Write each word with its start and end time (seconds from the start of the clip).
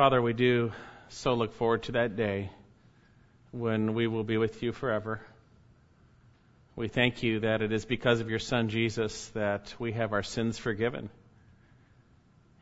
Father, 0.00 0.22
we 0.22 0.32
do 0.32 0.72
so 1.10 1.34
look 1.34 1.52
forward 1.52 1.82
to 1.82 1.92
that 1.92 2.16
day 2.16 2.48
when 3.50 3.92
we 3.92 4.06
will 4.06 4.24
be 4.24 4.38
with 4.38 4.62
you 4.62 4.72
forever. 4.72 5.20
We 6.74 6.88
thank 6.88 7.22
you 7.22 7.40
that 7.40 7.60
it 7.60 7.70
is 7.70 7.84
because 7.84 8.20
of 8.20 8.30
your 8.30 8.38
Son 8.38 8.70
Jesus 8.70 9.28
that 9.34 9.74
we 9.78 9.92
have 9.92 10.14
our 10.14 10.22
sins 10.22 10.56
forgiven 10.56 11.10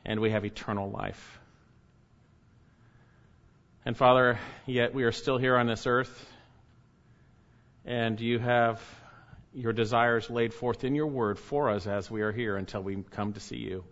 and 0.05 0.19
we 0.19 0.33
have 0.33 0.45
eternal 0.45 0.91
life. 0.91 1.39
And 3.85 3.97
Father, 3.97 4.41
yet 4.67 4.93
we 4.93 5.05
are 5.05 5.13
still 5.13 5.39
here 5.39 5.57
on 5.57 5.69
this 5.69 5.87
earth, 5.87 6.29
and 7.85 8.21
you 8.21 8.41
have 8.41 8.83
your 9.55 9.73
desires 9.73 10.29
laid 10.29 10.53
forth 10.53 10.83
in 10.83 10.97
your 10.97 11.07
word 11.07 11.39
for 11.39 11.71
us 11.71 11.87
as 11.87 12.11
we 12.11 12.23
are 12.23 12.33
here 12.33 12.57
until 12.57 12.83
we 12.83 13.05
come 13.13 13.33
to 13.35 13.41
see 13.41 13.59
you. 13.59 13.85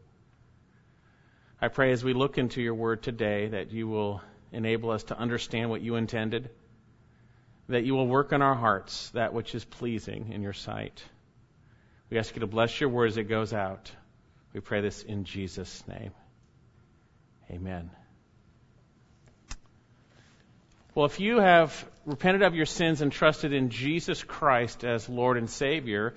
I 1.60 1.68
pray 1.68 1.92
as 1.92 2.04
we 2.04 2.12
look 2.12 2.36
into 2.36 2.60
your 2.60 2.74
word 2.74 3.02
today 3.02 3.48
that 3.48 3.72
you 3.72 3.88
will 3.88 4.20
enable 4.52 4.90
us 4.90 5.04
to 5.04 5.18
understand 5.18 5.70
what 5.70 5.80
you 5.80 5.96
intended, 5.96 6.50
that 7.68 7.84
you 7.84 7.94
will 7.94 8.06
work 8.06 8.32
in 8.32 8.42
our 8.42 8.54
hearts 8.54 9.08
that 9.10 9.32
which 9.32 9.54
is 9.54 9.64
pleasing 9.64 10.32
in 10.32 10.42
your 10.42 10.52
sight. 10.52 11.02
We 12.10 12.18
ask 12.18 12.34
you 12.36 12.40
to 12.40 12.46
bless 12.46 12.78
your 12.78 12.90
word 12.90 13.06
as 13.06 13.16
it 13.16 13.24
goes 13.24 13.54
out. 13.54 13.90
We 14.52 14.60
pray 14.60 14.82
this 14.82 15.02
in 15.02 15.24
Jesus' 15.24 15.82
name. 15.88 16.12
Amen. 17.50 17.90
Well, 20.94 21.06
if 21.06 21.20
you 21.20 21.38
have 21.38 21.88
repented 22.04 22.42
of 22.42 22.54
your 22.54 22.66
sins 22.66 23.00
and 23.00 23.10
trusted 23.10 23.52
in 23.52 23.70
Jesus 23.70 24.22
Christ 24.22 24.84
as 24.84 25.08
Lord 25.08 25.36
and 25.38 25.48
Savior, 25.48 26.14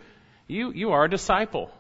you, 0.48 0.72
you 0.72 0.92
are 0.92 1.06
a 1.06 1.10
disciple. 1.10 1.72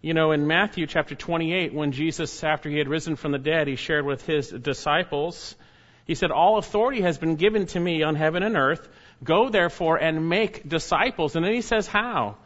You 0.00 0.14
know, 0.14 0.30
in 0.30 0.46
Matthew 0.46 0.86
chapter 0.86 1.16
28, 1.16 1.74
when 1.74 1.90
Jesus, 1.90 2.44
after 2.44 2.70
he 2.70 2.78
had 2.78 2.88
risen 2.88 3.16
from 3.16 3.32
the 3.32 3.38
dead, 3.38 3.66
he 3.66 3.74
shared 3.74 4.06
with 4.06 4.24
his 4.24 4.48
disciples, 4.48 5.56
he 6.04 6.14
said, 6.14 6.30
All 6.30 6.56
authority 6.56 7.00
has 7.00 7.18
been 7.18 7.34
given 7.34 7.66
to 7.66 7.80
me 7.80 8.04
on 8.04 8.14
heaven 8.14 8.44
and 8.44 8.56
earth. 8.56 8.88
Go 9.24 9.48
therefore 9.48 9.96
and 9.96 10.28
make 10.28 10.68
disciples. 10.68 11.34
And 11.34 11.44
then 11.44 11.52
he 11.52 11.62
says, 11.62 11.88
How? 11.88 12.36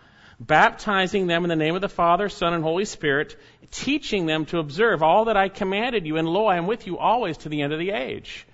Baptizing 0.41 1.27
them 1.27 1.45
in 1.45 1.50
the 1.50 1.56
name 1.56 1.75
of 1.75 1.83
the 1.83 1.91
Father, 1.91 2.30
Son, 2.30 2.55
and 2.55 2.64
Holy 2.64 2.86
Spirit, 2.86 3.36
teaching 3.70 4.25
them 4.25 4.47
to 4.47 4.58
observe 4.58 5.03
all 5.03 5.27
that 5.27 5.36
I 5.36 5.50
commanded 5.50 6.06
you, 6.06 6.17
and 6.17 6.27
lo, 6.27 6.47
I 6.47 6.56
am 6.56 6.67
with 6.67 6.86
you 6.86 6.97
always 6.97 7.36
to 7.39 7.50
the 7.50 7.61
end 7.61 7.75
of 7.75 7.78
the 7.78 7.91
age. 7.91 8.47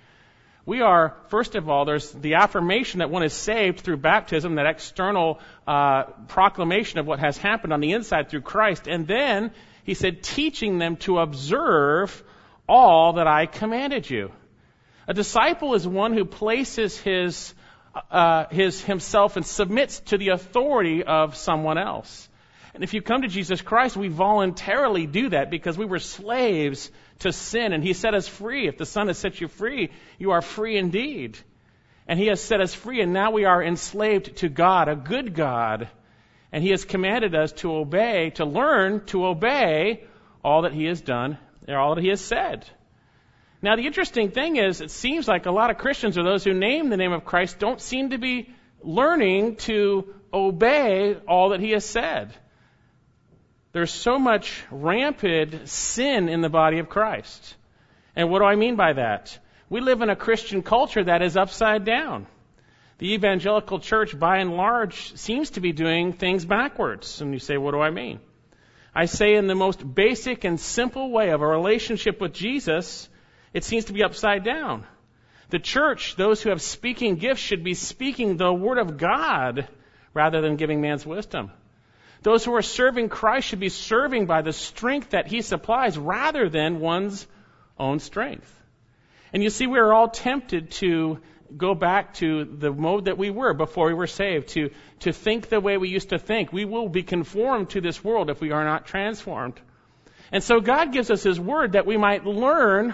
We 0.69 0.81
are, 0.81 1.15
first 1.29 1.55
of 1.55 1.67
all, 1.67 1.85
there's 1.85 2.11
the 2.11 2.35
affirmation 2.35 2.99
that 2.99 3.09
one 3.09 3.23
is 3.23 3.33
saved 3.33 3.79
through 3.79 3.97
baptism, 3.97 4.53
that 4.53 4.67
external 4.67 5.39
uh, 5.65 6.03
proclamation 6.27 6.99
of 6.99 7.07
what 7.07 7.17
has 7.17 7.39
happened 7.39 7.73
on 7.73 7.79
the 7.79 7.93
inside 7.93 8.29
through 8.29 8.41
Christ. 8.41 8.87
And 8.87 9.07
then 9.07 9.49
he 9.83 9.95
said, 9.95 10.21
teaching 10.21 10.77
them 10.77 10.97
to 10.97 11.17
observe 11.17 12.23
all 12.67 13.13
that 13.13 13.25
I 13.25 13.47
commanded 13.47 14.07
you. 14.07 14.31
A 15.07 15.13
disciple 15.15 15.73
is 15.73 15.87
one 15.87 16.13
who 16.13 16.23
places 16.23 16.95
his, 16.99 17.51
uh, 18.11 18.45
his 18.51 18.79
himself 18.83 19.37
and 19.37 19.45
submits 19.47 20.01
to 20.01 20.19
the 20.19 20.29
authority 20.29 21.03
of 21.03 21.35
someone 21.35 21.79
else. 21.79 22.29
And 22.75 22.83
if 22.83 22.93
you 22.93 23.01
come 23.01 23.23
to 23.23 23.27
Jesus 23.27 23.59
Christ, 23.59 23.97
we 23.97 24.09
voluntarily 24.09 25.07
do 25.07 25.29
that 25.29 25.49
because 25.49 25.79
we 25.79 25.85
were 25.85 25.97
slaves 25.97 26.91
to 27.19 27.33
sin, 27.33 27.73
and 27.73 27.83
He 27.83 27.93
set 27.93 28.13
us 28.13 28.27
free. 28.27 28.67
If 28.67 28.77
the 28.77 28.85
Son 28.85 29.07
has 29.07 29.17
set 29.17 29.41
you 29.41 29.47
free, 29.47 29.91
you 30.17 30.31
are 30.31 30.41
free 30.41 30.77
indeed. 30.77 31.37
And 32.07 32.19
He 32.19 32.27
has 32.27 32.41
set 32.41 32.61
us 32.61 32.73
free, 32.73 33.01
and 33.01 33.13
now 33.13 33.31
we 33.31 33.45
are 33.45 33.63
enslaved 33.63 34.37
to 34.37 34.49
God, 34.49 34.87
a 34.87 34.95
good 34.95 35.33
God. 35.33 35.89
And 36.51 36.63
He 36.63 36.71
has 36.71 36.85
commanded 36.85 37.35
us 37.35 37.51
to 37.53 37.75
obey, 37.75 38.31
to 38.31 38.45
learn 38.45 39.05
to 39.07 39.25
obey 39.25 40.03
all 40.43 40.63
that 40.63 40.73
He 40.73 40.85
has 40.85 41.01
done 41.01 41.37
and 41.67 41.75
all 41.75 41.95
that 41.95 42.01
He 42.01 42.09
has 42.09 42.21
said. 42.21 42.65
Now, 43.61 43.75
the 43.75 43.85
interesting 43.85 44.31
thing 44.31 44.55
is, 44.55 44.79
it 44.79 44.89
seems 44.89 45.27
like 45.27 45.45
a 45.45 45.51
lot 45.51 45.69
of 45.69 45.77
Christians 45.77 46.17
or 46.17 46.23
those 46.23 46.45
who 46.45 46.53
name 46.53 46.89
the 46.89 46.97
name 46.97 47.11
of 47.11 47.25
Christ 47.25 47.59
don't 47.59 47.81
seem 47.81 48.11
to 48.11 48.17
be 48.17 48.49
learning 48.81 49.57
to 49.57 50.13
obey 50.33 51.15
all 51.27 51.49
that 51.49 51.59
He 51.59 51.71
has 51.71 51.83
said. 51.83 52.33
There's 53.71 53.93
so 53.93 54.17
much 54.17 54.63
rampant 54.71 55.69
sin 55.69 56.27
in 56.27 56.41
the 56.41 56.49
body 56.49 56.79
of 56.79 56.89
Christ. 56.89 57.55
And 58.15 58.29
what 58.29 58.39
do 58.39 58.45
I 58.45 58.55
mean 58.55 58.75
by 58.75 58.93
that? 58.93 59.37
We 59.69 59.81
live 59.81 60.01
in 60.01 60.09
a 60.09 60.15
Christian 60.15 60.63
culture 60.63 61.03
that 61.03 61.21
is 61.21 61.37
upside 61.37 61.85
down. 61.85 62.25
The 62.97 63.13
evangelical 63.13 63.79
church, 63.79 64.17
by 64.17 64.37
and 64.37 64.57
large, 64.57 65.15
seems 65.15 65.51
to 65.51 65.61
be 65.61 65.71
doing 65.71 66.13
things 66.13 66.43
backwards. 66.43 67.21
And 67.21 67.31
you 67.31 67.39
say, 67.39 67.57
what 67.57 67.71
do 67.71 67.79
I 67.79 67.91
mean? 67.91 68.19
I 68.93 69.05
say 69.05 69.35
in 69.35 69.47
the 69.47 69.55
most 69.55 69.83
basic 69.95 70.43
and 70.43 70.59
simple 70.59 71.11
way 71.11 71.29
of 71.29 71.41
a 71.41 71.47
relationship 71.47 72.19
with 72.19 72.33
Jesus, 72.33 73.07
it 73.53 73.63
seems 73.63 73.85
to 73.85 73.93
be 73.93 74.03
upside 74.03 74.43
down. 74.43 74.85
The 75.49 75.59
church, 75.59 76.15
those 76.15 76.41
who 76.41 76.49
have 76.49 76.61
speaking 76.61 77.15
gifts, 77.15 77.39
should 77.39 77.63
be 77.63 77.75
speaking 77.75 78.35
the 78.35 78.51
Word 78.51 78.79
of 78.79 78.97
God 78.97 79.67
rather 80.13 80.41
than 80.41 80.57
giving 80.57 80.81
man's 80.81 81.05
wisdom. 81.05 81.51
Those 82.21 82.43
who 82.43 82.53
are 82.55 82.61
serving 82.61 83.09
Christ 83.09 83.47
should 83.47 83.59
be 83.59 83.69
serving 83.69 84.25
by 84.25 84.41
the 84.41 84.53
strength 84.53 85.11
that 85.11 85.27
He 85.27 85.41
supplies 85.41 85.97
rather 85.97 86.49
than 86.49 86.79
one's 86.79 87.25
own 87.77 87.99
strength. 87.99 88.53
And 89.31 89.41
you 89.41 89.49
see, 89.49 89.67
we 89.67 89.79
are 89.79 89.93
all 89.93 90.09
tempted 90.09 90.71
to 90.71 91.19
go 91.55 91.73
back 91.73 92.15
to 92.15 92.45
the 92.45 92.71
mode 92.71 93.05
that 93.05 93.17
we 93.17 93.29
were 93.29 93.53
before 93.53 93.87
we 93.87 93.93
were 93.93 94.07
saved, 94.07 94.49
to, 94.49 94.69
to 94.99 95.13
think 95.13 95.49
the 95.49 95.59
way 95.59 95.77
we 95.77 95.89
used 95.89 96.09
to 96.09 96.19
think. 96.19 96.51
We 96.51 96.65
will 96.65 96.89
be 96.89 97.03
conformed 97.03 97.71
to 97.71 97.81
this 97.81 98.03
world 98.03 98.29
if 98.29 98.41
we 98.41 98.51
are 98.51 98.63
not 98.63 98.85
transformed. 98.85 99.59
And 100.31 100.43
so 100.43 100.59
God 100.59 100.91
gives 100.91 101.09
us 101.09 101.23
His 101.23 101.39
Word 101.39 101.71
that 101.71 101.85
we 101.85 101.97
might 101.97 102.25
learn, 102.25 102.93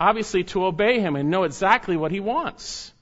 obviously, 0.00 0.44
to 0.44 0.64
obey 0.64 1.00
Him 1.00 1.16
and 1.16 1.30
know 1.30 1.44
exactly 1.44 1.96
what 1.96 2.10
He 2.10 2.20
wants. 2.20 2.93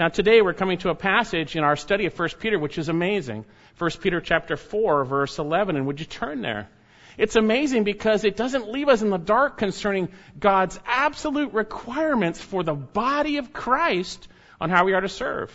Now 0.00 0.08
today 0.08 0.40
we're 0.40 0.54
coming 0.54 0.78
to 0.78 0.88
a 0.88 0.94
passage 0.94 1.56
in 1.56 1.62
our 1.62 1.76
study 1.76 2.06
of 2.06 2.18
1 2.18 2.30
Peter 2.38 2.58
which 2.58 2.78
is 2.78 2.88
amazing. 2.88 3.44
1 3.76 3.90
Peter 4.00 4.22
chapter 4.22 4.56
4 4.56 5.04
verse 5.04 5.38
11 5.38 5.76
and 5.76 5.86
would 5.86 6.00
you 6.00 6.06
turn 6.06 6.40
there? 6.40 6.70
It's 7.18 7.36
amazing 7.36 7.84
because 7.84 8.24
it 8.24 8.34
doesn't 8.34 8.72
leave 8.72 8.88
us 8.88 9.02
in 9.02 9.10
the 9.10 9.18
dark 9.18 9.58
concerning 9.58 10.08
God's 10.38 10.80
absolute 10.86 11.52
requirements 11.52 12.40
for 12.40 12.62
the 12.62 12.72
body 12.72 13.36
of 13.36 13.52
Christ 13.52 14.26
on 14.58 14.70
how 14.70 14.86
we 14.86 14.94
are 14.94 15.02
to 15.02 15.08
serve. 15.10 15.52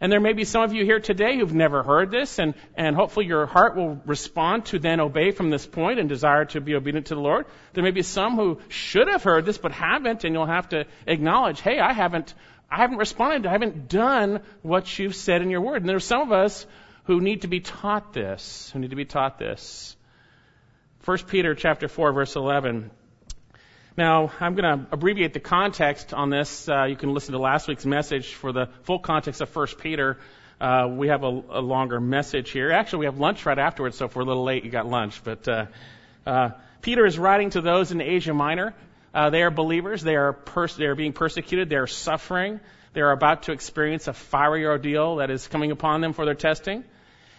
And 0.00 0.10
there 0.12 0.20
may 0.20 0.32
be 0.32 0.44
some 0.44 0.62
of 0.62 0.72
you 0.72 0.84
here 0.84 1.00
today 1.00 1.36
who've 1.36 1.52
never 1.52 1.82
heard 1.82 2.10
this, 2.10 2.38
and, 2.38 2.54
and 2.76 2.94
hopefully 2.94 3.26
your 3.26 3.46
heart 3.46 3.74
will 3.74 4.00
respond 4.06 4.66
to 4.66 4.78
then 4.78 5.00
obey 5.00 5.32
from 5.32 5.50
this 5.50 5.66
point 5.66 5.98
and 5.98 6.08
desire 6.08 6.44
to 6.46 6.60
be 6.60 6.76
obedient 6.76 7.08
to 7.08 7.16
the 7.16 7.20
Lord. 7.20 7.46
There 7.72 7.82
may 7.82 7.90
be 7.90 8.02
some 8.02 8.36
who 8.36 8.60
should 8.68 9.08
have 9.08 9.24
heard 9.24 9.44
this 9.44 9.58
but 9.58 9.72
haven't, 9.72 10.22
and 10.22 10.34
you'll 10.34 10.46
have 10.46 10.68
to 10.68 10.86
acknowledge, 11.06 11.60
hey, 11.60 11.80
I 11.80 11.92
haven't 11.92 12.32
I 12.70 12.76
haven't 12.76 12.98
responded. 12.98 13.46
I 13.46 13.52
haven't 13.52 13.88
done 13.88 14.40
what 14.62 14.98
you've 14.98 15.16
said 15.16 15.42
in 15.42 15.50
your 15.50 15.60
word. 15.60 15.82
And 15.82 15.88
there 15.88 15.96
are 15.96 16.00
some 16.00 16.20
of 16.22 16.32
us 16.32 16.66
who 17.04 17.20
need 17.20 17.42
to 17.42 17.48
be 17.48 17.60
taught 17.60 18.12
this, 18.12 18.70
who 18.72 18.78
need 18.78 18.90
to 18.90 18.96
be 18.96 19.06
taught 19.06 19.38
this. 19.38 19.96
1 21.04 21.18
Peter 21.28 21.54
chapter 21.54 21.88
4 21.88 22.12
verse 22.12 22.36
11. 22.36 22.90
Now, 23.96 24.30
I'm 24.38 24.54
going 24.54 24.78
to 24.78 24.86
abbreviate 24.92 25.32
the 25.32 25.40
context 25.40 26.12
on 26.12 26.30
this. 26.30 26.68
Uh, 26.68 26.84
you 26.84 26.96
can 26.96 27.14
listen 27.14 27.32
to 27.32 27.38
last 27.38 27.66
week's 27.66 27.86
message 27.86 28.34
for 28.34 28.52
the 28.52 28.68
full 28.82 28.98
context 28.98 29.40
of 29.40 29.54
1 29.54 29.66
Peter. 29.80 30.18
Uh, 30.60 30.88
we 30.90 31.08
have 31.08 31.24
a, 31.24 31.42
a, 31.50 31.60
longer 31.60 31.98
message 32.00 32.50
here. 32.50 32.70
Actually, 32.70 33.00
we 33.00 33.04
have 33.06 33.18
lunch 33.18 33.46
right 33.46 33.58
afterwards, 33.58 33.96
so 33.96 34.04
if 34.04 34.14
we're 34.14 34.22
a 34.22 34.26
little 34.26 34.44
late, 34.44 34.64
you 34.64 34.70
got 34.70 34.86
lunch. 34.86 35.22
But 35.24 35.48
uh, 35.48 35.66
uh 36.26 36.50
Peter 36.82 37.06
is 37.06 37.18
writing 37.18 37.50
to 37.50 37.60
those 37.60 37.90
in 37.90 38.00
Asia 38.00 38.34
Minor. 38.34 38.74
Uh, 39.14 39.30
they 39.30 39.42
are 39.42 39.50
believers. 39.50 40.02
They 40.02 40.16
are, 40.16 40.32
pers- 40.32 40.76
they 40.76 40.86
are 40.86 40.94
being 40.94 41.12
persecuted. 41.12 41.68
They 41.68 41.76
are 41.76 41.86
suffering. 41.86 42.60
They 42.92 43.00
are 43.00 43.12
about 43.12 43.44
to 43.44 43.52
experience 43.52 44.08
a 44.08 44.12
fiery 44.12 44.66
ordeal 44.66 45.16
that 45.16 45.30
is 45.30 45.46
coming 45.48 45.70
upon 45.70 46.00
them 46.00 46.12
for 46.12 46.24
their 46.24 46.34
testing. 46.34 46.84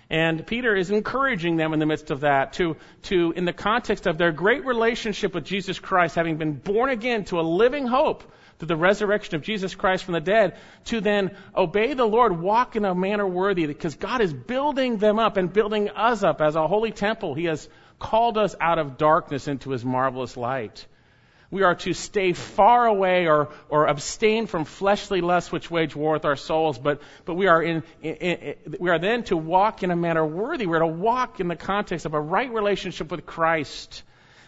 And 0.10 0.46
Peter 0.46 0.76
is 0.76 0.90
encouraging 0.90 1.58
them 1.58 1.74
in 1.74 1.80
the 1.80 1.86
midst 1.86 2.10
of 2.10 2.22
that 2.22 2.54
to, 2.54 2.78
to, 3.04 3.32
in 3.36 3.46
the 3.46 3.54
context 3.54 4.08
of 4.08 4.18
their 4.18 4.32
great 4.32 4.66
relationship 4.66 5.36
with 5.36 5.46
Jesus 5.46 5.78
Christ, 5.78 6.16
having 6.16 6.38
been 6.38 6.54
born 6.54 6.90
again 6.90 7.26
to 7.26 7.40
a 7.40 7.42
living 7.42 7.86
hope 7.86 8.24
through 8.58 8.70
the 8.70 8.76
resurrection 8.76 9.36
of 9.36 9.44
Jesus 9.44 9.76
Christ 9.76 10.04
from 10.04 10.16
the 10.16 10.20
dead, 10.20 10.58
to 10.86 11.00
then 11.00 11.38
obey 11.56 11.94
the 11.94 12.06
Lord, 12.06 12.40
walk 12.40 12.76
in 12.76 12.86
a 12.86 12.96
manner 12.96 13.28
worthy, 13.28 13.68
because 13.68 13.96
God 13.96 14.22
is 14.22 14.34
building 14.34 14.98
them 14.98 15.20
up 15.20 15.38
and 15.38 15.54
building 15.54 15.90
us 15.90 16.24
up 16.24 16.42
as 16.42 16.56
a 16.56 16.68
holy 16.68 16.92
temple. 16.92 17.36
He 17.36 17.46
has 17.46 17.70
called 18.00 18.38
us 18.38 18.56
out 18.60 18.80
of 18.80 18.98
darkness 18.98 19.48
into 19.48 19.70
His 19.70 19.86
marvelous 19.86 20.36
light. 20.36 20.86
We 21.52 21.64
are 21.64 21.74
to 21.76 21.94
stay 21.94 22.34
far 22.34 22.86
away 22.86 23.28
or, 23.28 23.50
or 23.70 23.88
abstain 23.88 24.46
from 24.46 24.66
fleshly 24.66 25.22
lusts 25.22 25.52
which 25.52 25.72
wage 25.72 25.96
war 25.96 26.14
with 26.14 26.26
our 26.26 26.36
souls, 26.36 26.78
but, 26.78 27.02
but 27.26 27.34
we, 27.34 27.48
are 27.48 27.62
in, 27.62 27.84
in, 28.04 28.16
in, 28.16 28.56
we 28.80 28.92
are 28.92 29.00
then 29.00 29.24
to 29.26 29.38
walk 29.38 29.82
in 29.82 29.90
a 29.90 29.96
manner 29.96 30.26
worthy. 30.26 30.68
We're 30.68 30.80
to 30.80 30.88
walk 30.88 31.40
in 31.40 31.48
the 31.48 31.56
context 31.56 32.06
of 32.06 32.14
a 32.14 32.22
right 32.22 32.52
relationship 32.52 33.10
with 33.10 33.26
Christ. 33.26 34.04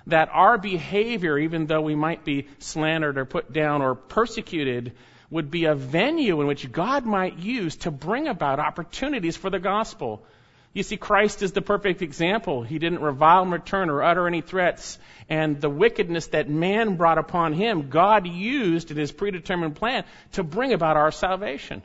That 0.07 0.29
our 0.31 0.57
behavior, 0.57 1.37
even 1.37 1.67
though 1.67 1.81
we 1.81 1.95
might 1.95 2.23
be 2.23 2.47
slandered 2.59 3.17
or 3.17 3.25
put 3.25 3.51
down 3.51 3.81
or 3.81 3.95
persecuted, 3.95 4.93
would 5.29 5.49
be 5.49 5.65
a 5.65 5.75
venue 5.75 6.41
in 6.41 6.47
which 6.47 6.71
God 6.71 7.05
might 7.05 7.37
use 7.37 7.77
to 7.77 7.91
bring 7.91 8.27
about 8.27 8.59
opportunities 8.59 9.37
for 9.37 9.49
the 9.49 9.59
gospel 9.59 10.23
You 10.73 10.83
see, 10.83 10.95
Christ 10.95 11.41
is 11.41 11.51
the 11.51 11.61
perfect 11.61 12.01
example. 12.01 12.63
He 12.63 12.79
didn't 12.79 13.01
revile 13.01 13.43
in 13.43 13.51
return 13.51 13.89
or 13.89 14.03
utter 14.03 14.25
any 14.25 14.41
threats. 14.41 14.97
And 15.29 15.59
the 15.59 15.69
wickedness 15.69 16.27
that 16.27 16.49
man 16.49 16.95
brought 16.95 17.17
upon 17.17 17.53
him, 17.53 17.89
God 17.89 18.25
used 18.25 18.89
in 18.89 18.97
his 18.97 19.11
predetermined 19.11 19.75
plan 19.75 20.05
to 20.33 20.43
bring 20.43 20.71
about 20.71 20.95
our 20.95 21.11
salvation. 21.11 21.81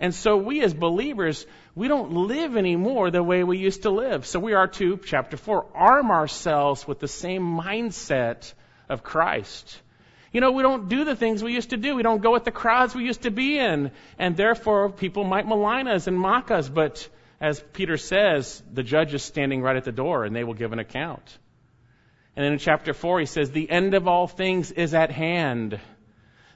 And 0.00 0.14
so 0.14 0.36
we 0.36 0.62
as 0.62 0.72
believers, 0.72 1.46
we 1.74 1.88
don't 1.88 2.12
live 2.12 2.56
anymore 2.56 3.10
the 3.10 3.22
way 3.22 3.44
we 3.44 3.58
used 3.58 3.82
to 3.82 3.90
live. 3.90 4.26
So 4.26 4.40
we 4.40 4.54
are 4.54 4.68
to, 4.68 4.98
chapter 5.04 5.36
4, 5.36 5.66
arm 5.74 6.10
ourselves 6.10 6.86
with 6.86 7.00
the 7.00 7.08
same 7.08 7.42
mindset 7.42 8.52
of 8.88 9.02
Christ. 9.02 9.80
You 10.32 10.40
know, 10.40 10.52
we 10.52 10.62
don't 10.62 10.88
do 10.88 11.04
the 11.04 11.16
things 11.16 11.42
we 11.42 11.54
used 11.54 11.70
to 11.70 11.78
do. 11.78 11.96
We 11.96 12.02
don't 12.02 12.22
go 12.22 12.32
with 12.32 12.44
the 12.44 12.50
crowds 12.50 12.94
we 12.94 13.04
used 13.04 13.22
to 13.22 13.30
be 13.30 13.58
in. 13.58 13.90
And 14.18 14.36
therefore, 14.36 14.90
people 14.90 15.24
might 15.24 15.46
malign 15.46 15.88
us 15.88 16.06
and 16.06 16.18
mock 16.18 16.50
us. 16.50 16.68
But 16.68 17.08
as 17.40 17.62
Peter 17.72 17.96
says, 17.96 18.62
the 18.72 18.82
judge 18.82 19.12
is 19.14 19.22
standing 19.22 19.62
right 19.62 19.76
at 19.76 19.84
the 19.84 19.92
door 19.92 20.24
and 20.24 20.34
they 20.34 20.44
will 20.44 20.54
give 20.54 20.72
an 20.72 20.78
account. 20.78 21.38
And 22.34 22.44
then 22.44 22.52
in 22.52 22.58
chapter 22.58 22.92
4, 22.92 23.20
he 23.20 23.26
says, 23.26 23.50
The 23.50 23.70
end 23.70 23.94
of 23.94 24.08
all 24.08 24.26
things 24.26 24.70
is 24.70 24.94
at 24.94 25.10
hand. 25.10 25.80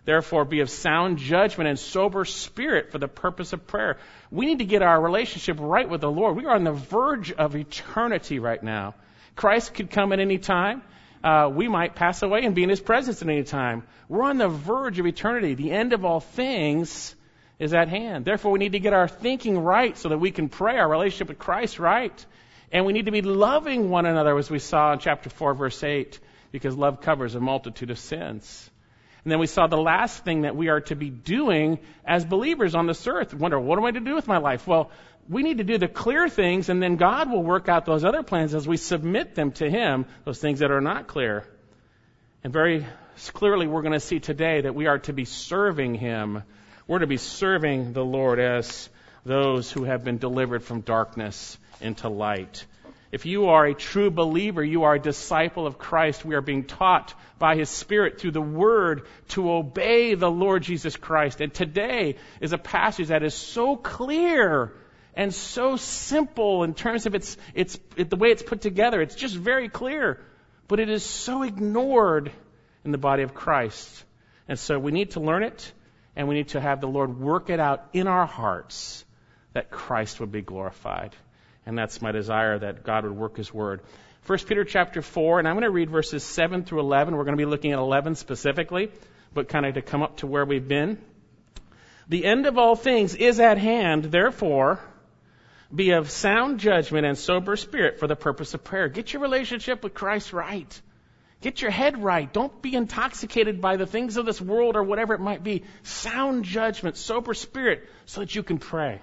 Therefore, 0.05 0.45
be 0.45 0.61
of 0.61 0.71
sound 0.71 1.19
judgment 1.19 1.69
and 1.69 1.79
sober 1.79 2.25
spirit 2.25 2.91
for 2.91 2.99
the 2.99 3.09
purpose 3.09 3.53
of 3.53 3.67
prayer. 3.67 3.99
We 4.31 4.47
need 4.47 4.59
to 4.59 4.65
get 4.65 4.83
our 4.83 5.01
relationship 5.01 5.59
right 5.61 5.89
with 5.89 6.01
the 6.01 6.11
Lord. 6.11 6.37
We 6.37 6.47
are 6.47 6.55
on 6.55 6.65
the 6.65 6.73
verge 6.73 7.33
of 7.33 7.55
eternity 7.55 8.39
right 8.39 8.63
now. 8.63 8.95
Christ 9.37 9.75
could 9.75 9.91
come 9.91 10.13
at 10.13 10.21
any 10.21 10.39
time. 10.39 10.83
Uh, 11.23 11.51
we 11.53 11.69
might 11.69 11.95
pass 11.95 12.23
away 12.23 12.45
and 12.45 12.55
be 12.55 12.63
in 12.63 12.71
His 12.71 12.81
presence 12.81 13.21
at 13.21 13.29
any 13.29 13.45
time. 13.45 13.85
We're 14.09 14.25
on 14.25 14.39
the 14.39 14.49
verge 14.49 14.99
of 14.99 15.07
eternity. 15.07 15.55
The 15.55 15.71
end 15.71 15.93
of 15.93 16.05
all 16.05 16.21
things 16.21 17.15
is 17.61 17.75
at 17.75 17.89
hand. 17.89 18.25
Therefore, 18.25 18.51
we 18.51 18.59
need 18.59 18.73
to 18.73 18.81
get 18.81 18.95
our 18.95 19.07
thinking 19.07 19.59
right 19.59 19.97
so 19.97 20.09
that 20.09 20.19
we 20.19 20.33
can 20.33 20.49
pray 20.49 20.79
our 20.79 20.89
relationship 20.89 21.29
with 21.29 21.39
Christ 21.39 21.79
right. 21.79 22.27
And 22.73 22.87
we 22.87 22.93
need 22.93 23.05
to 23.07 23.13
be 23.13 23.23
loving 23.23 23.91
one 23.91 24.07
another, 24.07 24.37
as 24.39 24.51
we 24.51 24.59
saw 24.59 24.95
in 24.95 24.99
chapter 24.99 25.29
4, 25.29 25.55
verse 25.55 25.85
8, 25.85 26.19
because 26.51 26.77
love 26.77 27.03
covers 27.03 27.35
a 27.35 27.41
multitude 27.41 27.91
of 27.91 27.99
sins. 27.99 28.71
And 29.25 29.31
then 29.31 29.39
we 29.39 29.47
saw 29.47 29.67
the 29.67 29.77
last 29.77 30.25
thing 30.25 30.43
that 30.43 30.57
we 30.57 30.69
are 30.69 30.81
to 30.83 30.97
be 30.97 31.11
doing 31.11 31.79
as 32.07 32.25
believers 32.25 32.75
on 32.75 32.87
this 32.87 33.07
earth. 33.07 33.35
Wonder, 33.35 33.61
what 33.61 33.79
am 33.79 33.85
I 33.85 33.91
to 33.91 34.01
do 34.01 34.15
with 34.15 34.27
my 34.27 34.39
life? 34.39 34.67
Well, 34.67 34.91
we 35.29 35.43
need 35.43 35.59
to 35.59 35.65
do 35.65 35.77
the 35.77 35.89
clear 35.89 36.29
things, 36.31 36.71
and 36.71 36.83
then 36.83 36.97
God 36.97 37.31
will 37.31 37.43
work 37.43 37.69
out 37.69 37.85
those 37.85 38.05
other 38.05 38.23
plans 38.23 38.55
as 38.55 38.67
we 38.67 38.79
submit 38.79 39.35
them 39.35 39.53
to 39.53 39.69
Him, 39.69 40.07
those 40.25 40.39
things 40.39 40.61
that 40.61 40.71
are 40.71 40.81
not 40.81 41.07
clear. 41.07 41.45
And 42.43 42.53
very 42.53 42.87
clearly, 43.35 43.67
we're 43.67 43.83
going 43.83 43.93
to 43.93 44.01
see 44.01 44.19
today 44.19 44.63
that 44.63 44.75
we 44.75 44.87
are 44.87 44.99
to 45.01 45.13
be 45.13 45.27
serving 45.27 45.95
Him. 45.95 46.43
We're 46.91 46.99
to 46.99 47.07
be 47.07 47.19
serving 47.19 47.93
the 47.93 48.05
Lord 48.05 48.41
as 48.41 48.89
those 49.25 49.71
who 49.71 49.85
have 49.85 50.03
been 50.03 50.19
delivered 50.19 50.65
from 50.65 50.81
darkness 50.81 51.57
into 51.81 52.09
light. 52.09 52.67
If 53.13 53.27
you 53.27 53.51
are 53.51 53.65
a 53.65 53.75
true 53.75 54.11
believer, 54.11 54.65
you 54.65 54.83
are 54.83 54.97
a 54.97 54.99
disciple 54.99 55.69
of 55.69 55.79
Christ. 55.79 56.25
We 56.25 56.35
are 56.35 56.41
being 56.41 56.65
taught 56.65 57.15
by 57.39 57.55
His 57.55 57.69
Spirit 57.71 58.21
through 58.21 58.33
the 58.33 58.41
Word 58.41 59.07
to 59.29 59.53
obey 59.53 60.17
the 60.17 60.29
Lord 60.29 60.65
Jesus 60.65 60.97
Christ. 60.97 61.41
And 61.41 61.55
today 61.55 62.17
is 62.41 62.53
a 62.53 62.59
passage 62.59 63.07
that 63.07 63.23
is 63.23 63.35
so 63.35 63.77
clear 63.77 64.73
and 65.15 65.33
so 65.33 65.77
simple 65.77 66.65
in 66.65 66.75
terms 66.75 67.07
of 67.07 67.15
its, 67.15 67.37
its, 67.55 67.79
it, 67.97 68.11
the 68.11 68.17
way 68.17 68.31
it's 68.31 68.43
put 68.43 68.63
together. 68.63 69.01
It's 69.01 69.15
just 69.15 69.37
very 69.37 69.69
clear. 69.69 70.21
But 70.67 70.81
it 70.81 70.91
is 70.91 71.05
so 71.05 71.45
ignored 71.45 72.33
in 72.85 72.91
the 72.91 72.99
body 72.99 73.23
of 73.23 73.33
Christ. 73.33 74.05
And 74.49 74.59
so 74.59 74.77
we 74.77 74.91
need 74.91 75.13
to 75.13 75.21
learn 75.21 75.45
it 75.45 75.73
and 76.17 76.29
we 76.29 76.35
need 76.35 76.49
to 76.49 76.61
have 76.61 76.81
the 76.81 76.89
Lord 76.89 77.19
work 77.19 77.51
it 77.51 77.61
out 77.61 77.87
in 77.93 78.07
our 78.07 78.27
hearts 78.27 79.05
that 79.53 79.71
Christ 79.71 80.21
would 80.21 80.33
be 80.33 80.43
glorified. 80.43 81.15
And 81.67 81.77
that's 81.77 82.03
my 82.03 82.13
desire 82.13 82.59
that 82.59 82.85
God 82.85 83.05
would 83.05 83.17
work 83.17 83.37
His 83.37 83.53
Word. 83.53 83.81
1 84.27 84.39
Peter 84.41 84.65
chapter 84.65 85.03
4, 85.03 85.39
and 85.39 85.49
I'm 85.49 85.55
going 85.55 85.65
to 85.65 85.71
read 85.71 85.91
verses 85.91 86.23
7 86.23 86.65
through 86.65 86.81
11. 86.81 87.17
We're 87.17 87.25
going 87.25 87.37
to 87.37 87.41
be 87.41 87.49
looking 87.49 87.73
at 87.73 87.79
11 87.79 88.17
specifically, 88.17 88.91
but 89.33 89.49
kind 89.49 89.67
of 89.67 89.75
to 89.75 89.83
come 89.83 90.03
up 90.03 90.19
to 90.19 90.27
where 90.27 90.45
we've 90.45 90.67
been. 90.67 90.99
The 92.09 92.25
end 92.25 92.47
of 92.47 92.59
all 92.59 92.77
things 92.77 93.15
is 93.15 93.41
at 93.41 93.59
hand, 93.59 94.05
therefore, 94.05 94.81
be 95.75 95.93
of 95.93 96.11
sound 96.11 96.59
judgment 96.59 97.07
and 97.07 97.17
sober 97.17 97.57
spirit 97.57 98.01
for 98.01 98.09
the 98.09 98.17
purpose 98.17 98.55
of 98.55 98.65
prayer. 98.65 98.89
Get 98.89 99.13
your 99.13 99.23
relationship 99.23 99.85
with 99.85 99.95
Christ 99.95 100.33
right. 100.33 100.81
Get 101.41 101.63
your 101.63 101.71
head 101.71 102.03
right. 102.03 102.31
Don't 102.31 102.61
be 102.61 102.75
intoxicated 102.75 103.61
by 103.61 103.77
the 103.77 103.87
things 103.87 104.17
of 104.17 104.27
this 104.27 104.41
world 104.41 104.77
or 104.77 104.83
whatever 104.83 105.15
it 105.15 105.21
might 105.21 105.43
be. 105.43 105.65
Sound 105.83 106.45
judgment, 106.45 106.99
sober 106.99 107.33
spirit, 107.33 107.89
so 108.05 108.21
that 108.21 108.35
you 108.35 108.43
can 108.43 108.59
pray. 108.59 109.01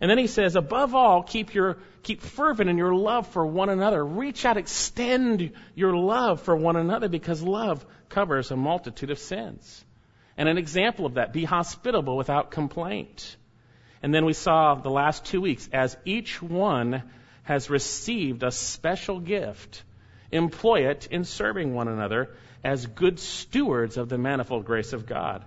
And 0.00 0.10
then 0.10 0.18
he 0.18 0.26
says, 0.26 0.56
above 0.56 0.94
all, 0.94 1.22
keep 1.22 1.54
your, 1.54 1.78
keep 2.02 2.20
fervent 2.20 2.68
in 2.68 2.76
your 2.76 2.94
love 2.94 3.28
for 3.28 3.46
one 3.46 3.70
another. 3.70 4.04
Reach 4.04 4.44
out, 4.44 4.58
extend 4.58 5.52
your 5.74 5.96
love 5.96 6.42
for 6.42 6.54
one 6.54 6.76
another 6.76 7.08
because 7.08 7.42
love 7.42 7.86
covers 8.10 8.50
a 8.50 8.56
multitude 8.56 9.10
of 9.10 9.18
sins. 9.18 9.84
And 10.36 10.50
an 10.50 10.58
example 10.58 11.06
of 11.06 11.14
that, 11.14 11.32
be 11.32 11.44
hospitable 11.44 12.18
without 12.18 12.50
complaint. 12.50 13.36
And 14.02 14.14
then 14.14 14.26
we 14.26 14.34
saw 14.34 14.74
the 14.74 14.90
last 14.90 15.24
two 15.24 15.40
weeks, 15.40 15.70
as 15.72 15.96
each 16.04 16.42
one 16.42 17.02
has 17.44 17.70
received 17.70 18.42
a 18.42 18.50
special 18.50 19.20
gift, 19.20 19.82
employ 20.30 20.88
it 20.88 21.08
in 21.10 21.24
serving 21.24 21.74
one 21.74 21.88
another 21.88 22.30
as 22.64 22.86
good 22.86 23.18
stewards 23.18 23.96
of 23.96 24.08
the 24.08 24.18
manifold 24.18 24.64
grace 24.64 24.92
of 24.92 25.06
God. 25.06 25.44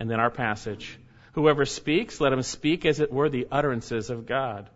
And 0.00 0.10
then 0.10 0.20
our 0.20 0.30
passage, 0.30 0.98
Whoever 1.34 1.64
speaks, 1.64 2.20
let 2.20 2.32
him 2.32 2.42
speak 2.42 2.86
as 2.86 3.00
it 3.00 3.12
were 3.12 3.28
the 3.28 3.48
utterances 3.50 4.08
of 4.08 4.24
God. 4.24 4.70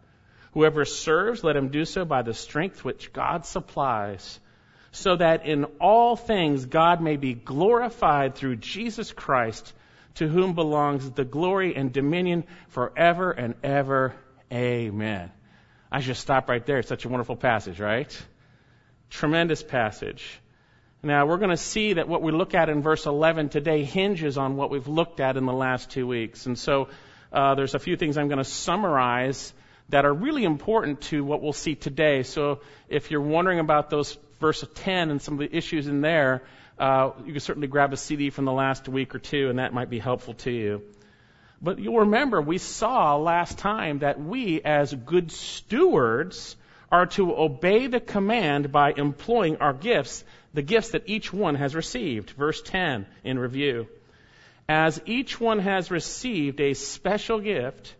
Whoever 0.52 0.84
serves, 0.84 1.44
let 1.44 1.56
him 1.56 1.68
do 1.68 1.84
so 1.84 2.04
by 2.04 2.22
the 2.22 2.34
strength 2.34 2.84
which 2.84 3.12
God 3.12 3.46
supplies, 3.46 4.40
so 4.90 5.14
that 5.16 5.46
in 5.46 5.64
all 5.80 6.16
things 6.16 6.66
God 6.66 7.00
may 7.00 7.16
be 7.16 7.34
glorified 7.34 8.34
through 8.34 8.56
Jesus 8.56 9.12
Christ, 9.12 9.72
to 10.16 10.26
whom 10.26 10.54
belongs 10.54 11.08
the 11.08 11.24
glory 11.24 11.76
and 11.76 11.92
dominion 11.92 12.42
forever 12.70 13.30
and 13.30 13.54
ever. 13.62 14.14
Amen. 14.52 15.30
I 15.92 16.00
should 16.00 16.16
stop 16.16 16.48
right 16.48 16.64
there. 16.66 16.78
It's 16.78 16.88
such 16.88 17.04
a 17.04 17.08
wonderful 17.08 17.36
passage, 17.36 17.78
right? 17.78 18.10
Tremendous 19.10 19.62
passage. 19.62 20.40
Now, 21.02 21.26
we're 21.26 21.38
going 21.38 21.50
to 21.50 21.56
see 21.56 21.94
that 21.94 22.08
what 22.08 22.22
we 22.22 22.32
look 22.32 22.54
at 22.54 22.68
in 22.68 22.82
verse 22.82 23.06
11 23.06 23.50
today 23.50 23.84
hinges 23.84 24.36
on 24.36 24.56
what 24.56 24.70
we've 24.70 24.88
looked 24.88 25.20
at 25.20 25.36
in 25.36 25.46
the 25.46 25.52
last 25.52 25.90
two 25.90 26.06
weeks. 26.06 26.46
And 26.46 26.58
so 26.58 26.88
uh, 27.32 27.54
there's 27.54 27.74
a 27.74 27.78
few 27.78 27.96
things 27.96 28.18
I'm 28.18 28.28
going 28.28 28.38
to 28.38 28.44
summarize 28.44 29.52
that 29.90 30.04
are 30.04 30.12
really 30.12 30.44
important 30.44 31.00
to 31.02 31.24
what 31.24 31.40
we'll 31.40 31.52
see 31.52 31.74
today. 31.74 32.22
So 32.22 32.60
if 32.88 33.10
you're 33.10 33.20
wondering 33.20 33.60
about 33.60 33.90
those 33.90 34.18
verse 34.40 34.64
10 34.74 35.10
and 35.10 35.22
some 35.22 35.34
of 35.34 35.40
the 35.40 35.56
issues 35.56 35.86
in 35.86 36.00
there, 36.00 36.42
uh, 36.78 37.12
you 37.24 37.32
can 37.32 37.40
certainly 37.40 37.68
grab 37.68 37.92
a 37.92 37.96
CD 37.96 38.30
from 38.30 38.44
the 38.44 38.52
last 38.52 38.88
week 38.88 39.14
or 39.14 39.18
two, 39.18 39.50
and 39.50 39.58
that 39.58 39.72
might 39.72 39.90
be 39.90 39.98
helpful 39.98 40.34
to 40.34 40.50
you. 40.50 40.82
But 41.60 41.78
you'll 41.78 42.00
remember 42.00 42.40
we 42.40 42.58
saw 42.58 43.16
last 43.16 43.58
time 43.58 44.00
that 44.00 44.20
we, 44.20 44.60
as 44.62 44.94
good 44.94 45.32
stewards, 45.32 46.56
are 46.90 47.06
to 47.06 47.36
obey 47.36 47.86
the 47.86 48.00
command 48.00 48.72
by 48.72 48.92
employing 48.92 49.56
our 49.58 49.72
gifts 49.72 50.24
the 50.54 50.62
gifts 50.62 50.90
that 50.90 51.08
each 51.08 51.32
one 51.32 51.54
has 51.54 51.74
received. 51.74 52.30
Verse 52.30 52.60
10 52.62 53.06
in 53.24 53.38
review. 53.38 53.86
As 54.68 55.00
each 55.06 55.40
one 55.40 55.60
has 55.60 55.90
received 55.90 56.60
a 56.60 56.74
special 56.74 57.40
gift, 57.40 57.94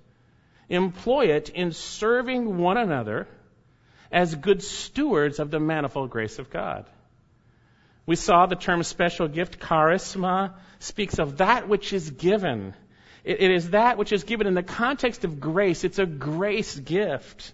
employ 0.69 1.27
it 1.27 1.51
in 1.51 1.73
serving 1.73 2.59
one 2.59 2.77
another 2.77 3.27
as 4.11 4.35
good 4.35 4.63
stewards 4.63 5.39
of 5.39 5.51
the 5.51 5.61
manifold 5.61 6.11
grace 6.11 6.39
of 6.39 6.51
God. 6.51 6.87
We 8.07 8.17
saw 8.17 8.47
the 8.47 8.57
term 8.57 8.83
special 8.83 9.29
gift, 9.29 9.61
charisma, 9.61 10.55
speaks 10.79 11.19
of 11.19 11.39
that 11.39 11.69
which 11.69 11.93
is 11.93 12.11
given. 12.11 12.75
it, 13.25 13.51
is 13.51 13.71
that 13.71 13.99
which 13.99 14.13
is 14.13 14.25
given 14.25 14.47
in 14.47 14.55
the 14.55 14.63
context 14.63 15.25
of 15.25 15.41
grace. 15.41 15.85
It's 15.85 15.99
a 15.99 16.07
grace 16.07 16.79
gift. 16.79 17.53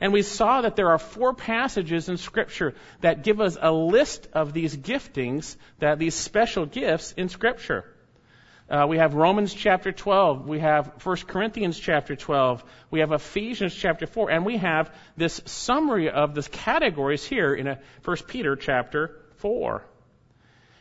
And 0.00 0.12
we 0.12 0.22
saw 0.22 0.62
that 0.62 0.76
there 0.76 0.90
are 0.90 0.98
four 0.98 1.34
passages 1.34 2.08
in 2.08 2.16
Scripture 2.16 2.74
that 3.00 3.22
give 3.22 3.40
us 3.40 3.56
a 3.60 3.72
list 3.72 4.28
of 4.32 4.52
these 4.52 4.76
giftings, 4.76 5.56
that 5.78 5.98
these 5.98 6.14
special 6.14 6.66
gifts 6.66 7.12
in 7.12 7.28
Scripture. 7.28 7.84
Uh, 8.70 8.86
we 8.88 8.96
have 8.96 9.14
Romans 9.14 9.52
chapter 9.52 9.92
12. 9.92 10.48
We 10.48 10.60
have 10.60 11.04
1 11.04 11.16
Corinthians 11.26 11.78
chapter 11.78 12.16
12. 12.16 12.64
We 12.90 13.00
have 13.00 13.12
Ephesians 13.12 13.74
chapter 13.74 14.06
4. 14.06 14.30
And 14.30 14.46
we 14.46 14.56
have 14.56 14.94
this 15.16 15.42
summary 15.44 16.08
of 16.08 16.34
the 16.34 16.42
categories 16.42 17.24
here 17.24 17.54
in 17.54 17.76
1 18.04 18.16
Peter 18.28 18.56
chapter 18.56 19.18
4. 19.36 19.84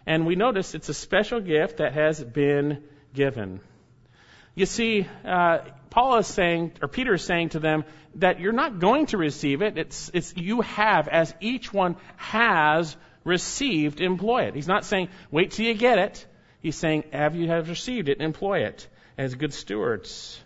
And 0.06 0.26
we 0.26 0.36
notice 0.36 0.74
it's 0.74 0.90
a 0.90 0.94
special 0.94 1.42
gift 1.42 1.78
that 1.78 1.94
has 1.94 2.24
been 2.24 2.84
given. 3.14 3.60
You 4.56 4.66
see, 4.66 5.08
uh, 5.26 5.60
Paul 5.92 6.18
is 6.18 6.28
saying, 6.28 6.72
or 6.82 6.88
Peter 6.88 7.14
is 7.14 7.24
saying 7.24 7.50
to 7.50 7.60
them, 7.60 7.84
that 8.16 8.40
you're 8.40 8.54
not 8.54 8.80
going 8.80 9.08
to 9.08 9.18
receive 9.18 9.62
it. 9.62 9.78
It's, 9.78 10.10
it's 10.14 10.36
you 10.36 10.62
have, 10.62 11.08
as 11.10 11.34
each 11.42 11.72
one 11.72 11.98
has 12.16 12.96
received, 13.26 14.02
employ 14.02 14.44
it. 14.46 14.56
He's 14.56 14.70
not 14.70 14.86
saying, 14.86 15.10
wait 15.30 15.52
till 15.52 15.66
you 15.66 15.74
get 15.74 16.00
it. 16.00 16.26
He's 16.62 16.78
saying, 16.78 17.04
have 17.12 17.36
you 17.36 17.48
have 17.48 17.70
received 17.70 18.08
it, 18.08 18.22
employ 18.22 18.60
it 18.60 18.88
as 19.18 19.36
good 19.36 19.54
stewards. 19.54 20.42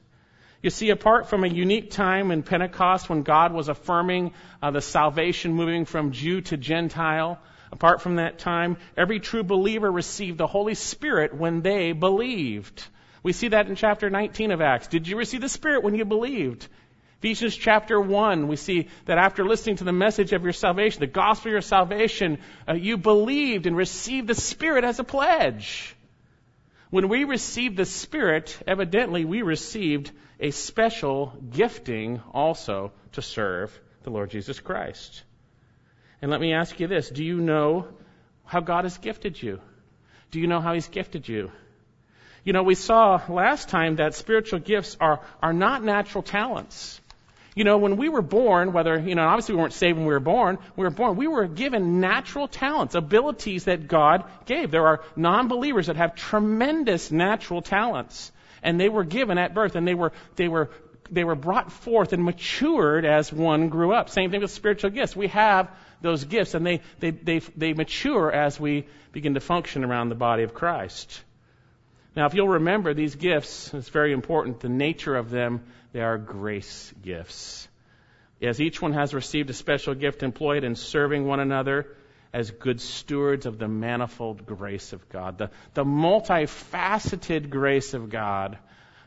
You 0.63 0.71
see, 0.71 0.89
apart 0.89 1.29
from 1.29 1.43
a 1.43 1.47
unique 1.47 1.91
time 1.91 2.31
in 2.31 2.41
Pentecost 2.41 3.07
when 3.07 3.21
God 3.21 3.53
was 3.53 3.69
affirming 3.69 4.33
uh, 4.63 4.71
the 4.71 4.81
salvation 4.81 5.53
moving 5.53 5.85
from 5.85 6.11
Jew 6.11 6.41
to 6.41 6.57
Gentile, 6.57 7.39
apart 7.71 8.01
from 8.01 8.15
that 8.15 8.39
time, 8.39 8.77
every 8.97 9.19
true 9.19 9.43
believer 9.43 9.91
received 9.91 10.39
the 10.39 10.47
Holy 10.47 10.73
Spirit 10.73 11.35
when 11.35 11.61
they 11.61 11.91
believed. 11.91 12.83
We 13.25 13.33
see 13.33 13.47
that 13.47 13.67
in 13.67 13.75
chapter 13.75 14.07
19 14.11 14.51
of 14.51 14.61
Acts. 14.61 14.85
Did 14.85 15.07
you 15.07 15.17
receive 15.17 15.41
the 15.41 15.49
Spirit 15.49 15.81
when 15.83 15.95
you 15.95 16.05
believed? 16.05 16.67
Ephesians 17.17 17.55
chapter 17.55 17.99
1, 17.99 18.47
we 18.47 18.55
see 18.55 18.87
that 19.05 19.17
after 19.17 19.43
listening 19.43 19.77
to 19.77 19.83
the 19.83 19.91
message 19.91 20.31
of 20.31 20.43
your 20.43 20.53
salvation, 20.53 20.99
the 20.99 21.07
gospel 21.07 21.49
of 21.49 21.53
your 21.53 21.61
salvation, 21.61 22.37
uh, 22.69 22.75
you 22.75 22.97
believed 22.97 23.65
and 23.65 23.75
received 23.75 24.27
the 24.27 24.35
Spirit 24.35 24.83
as 24.83 24.99
a 24.99 25.03
pledge. 25.03 25.95
When 26.91 27.09
we 27.09 27.23
received 27.23 27.77
the 27.77 27.85
Spirit, 27.85 28.55
evidently 28.67 29.25
we 29.25 29.41
received 29.41 30.11
a 30.39 30.51
special 30.51 31.33
gifting 31.49 32.21
also 32.31 32.91
to 33.13 33.23
serve 33.23 33.71
the 34.03 34.11
Lord 34.11 34.29
Jesus 34.29 34.59
Christ. 34.59 35.23
And 36.21 36.29
let 36.29 36.39
me 36.39 36.53
ask 36.53 36.79
you 36.79 36.85
this 36.85 37.09
do 37.09 37.23
you 37.23 37.41
know 37.41 37.87
how 38.43 38.59
God 38.59 38.83
has 38.83 38.99
gifted 38.99 39.41
you? 39.41 39.61
Do 40.29 40.39
you 40.39 40.45
know 40.45 40.61
how 40.61 40.75
He's 40.75 40.89
gifted 40.89 41.27
you? 41.27 41.49
You 42.45 42.53
know, 42.53 42.63
we 42.63 42.75
saw 42.75 43.21
last 43.27 43.67
time 43.67 43.97
that 43.97 44.15
spiritual 44.15 44.59
gifts 44.59 44.95
are, 45.01 45.19
are 45.43 45.51
not 45.51 45.83
natural 45.83 46.23
talents. 46.23 47.01
You 47.55 47.65
know, 47.65 47.77
when 47.77 47.97
we 47.97 48.07
were 48.07 48.21
born, 48.21 48.71
whether, 48.71 48.97
you 48.97 49.15
know, 49.15 49.27
obviously 49.27 49.55
we 49.55 49.61
weren't 49.61 49.73
saved 49.73 49.97
when 49.97 50.07
we 50.07 50.13
were 50.13 50.19
born, 50.21 50.57
we 50.77 50.83
were 50.83 50.91
born, 50.91 51.17
we 51.17 51.27
were 51.27 51.47
given 51.47 51.99
natural 51.99 52.47
talents, 52.47 52.95
abilities 52.95 53.65
that 53.65 53.89
God 53.89 54.23
gave. 54.45 54.71
There 54.71 54.87
are 54.87 55.03
non-believers 55.17 55.87
that 55.87 55.97
have 55.97 56.15
tremendous 56.15 57.11
natural 57.11 57.61
talents 57.61 58.31
and 58.65 58.79
they 58.79 58.89
were 58.89 59.03
given 59.03 59.37
at 59.37 59.53
birth, 59.53 59.75
and 59.75 59.87
they 59.87 59.93
were 59.93 60.11
they 60.35 60.49
were 60.49 60.71
they 61.09 61.23
were 61.23 61.35
brought 61.35 61.71
forth 61.71 62.11
and 62.13 62.23
matured 62.25 63.05
as 63.05 63.31
one 63.31 63.69
grew 63.69 63.93
up. 63.93 64.09
Same 64.09 64.31
thing 64.31 64.41
with 64.41 64.51
spiritual 64.51 64.89
gifts. 64.89 65.15
We 65.15 65.27
have 65.27 65.69
those 66.01 66.25
gifts, 66.25 66.55
and 66.55 66.65
they 66.65 66.81
they 66.99 67.11
they 67.11 67.39
they 67.55 67.73
mature 67.73 68.31
as 68.31 68.59
we 68.59 68.87
begin 69.13 69.35
to 69.35 69.39
function 69.39 69.85
around 69.85 70.09
the 70.09 70.15
body 70.15 70.43
of 70.43 70.53
Christ. 70.53 71.21
Now, 72.15 72.27
if 72.27 72.33
you'll 72.33 72.47
remember 72.47 72.93
these 72.93 73.15
gifts, 73.15 73.73
it's 73.73 73.89
very 73.89 74.13
important. 74.13 74.61
The 74.61 74.69
nature 74.69 75.15
of 75.15 75.29
them, 75.29 75.65
they 75.91 76.01
are 76.01 76.17
grace 76.17 76.93
gifts. 77.01 77.67
As 78.41 78.61
each 78.61 78.81
one 78.81 78.93
has 78.93 79.13
received 79.13 79.49
a 79.49 79.53
special 79.53 79.95
gift 79.95 80.23
employed 80.23 80.63
in 80.63 80.75
serving 80.75 81.25
one 81.25 81.39
another 81.39 81.87
as 82.33 82.51
good 82.51 82.79
stewards 82.81 83.45
of 83.45 83.57
the 83.57 83.67
manifold 83.67 84.45
grace 84.45 84.93
of 84.93 85.07
God, 85.09 85.37
the, 85.37 85.49
the 85.73 85.85
multifaceted 85.85 87.49
grace 87.49 87.93
of 87.93 88.09
God. 88.09 88.57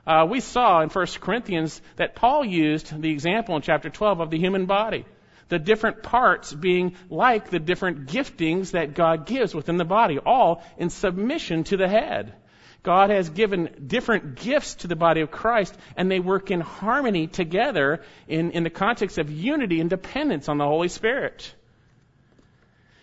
Uh, 0.07 0.27
we 0.29 0.41
saw 0.41 0.81
in 0.81 0.89
1 0.89 1.07
Corinthians 1.21 1.81
that 1.97 2.15
Paul 2.15 2.45
used 2.45 3.01
the 3.01 3.11
example 3.11 3.57
in 3.57 3.63
chapter 3.63 3.91
12 3.91 4.21
of 4.21 4.31
the 4.31 4.39
human 4.39 4.65
body. 4.65 5.05
The 5.49 5.59
different 5.59 6.03
parts 6.03 6.53
being 6.53 6.95
like 7.11 7.51
the 7.51 7.59
different 7.59 8.07
giftings 8.07 8.73
that 8.73 8.95
God 8.95 9.27
gives 9.27 9.55
within 9.55 9.77
the 9.77 9.85
body, 9.85 10.19
all 10.19 10.63
in 10.79 10.89
submission 10.91 11.65
to 11.65 11.77
the 11.77 11.89
head. 11.89 12.35
God 12.83 13.11
has 13.11 13.29
given 13.29 13.85
different 13.87 14.37
gifts 14.37 14.77
to 14.77 14.87
the 14.87 14.97
body 14.97 15.21
of 15.21 15.31
Christ, 15.31 15.77
and 15.97 16.11
they 16.11 16.21
work 16.21 16.51
in 16.51 16.61
harmony 16.61 17.27
together 17.27 18.03
in, 18.29 18.53
in 18.53 18.63
the 18.63 18.71
context 18.71 19.19
of 19.19 19.31
unity 19.31 19.81
and 19.81 19.91
dependence 19.91 20.49
on 20.49 20.59
the 20.59 20.65
Holy 20.65 20.89
Spirit. 20.89 21.55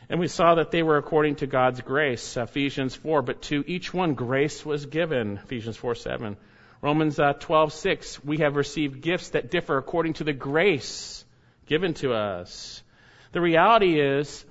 And 0.09 0.19
we 0.19 0.27
saw 0.27 0.55
that 0.55 0.71
they 0.71 0.83
were 0.83 0.97
according 0.97 1.37
to 1.37 1.47
God's 1.47 1.81
grace, 1.81 2.37
Ephesians 2.37 2.95
4, 2.95 3.21
but 3.21 3.41
to 3.43 3.63
each 3.67 3.93
one 3.93 4.13
grace 4.13 4.65
was 4.65 4.85
given, 4.85 5.39
Ephesians 5.43 5.77
4 5.77 5.95
7. 5.95 6.37
Romans 6.81 7.19
uh, 7.19 7.33
12 7.33 7.73
6, 7.73 8.23
we 8.23 8.37
have 8.37 8.55
received 8.55 9.01
gifts 9.01 9.29
that 9.29 9.49
differ 9.49 9.77
according 9.77 10.13
to 10.13 10.23
the 10.23 10.33
grace 10.33 11.25
given 11.65 11.95
to 11.95 12.13
us. 12.13 12.83
The 13.31 13.41
reality 13.41 13.99
is, 13.99 14.45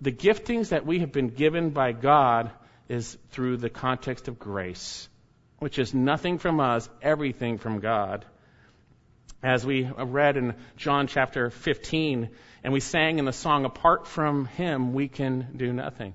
the 0.00 0.12
giftings 0.12 0.68
that 0.70 0.86
we 0.86 1.00
have 1.00 1.12
been 1.12 1.28
given 1.28 1.70
by 1.70 1.92
God 1.92 2.50
is 2.90 3.16
through 3.30 3.56
the 3.56 3.70
context 3.70 4.26
of 4.26 4.38
grace, 4.38 5.08
which 5.60 5.78
is 5.78 5.94
nothing 5.94 6.38
from 6.38 6.58
us, 6.58 6.88
everything 7.00 7.56
from 7.56 7.78
God. 7.78 8.24
As 9.44 9.64
we 9.64 9.84
read 9.84 10.36
in 10.36 10.54
John 10.76 11.06
chapter 11.06 11.50
15, 11.50 12.28
and 12.64 12.72
we 12.72 12.80
sang 12.80 13.20
in 13.20 13.24
the 13.24 13.32
song, 13.32 13.64
Apart 13.64 14.08
from 14.08 14.44
Him, 14.44 14.92
we 14.92 15.06
can 15.06 15.46
do 15.56 15.72
nothing. 15.72 16.14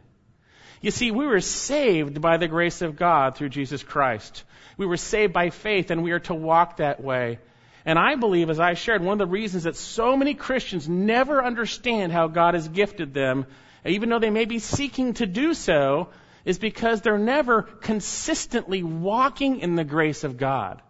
You 0.82 0.91
see, 0.91 1.12
we 1.12 1.25
were 1.25 1.39
saved 1.39 2.22
by 2.22 2.36
the 2.36 2.50
grace 2.50 2.82
of 2.82 2.98
God 2.98 3.36
through 3.38 3.50
Jesus 3.50 3.82
Christ. 3.82 4.44
We 4.77 4.86
were 4.86 4.98
saved 4.98 5.32
by 5.32 5.51
faith, 5.51 5.91
and 5.91 6.03
we 6.03 6.12
are 6.12 6.20
to 6.20 6.36
walk 6.36 6.77
that 6.77 7.01
way. 7.01 7.39
And 7.86 7.98
I 7.98 8.15
believe, 8.15 8.50
as 8.50 8.60
I 8.60 8.74
shared, 8.74 9.01
one 9.01 9.13
of 9.13 9.25
the 9.27 9.32
reasons 9.32 9.63
that 9.63 9.77
so 9.77 10.17
many 10.17 10.34
Christians 10.34 10.89
never 10.89 11.41
understand 11.41 12.12
how 12.12 12.27
God 12.27 12.53
has 12.53 12.67
gifted 12.67 13.13
them, 13.13 13.46
even 13.86 14.10
though 14.10 14.20
they 14.20 14.29
may 14.29 14.46
be 14.46 14.60
seeking 14.60 15.13
to 15.15 15.25
do 15.25 15.53
so, 15.53 16.10
is 16.46 16.60
because 16.60 17.02
they're 17.02 17.18
never 17.18 17.64
consistently 17.64 18.84
walking 18.84 19.60
in 19.60 19.75
the 19.75 19.84
grace 19.84 20.24
of 20.24 20.38
God. 20.38 20.82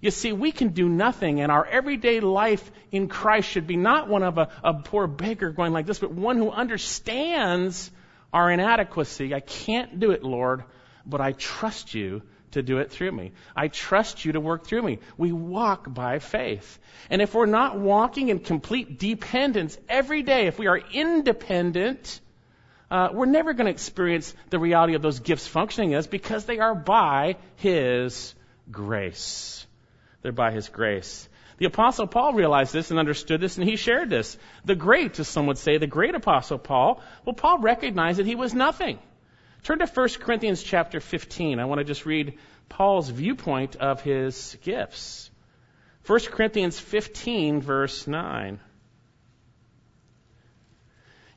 You 0.00 0.10
see, 0.10 0.32
we 0.32 0.50
can 0.50 0.68
do 0.68 0.88
nothing, 0.88 1.40
and 1.40 1.52
our 1.52 1.64
everyday 1.64 2.20
life 2.20 2.70
in 2.90 3.08
Christ 3.08 3.48
should 3.48 3.66
be 3.66 3.76
not 3.76 4.08
one 4.08 4.22
of 4.22 4.38
a, 4.38 4.48
a 4.62 4.74
poor 4.74 5.06
beggar 5.06 5.50
going 5.50 5.72
like 5.72 5.86
this, 5.86 5.98
but 5.98 6.12
one 6.12 6.36
who 6.36 6.50
understands 6.50 7.90
our 8.32 8.50
inadequacy. 8.50 9.34
I 9.34 9.40
can't 9.40 10.00
do 10.00 10.12
it, 10.12 10.22
Lord, 10.22 10.64
but 11.04 11.20
I 11.20 11.32
trust 11.32 11.94
you 11.94 12.22
to 12.52 12.62
do 12.62 12.78
it 12.78 12.90
through 12.90 13.12
me. 13.12 13.32
I 13.54 13.68
trust 13.68 14.24
you 14.24 14.32
to 14.32 14.40
work 14.40 14.66
through 14.66 14.82
me. 14.82 14.98
We 15.16 15.32
walk 15.32 15.92
by 15.92 16.18
faith. 16.18 16.78
And 17.10 17.22
if 17.22 17.34
we're 17.34 17.46
not 17.46 17.78
walking 17.78 18.28
in 18.28 18.40
complete 18.40 18.98
dependence 18.98 19.78
every 19.88 20.22
day, 20.22 20.46
if 20.46 20.58
we 20.58 20.66
are 20.66 20.78
independent, 20.78 22.20
uh, 22.90 23.08
we're 23.12 23.26
never 23.26 23.52
going 23.52 23.66
to 23.66 23.70
experience 23.70 24.34
the 24.50 24.58
reality 24.58 24.94
of 24.94 25.02
those 25.02 25.20
gifts 25.20 25.46
functioning 25.46 25.94
as 25.94 26.06
because 26.06 26.44
they 26.44 26.58
are 26.58 26.74
by 26.74 27.36
His 27.56 28.34
grace. 28.70 29.66
They're 30.22 30.32
by 30.32 30.50
His 30.50 30.68
grace. 30.68 31.28
The 31.58 31.66
Apostle 31.66 32.06
Paul 32.06 32.32
realized 32.32 32.72
this 32.72 32.90
and 32.90 32.98
understood 32.98 33.40
this, 33.40 33.58
and 33.58 33.68
he 33.68 33.76
shared 33.76 34.08
this. 34.08 34.38
The 34.64 34.74
great, 34.74 35.20
as 35.20 35.28
some 35.28 35.46
would 35.46 35.58
say, 35.58 35.76
the 35.76 35.86
great 35.86 36.14
Apostle 36.14 36.58
Paul, 36.58 37.02
well, 37.26 37.34
Paul 37.34 37.58
recognized 37.58 38.18
that 38.18 38.24
he 38.24 38.34
was 38.34 38.54
nothing. 38.54 38.98
Turn 39.62 39.78
to 39.80 39.86
1 39.86 40.08
Corinthians 40.20 40.62
chapter 40.62 41.00
15. 41.00 41.60
I 41.60 41.66
want 41.66 41.80
to 41.80 41.84
just 41.84 42.06
read 42.06 42.38
Paul's 42.70 43.10
viewpoint 43.10 43.76
of 43.76 44.00
his 44.00 44.56
gifts. 44.62 45.30
1 46.06 46.20
Corinthians 46.30 46.80
15, 46.80 47.60
verse 47.60 48.06
9. 48.06 48.58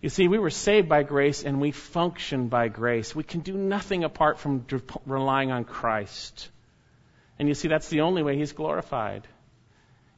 You 0.03 0.09
see, 0.09 0.27
we 0.27 0.37
were 0.37 0.49
saved 0.49 0.89
by 0.89 1.03
grace 1.03 1.45
and 1.45 1.61
we 1.61 1.71
function 1.71 2.49
by 2.49 2.67
grace. 2.67 3.15
We 3.15 3.23
can 3.23 3.39
do 3.39 3.53
nothing 3.53 4.03
apart 4.03 4.37
from 4.37 4.65
relying 5.05 5.49
on 5.49 5.63
Christ. 5.63 6.49
And 7.39 7.47
you 7.47 7.53
see, 7.53 7.69
that's 7.69 7.87
the 7.87 8.01
only 8.01 8.21
way 8.21 8.35
He's 8.35 8.51
glorified. 8.51 9.25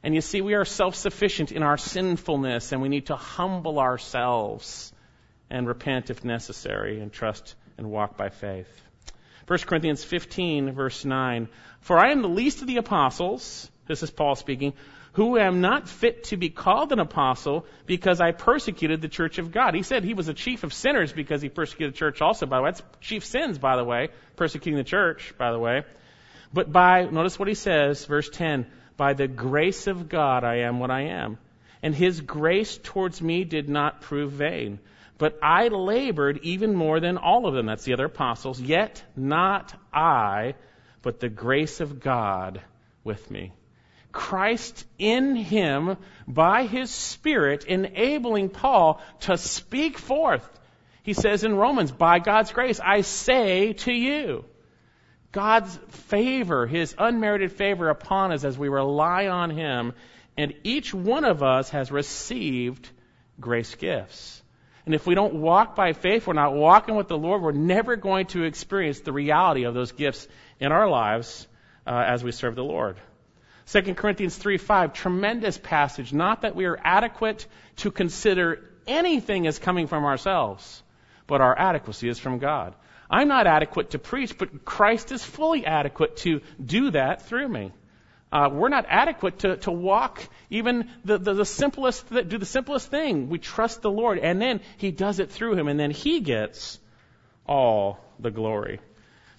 And 0.02 0.12
you 0.12 0.22
see, 0.22 0.40
we 0.40 0.54
are 0.54 0.64
self 0.64 0.96
sufficient 0.96 1.52
in 1.52 1.62
our 1.62 1.76
sinfulness, 1.76 2.72
and 2.72 2.82
we 2.82 2.88
need 2.88 3.06
to 3.06 3.14
humble 3.14 3.78
ourselves 3.78 4.92
and 5.50 5.68
repent 5.68 6.10
if 6.10 6.24
necessary, 6.24 6.98
and 6.98 7.12
trust 7.12 7.54
and 7.78 7.88
walk 7.88 8.16
by 8.16 8.30
faith. 8.30 8.68
1 9.46 9.60
Corinthians 9.60 10.02
15, 10.02 10.72
verse 10.72 11.04
9. 11.04 11.48
For 11.78 11.96
I 11.96 12.10
am 12.10 12.22
the 12.22 12.28
least 12.28 12.60
of 12.60 12.66
the 12.66 12.78
apostles, 12.78 13.70
this 13.86 14.02
is 14.02 14.10
Paul 14.10 14.34
speaking, 14.34 14.72
who 15.16 15.38
am 15.38 15.62
not 15.62 15.88
fit 15.88 16.24
to 16.24 16.36
be 16.36 16.50
called 16.50 16.92
an 16.92 16.98
apostle 16.98 17.64
because 17.86 18.20
I 18.20 18.32
persecuted 18.32 19.00
the 19.00 19.08
church 19.08 19.38
of 19.38 19.50
God. 19.50 19.74
He 19.74 19.82
said 19.82 20.04
he 20.04 20.12
was 20.12 20.28
a 20.28 20.34
chief 20.34 20.62
of 20.62 20.74
sinners 20.74 21.10
because 21.10 21.40
he 21.40 21.48
persecuted 21.48 21.94
the 21.94 21.98
church 21.98 22.20
also, 22.20 22.44
by 22.44 22.58
the 22.58 22.62
way. 22.64 22.68
That's 22.68 22.82
chief 23.00 23.24
sins, 23.24 23.56
by 23.56 23.76
the 23.76 23.84
way, 23.84 24.08
persecuting 24.36 24.76
the 24.76 24.84
church, 24.84 25.32
by 25.38 25.52
the 25.52 25.58
way. 25.58 25.84
But 26.52 26.70
by, 26.70 27.06
notice 27.06 27.38
what 27.38 27.48
he 27.48 27.54
says, 27.54 28.04
verse 28.04 28.28
10, 28.28 28.66
by 28.98 29.14
the 29.14 29.26
grace 29.26 29.86
of 29.86 30.10
God 30.10 30.44
I 30.44 30.56
am 30.68 30.80
what 30.80 30.90
I 30.90 31.04
am. 31.04 31.38
And 31.82 31.94
his 31.94 32.20
grace 32.20 32.78
towards 32.82 33.22
me 33.22 33.44
did 33.44 33.70
not 33.70 34.02
prove 34.02 34.32
vain. 34.32 34.80
But 35.16 35.38
I 35.42 35.68
labored 35.68 36.40
even 36.42 36.74
more 36.74 37.00
than 37.00 37.16
all 37.16 37.46
of 37.46 37.54
them. 37.54 37.64
That's 37.64 37.84
the 37.84 37.94
other 37.94 38.04
apostles. 38.04 38.60
Yet 38.60 39.02
not 39.16 39.72
I, 39.94 40.56
but 41.00 41.20
the 41.20 41.30
grace 41.30 41.80
of 41.80 42.00
God 42.00 42.60
with 43.02 43.30
me. 43.30 43.52
Christ 44.16 44.86
in 44.98 45.36
him 45.36 45.98
by 46.26 46.64
his 46.64 46.90
Spirit 46.90 47.64
enabling 47.64 48.48
Paul 48.48 49.02
to 49.20 49.36
speak 49.36 49.98
forth. 49.98 50.48
He 51.02 51.12
says 51.12 51.44
in 51.44 51.54
Romans, 51.54 51.92
by 51.92 52.18
God's 52.18 52.50
grace, 52.50 52.80
I 52.82 53.02
say 53.02 53.74
to 53.74 53.92
you. 53.92 54.46
God's 55.32 55.78
favor, 55.88 56.66
his 56.66 56.94
unmerited 56.96 57.52
favor 57.52 57.90
upon 57.90 58.32
us 58.32 58.42
as 58.42 58.56
we 58.56 58.70
rely 58.70 59.26
on 59.26 59.50
him, 59.50 59.92
and 60.34 60.54
each 60.64 60.94
one 60.94 61.26
of 61.26 61.42
us 61.42 61.68
has 61.70 61.92
received 61.92 62.88
grace 63.38 63.74
gifts. 63.74 64.42
And 64.86 64.94
if 64.94 65.06
we 65.06 65.14
don't 65.14 65.34
walk 65.34 65.76
by 65.76 65.92
faith, 65.92 66.26
we're 66.26 66.32
not 66.32 66.54
walking 66.54 66.96
with 66.96 67.08
the 67.08 67.18
Lord, 67.18 67.42
we're 67.42 67.52
never 67.52 67.96
going 67.96 68.26
to 68.28 68.44
experience 68.44 69.00
the 69.00 69.12
reality 69.12 69.64
of 69.64 69.74
those 69.74 69.92
gifts 69.92 70.26
in 70.58 70.72
our 70.72 70.88
lives 70.88 71.46
uh, 71.86 72.02
as 72.06 72.24
we 72.24 72.32
serve 72.32 72.54
the 72.54 72.64
Lord. 72.64 72.96
2 73.66 73.94
Corinthians 73.94 74.36
3 74.36 74.58
5, 74.58 74.92
tremendous 74.92 75.58
passage. 75.58 76.12
Not 76.12 76.42
that 76.42 76.54
we 76.54 76.66
are 76.66 76.78
adequate 76.82 77.46
to 77.76 77.90
consider 77.90 78.62
anything 78.86 79.46
as 79.46 79.58
coming 79.58 79.88
from 79.88 80.04
ourselves, 80.04 80.82
but 81.26 81.40
our 81.40 81.58
adequacy 81.58 82.08
is 82.08 82.18
from 82.18 82.38
God. 82.38 82.74
I'm 83.10 83.28
not 83.28 83.46
adequate 83.46 83.90
to 83.90 83.98
preach, 83.98 84.38
but 84.38 84.64
Christ 84.64 85.12
is 85.12 85.24
fully 85.24 85.64
adequate 85.66 86.16
to 86.18 86.40
do 86.64 86.90
that 86.92 87.22
through 87.22 87.48
me. 87.48 87.72
Uh, 88.32 88.50
we're 88.52 88.68
not 88.68 88.86
adequate 88.88 89.40
to, 89.40 89.56
to 89.58 89.70
walk 89.70 90.22
even 90.50 90.90
the, 91.04 91.16
the, 91.18 91.34
the 91.34 91.44
simplest, 91.44 92.08
do 92.10 92.38
the 92.38 92.46
simplest 92.46 92.90
thing. 92.90 93.28
We 93.28 93.38
trust 93.38 93.82
the 93.82 93.90
Lord, 93.90 94.18
and 94.18 94.42
then 94.42 94.60
He 94.76 94.90
does 94.90 95.20
it 95.20 95.30
through 95.30 95.54
Him, 95.54 95.68
and 95.68 95.78
then 95.78 95.92
He 95.92 96.20
gets 96.20 96.80
all 97.46 98.00
the 98.18 98.32
glory. 98.32 98.80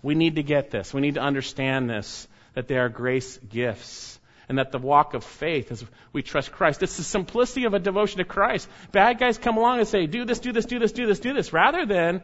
We 0.01 0.15
need 0.15 0.35
to 0.35 0.43
get 0.43 0.71
this. 0.71 0.93
We 0.93 1.01
need 1.01 1.15
to 1.15 1.21
understand 1.21 1.89
this, 1.89 2.27
that 2.53 2.67
they 2.67 2.77
are 2.77 2.87
grace 2.87 3.37
gifts. 3.37 4.16
And 4.49 4.59
that 4.59 4.71
the 4.71 4.79
walk 4.79 5.13
of 5.13 5.23
faith 5.23 5.71
is 5.71 5.83
we 6.13 6.23
trust 6.23 6.51
Christ. 6.53 6.81
It's 6.81 6.97
the 6.97 7.03
simplicity 7.03 7.65
of 7.65 7.73
a 7.73 7.79
devotion 7.79 8.19
to 8.19 8.23
Christ. 8.23 8.69
Bad 8.93 9.19
guys 9.19 9.37
come 9.37 9.57
along 9.57 9.79
and 9.79 9.87
say, 9.87 10.07
do 10.07 10.23
this, 10.23 10.39
do 10.39 10.53
this, 10.53 10.65
do 10.65 10.79
this, 10.79 10.93
do 10.93 11.05
this, 11.05 11.19
do 11.19 11.33
this, 11.33 11.51
rather 11.51 11.85
than 11.85 12.21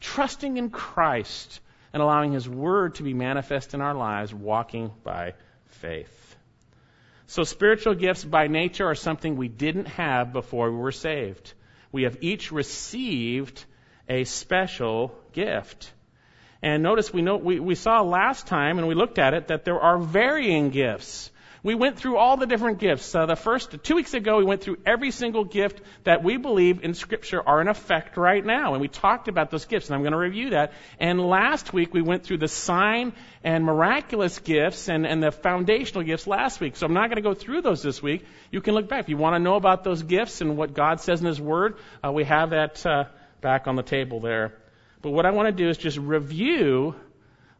trusting 0.00 0.58
in 0.58 0.68
Christ 0.68 1.60
and 1.92 2.02
allowing 2.02 2.32
His 2.32 2.48
Word 2.48 2.96
to 2.96 3.02
be 3.02 3.14
manifest 3.14 3.72
in 3.72 3.80
our 3.80 3.94
lives, 3.94 4.34
walking 4.34 4.90
by 5.02 5.32
faith. 5.66 6.36
So 7.26 7.44
spiritual 7.44 7.94
gifts 7.94 8.24
by 8.24 8.48
nature 8.48 8.86
are 8.86 8.94
something 8.94 9.36
we 9.36 9.48
didn't 9.48 9.88
have 9.88 10.34
before 10.34 10.70
we 10.70 10.76
were 10.76 10.92
saved. 10.92 11.54
We 11.90 12.02
have 12.02 12.18
each 12.20 12.52
received 12.52 13.64
a 14.08 14.24
special 14.24 15.14
gift. 15.32 15.90
And 16.62 16.82
notice 16.82 17.12
we 17.12 17.22
know 17.22 17.36
we, 17.38 17.58
we 17.58 17.74
saw 17.74 18.02
last 18.02 18.46
time 18.46 18.78
and 18.78 18.86
we 18.86 18.94
looked 18.94 19.18
at 19.18 19.34
it 19.34 19.48
that 19.48 19.64
there 19.64 19.80
are 19.80 19.98
varying 19.98 20.70
gifts. 20.70 21.30
We 21.64 21.76
went 21.76 21.96
through 21.96 22.16
all 22.16 22.36
the 22.36 22.46
different 22.46 22.80
gifts. 22.80 23.14
Uh, 23.14 23.26
the 23.26 23.36
first 23.36 23.84
two 23.84 23.94
weeks 23.94 24.14
ago, 24.14 24.38
we 24.38 24.44
went 24.44 24.62
through 24.62 24.78
every 24.84 25.12
single 25.12 25.44
gift 25.44 25.80
that 26.02 26.24
we 26.24 26.36
believe 26.36 26.82
in 26.82 26.94
Scripture 26.94 27.40
are 27.40 27.60
in 27.60 27.68
effect 27.68 28.16
right 28.16 28.44
now, 28.44 28.72
and 28.72 28.80
we 28.80 28.88
talked 28.88 29.28
about 29.28 29.52
those 29.52 29.64
gifts. 29.66 29.86
And 29.86 29.94
I'm 29.94 30.02
going 30.02 30.12
to 30.12 30.18
review 30.18 30.50
that. 30.50 30.72
And 30.98 31.20
last 31.20 31.72
week 31.72 31.94
we 31.94 32.02
went 32.02 32.24
through 32.24 32.38
the 32.38 32.48
sign 32.48 33.12
and 33.44 33.64
miraculous 33.64 34.40
gifts 34.40 34.88
and, 34.88 35.06
and 35.06 35.22
the 35.22 35.30
foundational 35.30 36.02
gifts 36.02 36.26
last 36.26 36.60
week. 36.60 36.74
So 36.74 36.84
I'm 36.84 36.94
not 36.94 37.10
going 37.10 37.22
to 37.22 37.22
go 37.22 37.34
through 37.34 37.62
those 37.62 37.80
this 37.80 38.02
week. 38.02 38.24
You 38.50 38.60
can 38.60 38.74
look 38.74 38.88
back 38.88 39.04
if 39.04 39.08
you 39.08 39.16
want 39.16 39.36
to 39.36 39.38
know 39.38 39.54
about 39.54 39.84
those 39.84 40.02
gifts 40.02 40.40
and 40.40 40.56
what 40.56 40.74
God 40.74 41.00
says 41.00 41.20
in 41.20 41.26
His 41.26 41.40
Word. 41.40 41.76
Uh, 42.04 42.10
we 42.10 42.24
have 42.24 42.50
that 42.50 42.84
uh, 42.84 43.04
back 43.40 43.68
on 43.68 43.76
the 43.76 43.84
table 43.84 44.18
there. 44.18 44.52
But 45.00 45.10
what 45.10 45.26
I 45.26 45.30
want 45.30 45.46
to 45.46 45.52
do 45.52 45.68
is 45.68 45.78
just 45.78 45.96
review 45.96 46.96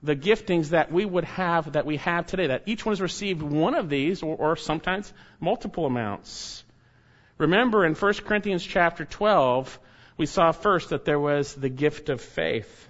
the 0.03 0.17
giftings 0.17 0.71
that 0.71 0.91
we 0.91 1.05
would 1.05 1.25
have, 1.25 1.73
that 1.73 1.87
we 1.87 1.97
have 1.99 2.27
today, 2.27 2.49
that 2.49 2.65
each 2.67 2.85
one 2.85 2.93
has 2.93 3.01
received 3.01 3.41
one 3.41 3.75
of 3.75 3.89
these, 3.89 4.23
or, 4.23 4.37
or 4.37 4.57
sometimes 4.57 5.13
multiple 5.41 5.87
amounts. 5.87 6.65
Remember 7.39 7.85
in 7.85 7.95
1 7.95 8.15
Corinthians 8.25 8.65
chapter 8.65 9.05
12, 9.05 9.79
we 10.17 10.27
saw 10.27 10.53
first 10.53 10.91
that 10.91 11.05
there 11.05 11.21
was 11.21 11.55
the 11.55 11.69
gift 11.69 12.09
of 12.09 12.21
faith. 12.21 12.89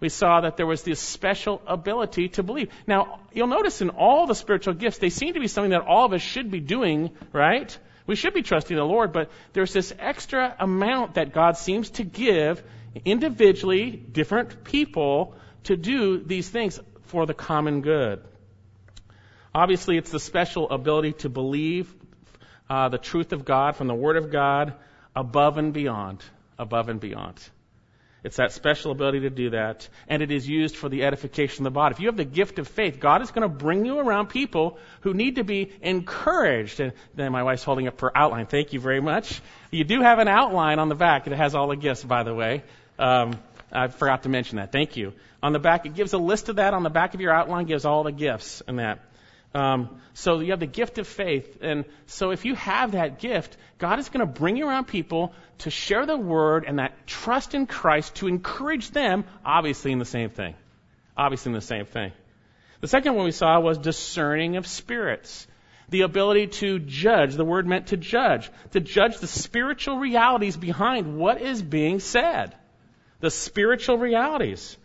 We 0.00 0.08
saw 0.08 0.40
that 0.40 0.56
there 0.56 0.66
was 0.66 0.82
this 0.82 0.98
special 0.98 1.62
ability 1.66 2.30
to 2.30 2.42
believe. 2.42 2.70
Now, 2.88 3.20
you'll 3.32 3.46
notice 3.46 3.80
in 3.80 3.90
all 3.90 4.26
the 4.26 4.34
spiritual 4.34 4.74
gifts, 4.74 4.98
they 4.98 5.10
seem 5.10 5.34
to 5.34 5.40
be 5.40 5.46
something 5.46 5.70
that 5.70 5.82
all 5.82 6.06
of 6.06 6.12
us 6.12 6.20
should 6.20 6.50
be 6.50 6.58
doing, 6.58 7.10
right? 7.32 7.76
We 8.06 8.16
should 8.16 8.34
be 8.34 8.42
trusting 8.42 8.76
the 8.76 8.84
Lord, 8.84 9.12
but 9.12 9.30
there's 9.52 9.72
this 9.72 9.94
extra 9.96 10.56
amount 10.58 11.14
that 11.14 11.32
God 11.32 11.56
seems 11.56 11.90
to 11.90 12.04
give 12.04 12.62
individually, 13.04 13.90
different 13.90 14.64
people, 14.64 15.36
to 15.64 15.76
do 15.76 16.18
these 16.18 16.48
things 16.48 16.80
for 17.02 17.26
the 17.26 17.34
common 17.34 17.80
good. 17.80 18.22
Obviously, 19.54 19.98
it's 19.98 20.10
the 20.10 20.20
special 20.20 20.70
ability 20.70 21.12
to 21.12 21.28
believe 21.28 21.94
uh, 22.70 22.88
the 22.88 22.98
truth 22.98 23.32
of 23.32 23.44
God 23.44 23.76
from 23.76 23.86
the 23.86 23.94
Word 23.94 24.16
of 24.16 24.30
God 24.30 24.74
above 25.14 25.58
and 25.58 25.72
beyond. 25.72 26.22
Above 26.58 26.88
and 26.88 27.00
beyond. 27.00 27.38
It's 28.24 28.36
that 28.36 28.52
special 28.52 28.92
ability 28.92 29.20
to 29.20 29.30
do 29.30 29.50
that, 29.50 29.88
and 30.06 30.22
it 30.22 30.30
is 30.30 30.48
used 30.48 30.76
for 30.76 30.88
the 30.88 31.02
edification 31.02 31.66
of 31.66 31.72
the 31.72 31.74
body. 31.74 31.94
If 31.94 32.00
you 32.00 32.06
have 32.06 32.16
the 32.16 32.24
gift 32.24 32.60
of 32.60 32.68
faith, 32.68 33.00
God 33.00 33.20
is 33.20 33.32
going 33.32 33.42
to 33.42 33.48
bring 33.48 33.84
you 33.84 33.98
around 33.98 34.28
people 34.28 34.78
who 35.00 35.12
need 35.12 35.36
to 35.36 35.44
be 35.44 35.72
encouraged. 35.82 36.78
And 36.78 36.92
then 37.16 37.32
my 37.32 37.42
wife's 37.42 37.64
holding 37.64 37.88
up 37.88 38.00
her 38.00 38.16
outline. 38.16 38.46
Thank 38.46 38.72
you 38.72 38.78
very 38.78 39.00
much. 39.00 39.40
You 39.72 39.82
do 39.82 40.02
have 40.02 40.20
an 40.20 40.28
outline 40.28 40.78
on 40.78 40.88
the 40.88 40.94
back. 40.94 41.26
It 41.26 41.32
has 41.32 41.56
all 41.56 41.66
the 41.66 41.76
gifts, 41.76 42.04
by 42.04 42.22
the 42.22 42.32
way. 42.32 42.62
Um, 42.96 43.32
I 43.72 43.88
forgot 43.88 44.24
to 44.24 44.28
mention 44.28 44.56
that. 44.56 44.70
Thank 44.70 44.96
you. 44.96 45.14
On 45.42 45.52
the 45.52 45.58
back, 45.58 45.86
it 45.86 45.94
gives 45.94 46.12
a 46.12 46.18
list 46.18 46.48
of 46.48 46.56
that. 46.56 46.74
On 46.74 46.82
the 46.82 46.90
back 46.90 47.14
of 47.14 47.20
your 47.20 47.32
outline, 47.32 47.64
gives 47.66 47.84
all 47.84 48.04
the 48.04 48.12
gifts 48.12 48.62
and 48.66 48.78
that. 48.78 49.00
Um, 49.54 50.00
so 50.14 50.40
you 50.40 50.52
have 50.52 50.60
the 50.60 50.66
gift 50.66 50.98
of 50.98 51.06
faith, 51.06 51.58
and 51.60 51.84
so 52.06 52.30
if 52.30 52.46
you 52.46 52.54
have 52.54 52.92
that 52.92 53.18
gift, 53.18 53.56
God 53.78 53.98
is 53.98 54.08
going 54.08 54.26
to 54.26 54.40
bring 54.40 54.56
you 54.56 54.66
around 54.66 54.86
people 54.86 55.34
to 55.58 55.70
share 55.70 56.06
the 56.06 56.16
word 56.16 56.64
and 56.66 56.78
that 56.78 57.06
trust 57.06 57.54
in 57.54 57.66
Christ 57.66 58.14
to 58.16 58.28
encourage 58.28 58.90
them, 58.92 59.24
obviously 59.44 59.92
in 59.92 59.98
the 59.98 60.06
same 60.06 60.30
thing, 60.30 60.54
obviously 61.16 61.50
in 61.50 61.54
the 61.54 61.60
same 61.60 61.84
thing. 61.84 62.12
The 62.80 62.88
second 62.88 63.14
one 63.14 63.26
we 63.26 63.32
saw 63.32 63.60
was 63.60 63.76
discerning 63.76 64.56
of 64.56 64.66
spirits, 64.66 65.46
the 65.90 66.00
ability 66.00 66.46
to 66.46 66.78
judge. 66.78 67.34
The 67.34 67.44
word 67.44 67.66
meant 67.66 67.88
to 67.88 67.98
judge, 67.98 68.50
to 68.70 68.80
judge 68.80 69.18
the 69.18 69.26
spiritual 69.26 69.98
realities 69.98 70.56
behind 70.56 71.18
what 71.18 71.42
is 71.42 71.62
being 71.62 72.00
said 72.00 72.56
the 73.22 73.30
spiritual 73.30 73.96
realities. 73.96 74.76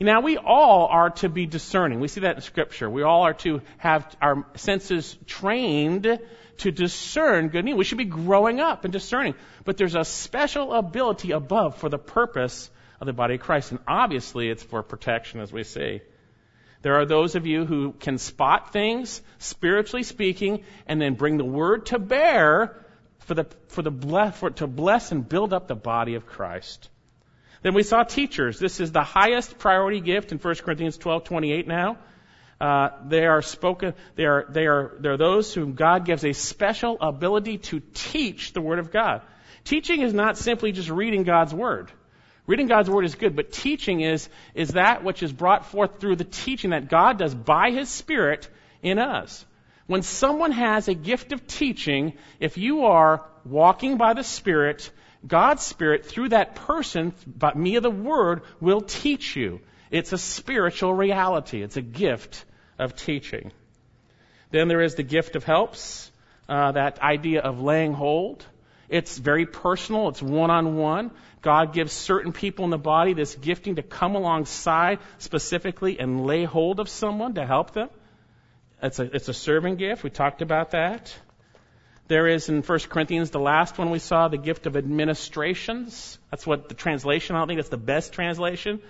Now, 0.00 0.20
we 0.20 0.36
all 0.36 0.88
are 0.88 1.10
to 1.10 1.28
be 1.28 1.46
discerning. 1.46 2.00
We 2.00 2.08
see 2.08 2.22
that 2.22 2.36
in 2.36 2.42
Scripture. 2.42 2.90
We 2.90 3.02
all 3.02 3.22
are 3.22 3.34
to 3.34 3.62
have 3.78 4.14
our 4.20 4.44
senses 4.56 5.16
trained 5.26 6.18
to 6.58 6.70
discern 6.72 7.48
good 7.48 7.64
news. 7.64 7.76
We 7.76 7.84
should 7.84 7.98
be 7.98 8.04
growing 8.04 8.60
up 8.60 8.84
and 8.84 8.92
discerning. 8.92 9.34
But 9.64 9.76
there's 9.76 9.94
a 9.94 10.04
special 10.04 10.74
ability 10.74 11.30
above 11.30 11.76
for 11.76 11.88
the 11.88 11.98
purpose 11.98 12.70
of 13.00 13.06
the 13.06 13.12
body 13.12 13.36
of 13.36 13.40
Christ. 13.40 13.70
And 13.70 13.80
obviously, 13.86 14.50
it's 14.50 14.62
for 14.62 14.82
protection, 14.82 15.40
as 15.40 15.52
we 15.52 15.62
see. 15.62 16.02
There 16.82 16.96
are 16.96 17.06
those 17.06 17.36
of 17.36 17.46
you 17.46 17.64
who 17.64 17.92
can 17.92 18.18
spot 18.18 18.72
things, 18.72 19.22
spiritually 19.38 20.02
speaking, 20.02 20.64
and 20.86 21.00
then 21.00 21.14
bring 21.14 21.38
the 21.38 21.44
word 21.44 21.86
to 21.86 21.98
bear 21.98 22.84
for 23.20 23.34
the, 23.34 23.46
for 23.68 23.80
the 23.80 23.92
bless, 23.92 24.36
for, 24.36 24.50
to 24.50 24.66
bless 24.66 25.12
and 25.12 25.26
build 25.26 25.54
up 25.54 25.68
the 25.68 25.76
body 25.76 26.16
of 26.16 26.26
Christ. 26.26 26.90
Then 27.64 27.72
we 27.72 27.82
saw 27.82 28.02
teachers. 28.04 28.58
This 28.58 28.78
is 28.78 28.92
the 28.92 29.02
highest 29.02 29.58
priority 29.58 30.02
gift 30.02 30.32
in 30.32 30.38
1 30.38 30.54
Corinthians 30.56 30.98
12:28 30.98 31.66
now. 31.66 31.96
Uh, 32.60 32.90
they 33.08 33.24
are 33.24 33.40
spoken. 33.40 33.94
They 34.16 34.26
are 34.26 34.44
they 34.50 34.66
are 34.66 34.92
they're 35.00 35.16
those 35.16 35.54
whom 35.54 35.72
God 35.72 36.04
gives 36.04 36.26
a 36.26 36.34
special 36.34 36.98
ability 37.00 37.58
to 37.70 37.80
teach 37.94 38.52
the 38.52 38.60
Word 38.60 38.80
of 38.80 38.92
God. 38.92 39.22
Teaching 39.64 40.02
is 40.02 40.12
not 40.12 40.36
simply 40.36 40.72
just 40.72 40.90
reading 40.90 41.22
God's 41.22 41.54
Word. 41.54 41.90
Reading 42.46 42.66
God's 42.66 42.90
Word 42.90 43.06
is 43.06 43.14
good, 43.14 43.34
but 43.34 43.50
teaching 43.50 44.02
is 44.02 44.28
is 44.54 44.72
that 44.72 45.02
which 45.02 45.22
is 45.22 45.32
brought 45.32 45.64
forth 45.64 46.00
through 46.00 46.16
the 46.16 46.24
teaching 46.24 46.70
that 46.70 46.90
God 46.90 47.18
does 47.18 47.34
by 47.34 47.70
His 47.70 47.88
Spirit 47.88 48.46
in 48.82 48.98
us. 48.98 49.42
When 49.86 50.02
someone 50.02 50.52
has 50.52 50.88
a 50.88 50.94
gift 50.94 51.32
of 51.32 51.46
teaching, 51.46 52.12
if 52.40 52.58
you 52.58 52.84
are 52.84 53.24
walking 53.46 53.96
by 53.96 54.12
the 54.12 54.22
Spirit, 54.22 54.90
God's 55.26 55.62
Spirit, 55.62 56.04
through 56.04 56.30
that 56.30 56.54
person, 56.54 57.14
by 57.26 57.54
me 57.54 57.76
of 57.76 57.82
the 57.82 57.90
Word, 57.90 58.42
will 58.60 58.80
teach 58.80 59.36
you. 59.36 59.60
It's 59.90 60.12
a 60.12 60.18
spiritual 60.18 60.92
reality. 60.92 61.62
It's 61.62 61.76
a 61.76 61.82
gift 61.82 62.44
of 62.78 62.94
teaching. 62.96 63.52
Then 64.50 64.68
there 64.68 64.82
is 64.82 64.96
the 64.96 65.02
gift 65.02 65.36
of 65.36 65.44
helps, 65.44 66.10
uh, 66.48 66.72
that 66.72 67.00
idea 67.00 67.40
of 67.40 67.60
laying 67.60 67.92
hold. 67.92 68.44
It's 68.88 69.16
very 69.16 69.46
personal. 69.46 70.08
It's 70.08 70.22
one 70.22 70.50
on 70.50 70.76
one. 70.76 71.10
God 71.42 71.72
gives 71.72 71.92
certain 71.92 72.32
people 72.32 72.64
in 72.64 72.70
the 72.70 72.78
body 72.78 73.14
this 73.14 73.34
gifting 73.34 73.76
to 73.76 73.82
come 73.82 74.14
alongside 74.14 74.98
specifically 75.18 75.98
and 75.98 76.26
lay 76.26 76.44
hold 76.44 76.80
of 76.80 76.88
someone 76.88 77.34
to 77.34 77.46
help 77.46 77.72
them. 77.72 77.88
It's 78.82 78.98
a, 78.98 79.04
it's 79.14 79.28
a 79.28 79.34
serving 79.34 79.76
gift. 79.76 80.02
We 80.02 80.10
talked 80.10 80.42
about 80.42 80.72
that. 80.72 81.14
There 82.06 82.26
is 82.26 82.48
in 82.48 82.62
1 82.62 82.78
Corinthians, 82.90 83.30
the 83.30 83.40
last 83.40 83.78
one 83.78 83.90
we 83.90 83.98
saw, 83.98 84.28
the 84.28 84.36
gift 84.36 84.66
of 84.66 84.76
administrations. 84.76 86.18
That's 86.30 86.46
what 86.46 86.68
the 86.68 86.74
translation, 86.74 87.34
I 87.34 87.38
don't 87.38 87.48
think 87.48 87.58
that's 87.58 87.70
the 87.70 87.76
best 87.78 88.12
translation. 88.12 88.80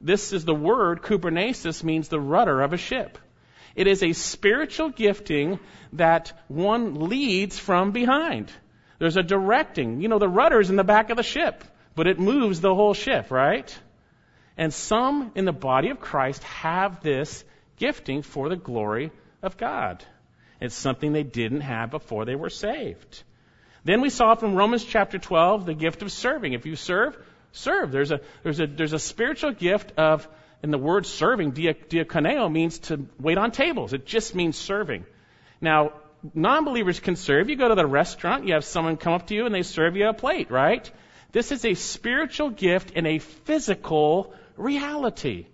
This 0.00 0.32
is 0.34 0.44
the 0.44 0.54
word, 0.54 1.02
kubernesis 1.02 1.82
means 1.82 2.08
the 2.08 2.20
rudder 2.20 2.60
of 2.60 2.74
a 2.74 2.76
ship. 2.76 3.18
It 3.74 3.86
is 3.86 4.02
a 4.02 4.12
spiritual 4.12 4.90
gifting 4.90 5.58
that 5.94 6.32
one 6.48 7.08
leads 7.08 7.58
from 7.58 7.92
behind. 7.92 8.52
There's 8.98 9.16
a 9.16 9.22
directing. 9.22 10.02
You 10.02 10.08
know, 10.08 10.18
the 10.18 10.28
rudder's 10.28 10.70
in 10.70 10.76
the 10.76 10.84
back 10.84 11.10
of 11.10 11.16
the 11.16 11.22
ship, 11.22 11.64
but 11.94 12.06
it 12.06 12.18
moves 12.18 12.60
the 12.60 12.74
whole 12.74 12.94
ship, 12.94 13.30
right? 13.30 13.76
And 14.56 14.72
some 14.72 15.32
in 15.34 15.46
the 15.46 15.52
body 15.52 15.88
of 15.88 16.00
Christ 16.00 16.42
have 16.44 17.02
this 17.02 17.44
gifting 17.78 18.22
for 18.22 18.48
the 18.48 18.56
glory 18.56 19.10
of 19.42 19.56
God. 19.56 20.04
It's 20.60 20.74
something 20.74 21.12
they 21.12 21.22
didn't 21.22 21.62
have 21.62 21.90
before 21.90 22.24
they 22.24 22.34
were 22.34 22.50
saved. 22.50 23.22
Then 23.84 24.00
we 24.00 24.10
saw 24.10 24.34
from 24.34 24.54
Romans 24.54 24.84
chapter 24.84 25.18
12 25.18 25.66
the 25.66 25.74
gift 25.74 26.02
of 26.02 26.10
serving. 26.10 26.54
If 26.54 26.64
you 26.64 26.76
serve, 26.76 27.16
serve. 27.52 27.92
There's 27.92 28.10
a, 28.10 28.20
there's 28.42 28.60
a, 28.60 28.66
there's 28.66 28.92
a 28.92 28.98
spiritual 28.98 29.52
gift 29.52 29.92
of 29.98 30.26
and 30.64 30.72
the 30.72 30.78
word 30.78 31.04
serving, 31.04 31.52
diakoneo, 31.52 32.50
means 32.50 32.78
to 32.78 33.04
wait 33.20 33.36
on 33.36 33.50
tables. 33.50 33.92
It 33.92 34.06
just 34.06 34.34
means 34.34 34.56
serving. 34.56 35.04
Now, 35.60 35.92
non-believers 36.32 37.00
can 37.00 37.16
serve. 37.16 37.50
You 37.50 37.56
go 37.56 37.68
to 37.68 37.74
the 37.74 37.86
restaurant, 37.86 38.46
you 38.46 38.54
have 38.54 38.64
someone 38.64 38.96
come 38.96 39.12
up 39.12 39.26
to 39.26 39.34
you 39.34 39.44
and 39.44 39.54
they 39.54 39.62
serve 39.62 39.94
you 39.94 40.08
a 40.08 40.14
plate, 40.14 40.50
right? 40.50 40.90
This 41.32 41.52
is 41.52 41.66
a 41.66 41.74
spiritual 41.74 42.48
gift 42.48 42.92
in 42.92 43.04
a 43.04 43.18
physical 43.18 44.32
reality. 44.56 45.48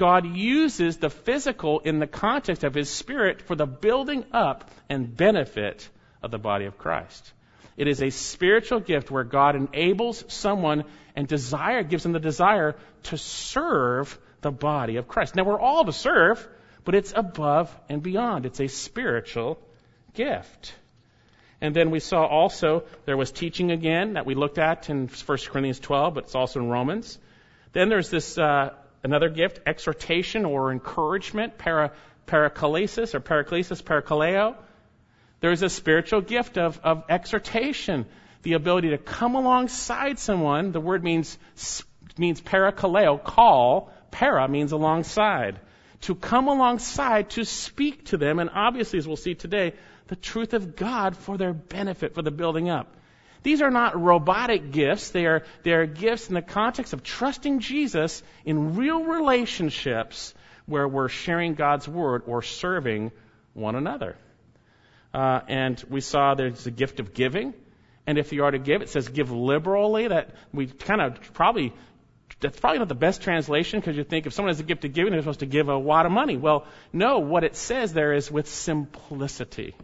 God 0.00 0.34
uses 0.34 0.96
the 0.96 1.10
physical 1.10 1.80
in 1.80 1.98
the 1.98 2.06
context 2.06 2.64
of 2.64 2.72
His 2.72 2.88
Spirit 2.88 3.42
for 3.42 3.54
the 3.54 3.66
building 3.66 4.24
up 4.32 4.70
and 4.88 5.14
benefit 5.14 5.86
of 6.22 6.30
the 6.30 6.38
body 6.38 6.64
of 6.64 6.78
Christ. 6.78 7.34
It 7.76 7.86
is 7.86 8.02
a 8.02 8.08
spiritual 8.08 8.80
gift 8.80 9.10
where 9.10 9.24
God 9.24 9.56
enables 9.56 10.24
someone 10.32 10.84
and 11.14 11.28
desire, 11.28 11.82
gives 11.82 12.02
them 12.02 12.12
the 12.12 12.18
desire 12.18 12.76
to 13.04 13.18
serve 13.18 14.18
the 14.40 14.50
body 14.50 14.96
of 14.96 15.06
Christ. 15.06 15.36
Now 15.36 15.44
we're 15.44 15.60
all 15.60 15.84
to 15.84 15.92
serve, 15.92 16.48
but 16.84 16.94
it's 16.94 17.12
above 17.14 17.68
and 17.90 18.02
beyond. 18.02 18.46
It's 18.46 18.60
a 18.60 18.68
spiritual 18.68 19.58
gift. 20.14 20.72
And 21.60 21.76
then 21.76 21.90
we 21.90 22.00
saw 22.00 22.24
also 22.24 22.84
there 23.04 23.18
was 23.18 23.32
teaching 23.32 23.70
again 23.70 24.14
that 24.14 24.24
we 24.24 24.34
looked 24.34 24.56
at 24.56 24.88
in 24.88 25.08
1 25.08 25.38
Corinthians 25.50 25.78
12, 25.78 26.14
but 26.14 26.24
it's 26.24 26.34
also 26.34 26.60
in 26.60 26.70
Romans. 26.70 27.18
Then 27.74 27.90
there's 27.90 28.08
this 28.08 28.38
uh, 28.38 28.70
another 29.02 29.28
gift, 29.28 29.60
exhortation 29.66 30.44
or 30.44 30.72
encouragement, 30.72 31.58
para, 31.58 31.92
or 32.32 32.50
paraklesis, 32.50 33.82
parakaleo. 33.82 34.56
There's 35.40 35.62
a 35.62 35.70
spiritual 35.70 36.20
gift 36.20 36.58
of, 36.58 36.78
of 36.84 37.04
exhortation, 37.08 38.06
the 38.42 38.54
ability 38.54 38.90
to 38.90 38.98
come 38.98 39.34
alongside 39.34 40.18
someone. 40.18 40.72
The 40.72 40.80
word 40.80 41.02
means 41.02 41.38
means 42.18 42.40
parakaleo, 42.40 43.22
call. 43.22 43.90
Para 44.10 44.48
means 44.48 44.72
alongside. 44.72 45.60
To 46.02 46.14
come 46.14 46.48
alongside 46.48 47.30
to 47.30 47.44
speak 47.44 48.06
to 48.06 48.16
them, 48.16 48.38
and 48.38 48.50
obviously, 48.52 48.98
as 48.98 49.06
we'll 49.06 49.16
see 49.16 49.34
today, 49.34 49.74
the 50.08 50.16
truth 50.16 50.54
of 50.54 50.74
God 50.74 51.16
for 51.16 51.38
their 51.38 51.52
benefit, 51.52 52.14
for 52.14 52.22
the 52.22 52.30
building 52.30 52.68
up. 52.68 52.96
These 53.42 53.62
are 53.62 53.70
not 53.70 54.00
robotic 54.00 54.70
gifts. 54.70 55.10
They 55.10 55.26
are, 55.26 55.44
they 55.62 55.72
are 55.72 55.86
gifts 55.86 56.28
in 56.28 56.34
the 56.34 56.42
context 56.42 56.92
of 56.92 57.02
trusting 57.02 57.60
Jesus 57.60 58.22
in 58.44 58.76
real 58.76 59.04
relationships 59.04 60.34
where 60.66 60.86
we're 60.86 61.08
sharing 61.08 61.54
God's 61.54 61.88
word 61.88 62.22
or 62.26 62.42
serving 62.42 63.12
one 63.54 63.76
another. 63.76 64.16
Uh, 65.12 65.40
and 65.48 65.82
we 65.88 66.00
saw 66.00 66.34
there's 66.34 66.66
a 66.66 66.70
gift 66.70 67.00
of 67.00 67.14
giving. 67.14 67.54
And 68.06 68.18
if 68.18 68.32
you 68.32 68.44
are 68.44 68.50
to 68.50 68.58
give, 68.58 68.82
it 68.82 68.88
says 68.88 69.08
give 69.08 69.30
liberally. 69.30 70.08
That 70.08 70.34
we 70.52 70.66
kind 70.66 71.00
of 71.00 71.32
probably, 71.32 71.72
that's 72.40 72.58
probably 72.60 72.78
not 72.78 72.88
the 72.88 72.94
best 72.94 73.22
translation 73.22 73.80
because 73.80 73.96
you 73.96 74.04
think 74.04 74.26
if 74.26 74.32
someone 74.32 74.50
has 74.50 74.60
a 74.60 74.64
gift 74.64 74.84
of 74.84 74.92
giving, 74.92 75.12
they're 75.12 75.22
supposed 75.22 75.40
to 75.40 75.46
give 75.46 75.68
a 75.68 75.76
lot 75.76 76.06
of 76.06 76.12
money. 76.12 76.36
Well, 76.36 76.66
no, 76.92 77.18
what 77.18 77.44
it 77.44 77.56
says 77.56 77.92
there 77.92 78.12
is 78.12 78.30
with 78.30 78.48
simplicity. 78.48 79.74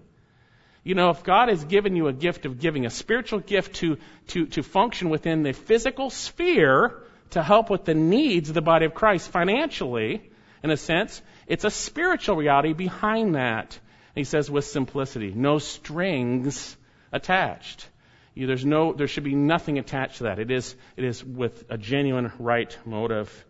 You 0.87 0.95
know, 0.95 1.11
if 1.11 1.25
God 1.25 1.49
has 1.49 1.65
given 1.65 1.97
you 1.97 2.07
a 2.07 2.13
gift 2.13 2.47
of 2.47 2.61
giving, 2.61 2.87
a 2.87 2.91
spiritual 2.91 3.41
gift 3.41 3.75
to, 3.79 3.99
to, 4.29 4.47
to 4.47 4.63
function 4.63 5.09
within 5.09 5.43
the 5.43 5.53
physical 5.53 6.11
sphere 6.11 7.03
to 7.31 7.43
help 7.43 7.71
with 7.71 7.85
the 7.85 7.95
needs 7.95 8.51
of 8.51 8.55
the 8.55 8.63
body 8.63 8.87
of 8.87 8.95
Christ 8.95 9.29
financially, 9.29 10.31
in 10.63 10.71
a 10.71 10.77
sense, 10.77 11.21
it's 11.49 11.65
a 11.65 11.73
spiritual 11.73 12.37
reality 12.37 12.73
behind 12.73 13.35
that. 13.35 13.77
And 14.15 14.21
he 14.21 14.23
says 14.23 14.49
with 14.49 14.65
simplicity, 14.65 15.33
no 15.35 15.59
strings 15.59 16.77
attached. 17.11 17.89
You, 18.35 18.47
there's 18.47 18.65
no, 18.65 18.93
there 18.93 19.09
should 19.09 19.25
be 19.25 19.35
nothing 19.35 19.81
attached 19.81 20.19
to 20.19 20.25
that. 20.25 20.39
It 20.39 20.53
is, 20.53 20.77
it 20.97 21.03
is 21.03 21.25
with 21.25 21.65
a 21.69 21.77
genuine 21.77 22.31
right 22.39 22.79
motive 22.85 23.45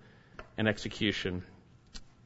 and 0.56 0.66
execution. 0.66 1.42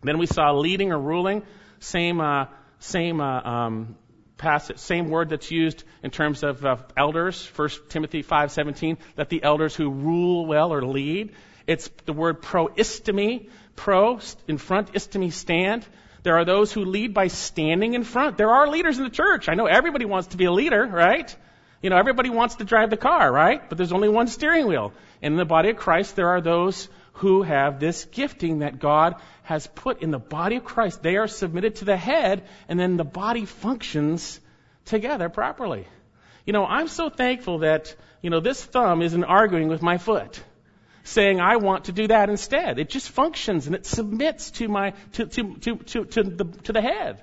Then 0.04 0.18
we 0.18 0.26
saw 0.26 0.52
leading 0.52 0.92
or 0.92 1.00
ruling, 1.00 1.42
same, 1.80 2.20
uh, 2.20 2.46
same 2.78 3.20
uh, 3.20 3.40
um, 3.40 3.96
passage, 4.40 4.78
same 4.78 5.10
word 5.10 5.28
that's 5.28 5.50
used 5.50 5.84
in 6.02 6.10
terms 6.10 6.42
of 6.42 6.64
uh, 6.64 6.76
elders, 6.96 7.46
1 7.54 7.68
Timothy 7.88 8.22
5:17, 8.24 8.96
that 9.14 9.28
the 9.28 9.42
elders 9.42 9.76
who 9.76 9.90
rule 9.90 10.46
well 10.46 10.72
or 10.72 10.82
lead. 10.82 11.32
It's 11.66 11.88
the 12.06 12.12
word 12.12 12.42
proistemi, 12.42 13.48
pro 13.76 14.18
in 14.48 14.58
front, 14.58 14.92
istemi 14.94 15.32
stand. 15.32 15.86
There 16.22 16.36
are 16.36 16.44
those 16.44 16.72
who 16.72 16.84
lead 16.84 17.14
by 17.14 17.28
standing 17.28 17.94
in 17.94 18.02
front. 18.02 18.36
There 18.36 18.50
are 18.50 18.68
leaders 18.68 18.98
in 18.98 19.04
the 19.04 19.10
church. 19.10 19.48
I 19.48 19.54
know 19.54 19.66
everybody 19.66 20.04
wants 20.04 20.28
to 20.28 20.36
be 20.36 20.46
a 20.46 20.52
leader, 20.52 20.84
right? 20.84 21.34
You 21.82 21.88
know, 21.88 21.96
everybody 21.96 22.28
wants 22.28 22.56
to 22.56 22.64
drive 22.64 22.90
the 22.90 22.98
car, 22.98 23.32
right? 23.32 23.66
But 23.66 23.78
there's 23.78 23.92
only 23.92 24.08
one 24.08 24.26
steering 24.26 24.66
wheel. 24.66 24.92
And 25.22 25.34
in 25.34 25.38
the 25.38 25.46
body 25.46 25.70
of 25.70 25.76
Christ, 25.76 26.16
there 26.16 26.28
are 26.28 26.40
those 26.40 26.88
who 27.14 27.42
have 27.42 27.80
this 27.80 28.04
gifting 28.06 28.60
that 28.60 28.78
God 28.78 29.16
has 29.42 29.66
put 29.66 30.02
in 30.02 30.10
the 30.10 30.18
body 30.18 30.56
of 30.56 30.64
Christ. 30.64 31.02
They 31.02 31.16
are 31.16 31.28
submitted 31.28 31.76
to 31.76 31.84
the 31.84 31.96
head, 31.96 32.44
and 32.68 32.78
then 32.78 32.96
the 32.96 33.04
body 33.04 33.44
functions 33.44 34.40
together 34.84 35.28
properly. 35.28 35.86
You 36.46 36.52
know, 36.52 36.64
I'm 36.64 36.88
so 36.88 37.10
thankful 37.10 37.58
that, 37.58 37.94
you 38.22 38.30
know, 38.30 38.40
this 38.40 38.64
thumb 38.64 39.02
isn't 39.02 39.24
arguing 39.24 39.68
with 39.68 39.82
my 39.82 39.98
foot, 39.98 40.42
saying 41.04 41.40
I 41.40 41.56
want 41.56 41.84
to 41.86 41.92
do 41.92 42.06
that 42.08 42.30
instead. 42.30 42.78
It 42.78 42.88
just 42.88 43.10
functions 43.10 43.66
and 43.66 43.74
it 43.74 43.86
submits 43.86 44.50
to 44.52 44.68
my, 44.68 44.94
to, 45.12 45.26
to, 45.26 45.54
to, 45.56 45.76
to, 45.76 46.04
to 46.04 46.22
the, 46.22 46.44
to 46.44 46.72
the 46.72 46.80
head. 46.80 47.22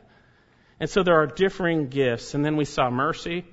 And 0.80 0.90
so 0.90 1.02
there 1.02 1.16
are 1.16 1.28
differing 1.28 1.88
gifts. 1.88 2.36
And 2.36 2.46
then 2.46 2.56
we 2.56 2.66
saw 2.66 2.90
mercy. 2.90 3.46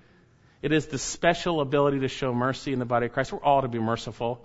It 0.60 0.72
is 0.72 0.86
the 0.86 0.98
special 0.98 1.60
ability 1.60 2.00
to 2.00 2.08
show 2.08 2.34
mercy 2.34 2.72
in 2.72 2.78
the 2.78 2.84
body 2.84 3.06
of 3.06 3.12
Christ. 3.12 3.32
We're 3.32 3.42
all 3.42 3.62
to 3.62 3.68
be 3.68 3.78
merciful 3.78 4.44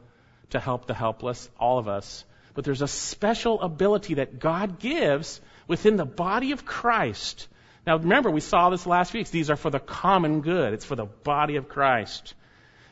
to 0.51 0.59
help 0.59 0.85
the 0.85 0.93
helpless, 0.93 1.49
all 1.59 1.77
of 1.77 1.87
us. 1.87 2.25
But 2.53 2.65
there's 2.65 2.81
a 2.81 2.87
special 2.87 3.61
ability 3.61 4.15
that 4.15 4.39
God 4.39 4.79
gives 4.79 5.39
within 5.67 5.95
the 5.95 6.05
body 6.05 6.51
of 6.51 6.65
Christ. 6.65 7.47
Now 7.85 7.97
remember, 7.97 8.29
we 8.29 8.41
saw 8.41 8.69
this 8.69 8.85
last 8.85 9.13
week. 9.13 9.29
These 9.29 9.49
are 9.49 9.55
for 9.55 9.69
the 9.69 9.79
common 9.79 10.41
good. 10.41 10.73
It's 10.73 10.85
for 10.85 10.95
the 10.95 11.05
body 11.05 11.55
of 11.55 11.69
Christ. 11.69 12.33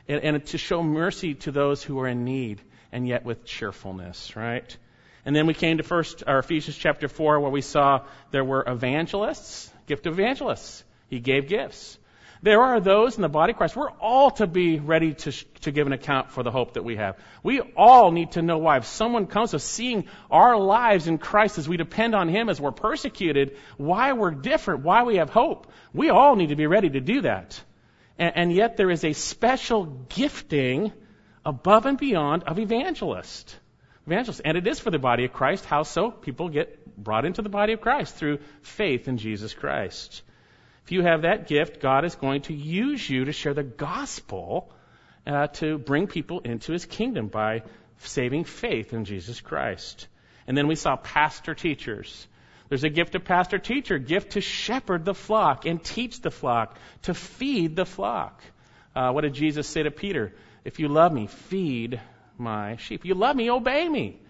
And, 0.07 0.23
and 0.23 0.45
to 0.47 0.57
show 0.57 0.81
mercy 0.83 1.33
to 1.35 1.51
those 1.51 1.83
who 1.83 1.99
are 1.99 2.07
in 2.07 2.23
need, 2.23 2.61
and 2.91 3.07
yet 3.07 3.25
with 3.25 3.43
cheerfulness, 3.45 4.35
right? 4.35 4.77
And 5.25 5.35
then 5.35 5.45
we 5.45 5.53
came 5.53 5.77
to 5.77 5.83
first, 5.83 6.23
or 6.25 6.39
Ephesians 6.39 6.77
chapter 6.77 7.09
4, 7.09 7.41
where 7.41 7.51
we 7.51 7.61
saw 7.61 8.05
there 8.31 8.45
were 8.45 8.63
evangelists, 8.65 9.69
gift 9.85 10.07
evangelists. 10.07 10.85
He 11.09 11.19
gave 11.19 11.49
gifts. 11.49 11.97
There 12.47 12.61
are 12.61 12.79
those 12.79 13.17
in 13.17 13.21
the 13.23 13.27
body 13.27 13.51
of 13.51 13.57
Christ. 13.57 13.75
We're 13.75 13.91
all 13.91 14.31
to 14.31 14.47
be 14.47 14.79
ready 14.79 15.15
to, 15.15 15.33
to 15.63 15.71
give 15.73 15.85
an 15.85 15.91
account 15.91 16.31
for 16.31 16.43
the 16.43 16.49
hope 16.49 16.75
that 16.75 16.85
we 16.85 16.95
have. 16.95 17.17
We 17.43 17.59
all 17.59 18.09
need 18.11 18.31
to 18.31 18.41
know 18.41 18.57
why. 18.57 18.77
If 18.77 18.85
someone 18.85 19.27
comes 19.27 19.51
to 19.51 19.59
seeing 19.59 20.05
our 20.31 20.55
lives 20.57 21.07
in 21.07 21.17
Christ 21.17 21.57
as 21.57 21.67
we 21.67 21.75
depend 21.75 22.15
on 22.15 22.29
Him, 22.29 22.47
as 22.47 22.61
we're 22.61 22.71
persecuted, 22.71 23.57
why 23.75 24.13
we're 24.13 24.31
different, 24.31 24.85
why 24.85 25.03
we 25.03 25.17
have 25.17 25.29
hope, 25.29 25.69
we 25.93 26.09
all 26.09 26.37
need 26.37 26.47
to 26.47 26.55
be 26.55 26.67
ready 26.67 26.89
to 26.89 27.01
do 27.01 27.19
that. 27.23 27.61
And, 28.17 28.37
and 28.37 28.53
yet 28.53 28.77
there 28.77 28.89
is 28.89 29.03
a 29.03 29.11
special 29.11 29.83
gifting 30.07 30.93
above 31.45 31.85
and 31.85 31.97
beyond 31.97 32.43
of 32.43 32.59
evangelist. 32.59 33.57
Evangelist. 34.05 34.39
And 34.45 34.57
it 34.57 34.65
is 34.65 34.79
for 34.79 34.89
the 34.89 34.99
body 34.99 35.25
of 35.25 35.33
Christ. 35.33 35.65
How 35.65 35.83
so? 35.83 36.11
People 36.11 36.47
get 36.47 36.95
brought 36.95 37.25
into 37.25 37.41
the 37.41 37.49
body 37.49 37.73
of 37.73 37.81
Christ 37.81 38.15
through 38.15 38.39
faith 38.61 39.09
in 39.09 39.17
Jesus 39.17 39.53
Christ. 39.53 40.21
If 40.87 40.93
you 40.93 41.01
have 41.03 41.23
that 41.23 41.47
gift, 41.47 41.81
God 41.81 42.05
is 42.05 42.15
going 42.15 42.43
to 42.43 42.53
use 42.53 43.09
you 43.09 43.25
to 43.25 43.33
share 43.33 43.53
the 43.53 43.61
gospel 43.61 44.71
uh, 45.25 45.47
to 45.47 45.77
bring 45.77 46.07
people 46.07 46.39
into 46.39 46.71
his 46.71 46.85
kingdom 46.85 47.27
by 47.27 47.63
saving 47.97 48.45
faith 48.45 48.93
in 48.93 49.03
Jesus 49.03 49.41
Christ. 49.41 50.07
And 50.47 50.57
then 50.57 50.65
we 50.65 50.75
saw 50.75 50.95
pastor 50.95 51.53
teachers. 51.53 52.25
There's 52.69 52.85
a 52.85 52.89
gift 52.89 53.15
of 53.15 53.25
pastor 53.25 53.59
teacher, 53.59 53.97
gift 53.97 54.31
to 54.31 54.39
shepherd 54.39 55.03
the 55.03 55.13
flock 55.13 55.65
and 55.65 55.83
teach 55.83 56.21
the 56.21 56.31
flock, 56.31 56.77
to 57.01 57.13
feed 57.13 57.75
the 57.75 57.85
flock. 57.85 58.41
Uh, 58.95 59.11
what 59.11 59.25
did 59.25 59.33
Jesus 59.33 59.67
say 59.67 59.83
to 59.83 59.91
Peter? 59.91 60.35
If 60.63 60.79
you 60.79 60.87
love 60.87 61.11
me, 61.11 61.27
feed 61.27 61.99
my 62.37 62.77
sheep. 62.77 63.01
If 63.01 63.05
You 63.07 63.15
love 63.15 63.35
me, 63.35 63.51
obey 63.51 63.89
me. 63.89 64.21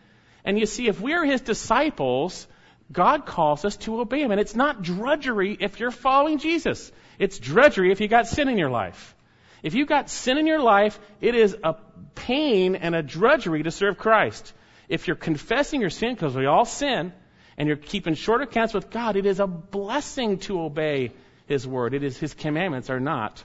And 0.44 0.58
you 0.58 0.66
see, 0.66 0.88
if 0.88 1.00
we're 1.00 1.24
his 1.24 1.42
disciples, 1.42 2.48
God 2.92 3.26
calls 3.26 3.66
us 3.66 3.76
to 3.78 4.00
obey 4.00 4.22
Him. 4.22 4.32
And 4.32 4.40
it's 4.40 4.56
not 4.56 4.82
drudgery 4.82 5.58
if 5.60 5.80
you're 5.80 5.92
following 5.92 6.38
Jesus. 6.38 6.92
It's 7.20 7.40
drudgery 7.40 7.92
if 7.92 8.02
you 8.02 8.08
got 8.08 8.28
sin 8.28 8.48
in 8.48 8.58
your 8.58 8.70
life. 8.70 9.16
If 9.64 9.74
you've 9.74 9.88
got 9.88 10.10
sin 10.10 10.38
in 10.38 10.48
your 10.48 10.62
life, 10.62 11.00
it 11.20 11.36
is 11.36 11.58
a 11.64 11.76
pain 12.16 12.76
and 12.76 12.96
a 12.96 13.02
drudgery 13.02 13.64
to 13.64 13.72
serve 13.72 13.98
Christ. 13.98 14.54
If 14.88 15.08
you're 15.08 15.16
confessing 15.16 15.82
your 15.82 15.90
sin, 15.90 16.14
because 16.14 16.36
we 16.36 16.46
all 16.46 16.66
sin, 16.66 17.12
and 17.58 17.68
you're 17.68 17.76
keeping 17.76 18.14
short 18.14 18.42
accounts 18.42 18.74
with 18.74 18.90
God, 18.90 19.16
it 19.16 19.26
is 19.26 19.40
a 19.40 19.48
blessing 19.48 20.38
to 20.40 20.62
obey 20.62 21.12
His 21.48 21.68
word. 21.68 21.94
It 21.94 22.04
is 22.04 22.18
His 22.18 22.34
commandments 22.34 22.90
are 22.90 23.00
not 23.00 23.44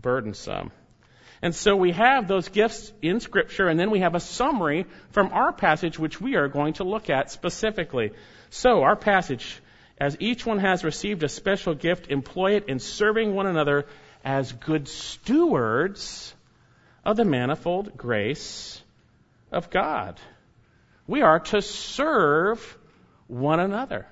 burdensome. 0.00 0.72
And 1.44 1.54
so 1.54 1.76
we 1.76 1.92
have 1.92 2.26
those 2.26 2.48
gifts 2.48 2.90
in 3.02 3.20
Scripture, 3.20 3.68
and 3.68 3.78
then 3.78 3.90
we 3.90 4.00
have 4.00 4.14
a 4.14 4.20
summary 4.20 4.86
from 5.10 5.30
our 5.34 5.52
passage, 5.52 5.98
which 5.98 6.18
we 6.18 6.36
are 6.36 6.48
going 6.48 6.72
to 6.74 6.84
look 6.84 7.10
at 7.10 7.30
specifically. 7.30 8.12
So, 8.48 8.82
our 8.82 8.96
passage, 8.96 9.60
as 9.98 10.16
each 10.20 10.46
one 10.46 10.58
has 10.58 10.84
received 10.84 11.22
a 11.22 11.28
special 11.28 11.74
gift, 11.74 12.10
employ 12.10 12.52
it 12.52 12.70
in 12.70 12.78
serving 12.78 13.34
one 13.34 13.46
another 13.46 13.84
as 14.24 14.52
good 14.52 14.88
stewards 14.88 16.34
of 17.04 17.18
the 17.18 17.26
manifold 17.26 17.94
grace 17.94 18.82
of 19.52 19.68
God. 19.68 20.18
We 21.06 21.20
are 21.20 21.40
to 21.40 21.60
serve 21.60 22.78
one 23.26 23.60
another. 23.60 24.06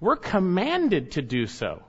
We're 0.00 0.16
commanded 0.16 1.10
to 1.10 1.20
do 1.20 1.46
so. 1.46 1.82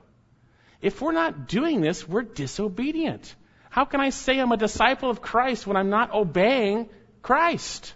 If 0.82 1.02
we're 1.02 1.14
not 1.14 1.48
doing 1.48 1.80
this, 1.80 2.06
we're 2.06 2.24
disobedient. 2.24 3.34
How 3.72 3.86
can 3.86 4.02
I 4.02 4.10
say 4.10 4.38
I'm 4.38 4.52
a 4.52 4.58
disciple 4.58 5.10
of 5.10 5.22
Christ 5.22 5.66
when 5.66 5.78
I'm 5.78 5.90
not 5.90 6.14
obeying 6.14 6.90
Christ? 7.22 7.94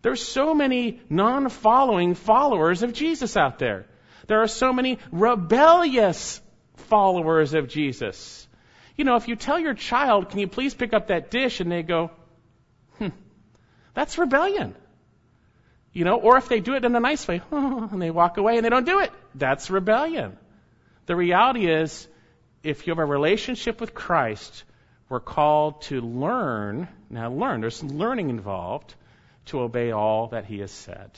There's 0.00 0.26
so 0.26 0.54
many 0.54 1.02
non-following 1.10 2.14
followers 2.14 2.82
of 2.82 2.94
Jesus 2.94 3.36
out 3.36 3.58
there. 3.58 3.84
There 4.26 4.42
are 4.42 4.48
so 4.48 4.72
many 4.72 4.98
rebellious 5.12 6.40
followers 6.76 7.52
of 7.52 7.68
Jesus. 7.68 8.48
You 8.96 9.04
know, 9.04 9.16
if 9.16 9.28
you 9.28 9.36
tell 9.36 9.58
your 9.58 9.74
child, 9.74 10.30
can 10.30 10.38
you 10.38 10.48
please 10.48 10.72
pick 10.72 10.94
up 10.94 11.08
that 11.08 11.30
dish? 11.30 11.60
And 11.60 11.70
they 11.70 11.82
go, 11.82 12.10
hmm, 12.96 13.08
that's 13.92 14.16
rebellion. 14.16 14.74
You 15.92 16.06
know, 16.06 16.18
or 16.18 16.38
if 16.38 16.48
they 16.48 16.60
do 16.60 16.74
it 16.74 16.86
in 16.86 16.96
a 16.96 17.00
nice 17.00 17.28
way, 17.28 17.42
and 17.50 18.00
they 18.00 18.10
walk 18.10 18.38
away 18.38 18.56
and 18.56 18.64
they 18.64 18.70
don't 18.70 18.86
do 18.86 19.00
it, 19.00 19.12
that's 19.34 19.68
rebellion. 19.68 20.38
The 21.04 21.16
reality 21.16 21.70
is, 21.70 22.08
if 22.62 22.86
you 22.86 22.92
have 22.92 22.98
a 22.98 23.04
relationship 23.04 23.78
with 23.78 23.92
Christ, 23.92 24.64
we're 25.10 25.20
called 25.20 25.82
to 25.82 26.00
learn. 26.00 26.88
Now, 27.10 27.30
learn, 27.30 27.60
there's 27.60 27.82
learning 27.82 28.30
involved 28.30 28.94
to 29.46 29.60
obey 29.60 29.90
all 29.90 30.28
that 30.28 30.46
he 30.46 30.60
has 30.60 30.70
said. 30.70 31.10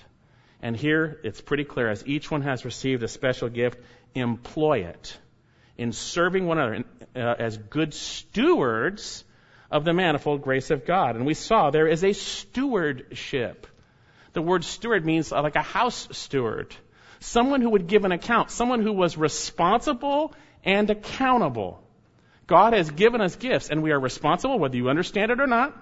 And 0.63 0.75
here 0.75 1.21
it's 1.23 1.41
pretty 1.41 1.65
clear 1.65 1.91
as 1.91 2.05
each 2.07 2.31
one 2.31 2.41
has 2.43 2.65
received 2.65 3.03
a 3.03 3.09
special 3.09 3.51
gift, 3.51 3.79
employ 4.15 4.87
it 4.87 5.17
in 5.77 5.93
serving 5.93 6.47
one 6.47 6.59
another 6.59 6.85
uh, 7.15 7.35
as 7.39 7.59
good 7.59 7.93
stewards 7.93 9.25
of 9.71 9.85
the 9.85 9.93
manifold 9.93 10.41
grace 10.41 10.71
of 10.71 10.87
God. 10.87 11.17
And 11.17 11.27
we 11.27 11.35
saw 11.35 11.71
there 11.71 11.89
is 11.89 12.03
a 12.03 12.15
stewardship. 12.15 13.67
The 14.33 14.41
word 14.41 14.65
steward 14.65 15.05
means 15.05 15.33
like 15.33 15.57
a 15.57 15.63
house 15.63 16.09
steward. 16.13 16.75
Someone 17.21 17.61
who 17.61 17.71
would 17.71 17.89
give 17.89 18.07
an 18.07 18.13
account. 18.13 18.51
Someone 18.51 18.81
who 18.81 18.93
was 18.93 19.19
responsible 19.19 20.35
and 20.65 20.89
accountable. 20.89 21.83
God 22.47 22.73
has 22.73 22.91
given 22.91 23.21
us 23.21 23.37
gifts, 23.37 23.71
and 23.71 23.83
we 23.83 23.93
are 23.93 24.01
responsible, 24.01 24.59
whether 24.59 24.77
you 24.77 24.89
understand 24.89 25.31
it 25.31 25.41
or 25.41 25.47
not, 25.47 25.77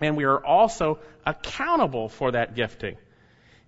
and 0.00 0.16
we 0.16 0.24
are 0.24 0.44
also 0.44 0.98
accountable 1.26 2.08
for 2.08 2.32
that 2.32 2.54
gifting. 2.54 2.96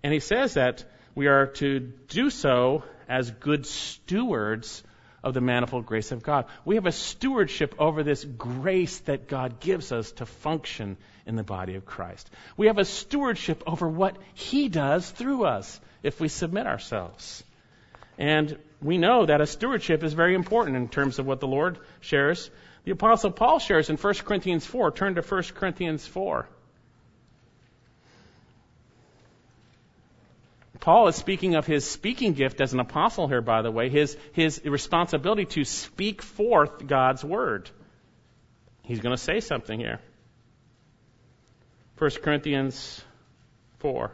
And 0.02 0.12
he 0.12 0.20
says 0.20 0.54
that 0.54 0.84
we 1.14 1.26
are 1.26 1.46
to 1.46 1.80
do 1.80 2.30
so 2.30 2.84
as 3.08 3.30
good 3.30 3.66
stewards 3.66 4.82
of 5.22 5.34
the 5.34 5.40
manifold 5.40 5.84
grace 5.84 6.12
of 6.12 6.22
God. 6.22 6.46
We 6.64 6.76
have 6.76 6.86
a 6.86 6.92
stewardship 6.92 7.74
over 7.78 8.02
this 8.02 8.24
grace 8.24 8.98
that 9.00 9.28
God 9.28 9.60
gives 9.60 9.92
us 9.92 10.12
to 10.12 10.26
function 10.26 10.96
in 11.26 11.36
the 11.36 11.42
body 11.42 11.74
of 11.74 11.84
Christ. 11.84 12.30
We 12.56 12.68
have 12.68 12.78
a 12.78 12.84
stewardship 12.84 13.62
over 13.66 13.88
what 13.88 14.16
He 14.34 14.68
does 14.68 15.10
through 15.10 15.44
us 15.44 15.80
if 16.02 16.20
we 16.20 16.28
submit 16.28 16.66
ourselves. 16.66 17.44
And 18.18 18.58
we 18.82 18.98
know 18.98 19.26
that 19.26 19.40
a 19.40 19.46
stewardship 19.46 20.02
is 20.02 20.12
very 20.12 20.34
important 20.34 20.76
in 20.76 20.88
terms 20.88 21.18
of 21.18 21.26
what 21.26 21.40
the 21.40 21.46
Lord 21.46 21.78
shares. 22.00 22.50
The 22.84 22.92
Apostle 22.92 23.30
Paul 23.30 23.58
shares 23.58 23.90
in 23.90 23.96
1 23.96 24.14
Corinthians 24.24 24.64
4. 24.64 24.92
Turn 24.92 25.14
to 25.16 25.22
1 25.22 25.42
Corinthians 25.54 26.06
4. 26.06 26.48
Paul 30.80 31.08
is 31.08 31.16
speaking 31.16 31.56
of 31.56 31.66
his 31.66 31.84
speaking 31.84 32.32
gift 32.32 32.62
as 32.62 32.72
an 32.72 32.80
apostle 32.80 33.28
here, 33.28 33.42
by 33.42 33.60
the 33.60 33.70
way, 33.70 33.90
his, 33.90 34.16
his 34.32 34.62
responsibility 34.64 35.44
to 35.44 35.64
speak 35.64 36.22
forth 36.22 36.86
God's 36.86 37.22
word. 37.22 37.68
He's 38.82 39.00
going 39.00 39.14
to 39.14 39.22
say 39.22 39.40
something 39.40 39.78
here. 39.78 40.00
1 41.98 42.10
Corinthians 42.22 43.04
4. 43.80 44.10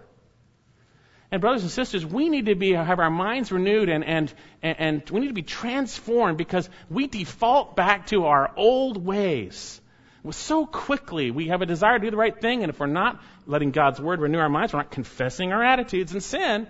And 1.37 1.43
brothers 1.43 1.65
and 1.65 1.71
sisters, 1.71 2.07
we 2.07 2.31
need 2.31 2.47
to 2.47 2.55
be 2.55 2.73
have 2.73 2.99
our 2.99 3.11
minds 3.11 3.53
renewed 3.53 3.91
and, 3.91 4.03
and, 4.03 4.33
and 4.63 5.11
we 5.11 5.21
need 5.21 5.29
to 5.29 5.35
be 5.35 5.43
transformed 5.43 6.39
because 6.39 6.67
we 6.89 7.09
default 7.09 7.77
back 7.77 8.07
to 8.07 8.25
our 8.25 8.51
old 8.57 9.05
ways. 9.05 9.79
So 10.31 10.65
quickly, 10.65 11.31
we 11.31 11.49
have 11.49 11.61
a 11.61 11.67
desire 11.67 11.99
to 11.99 12.07
do 12.07 12.11
the 12.11 12.17
right 12.17 12.41
thing, 12.41 12.63
and 12.63 12.71
if 12.71 12.81
we're 12.81 12.87
not 12.87 13.23
letting 13.47 13.71
God's 13.71 14.01
word 14.01 14.21
renew 14.21 14.39
our 14.39 14.49
minds, 14.49 14.73
we're 14.73 14.79
not 14.79 14.91
confessing 14.91 15.53
our 15.53 15.63
attitudes 15.63 16.13
and 16.13 16.23
sin, 16.23 16.69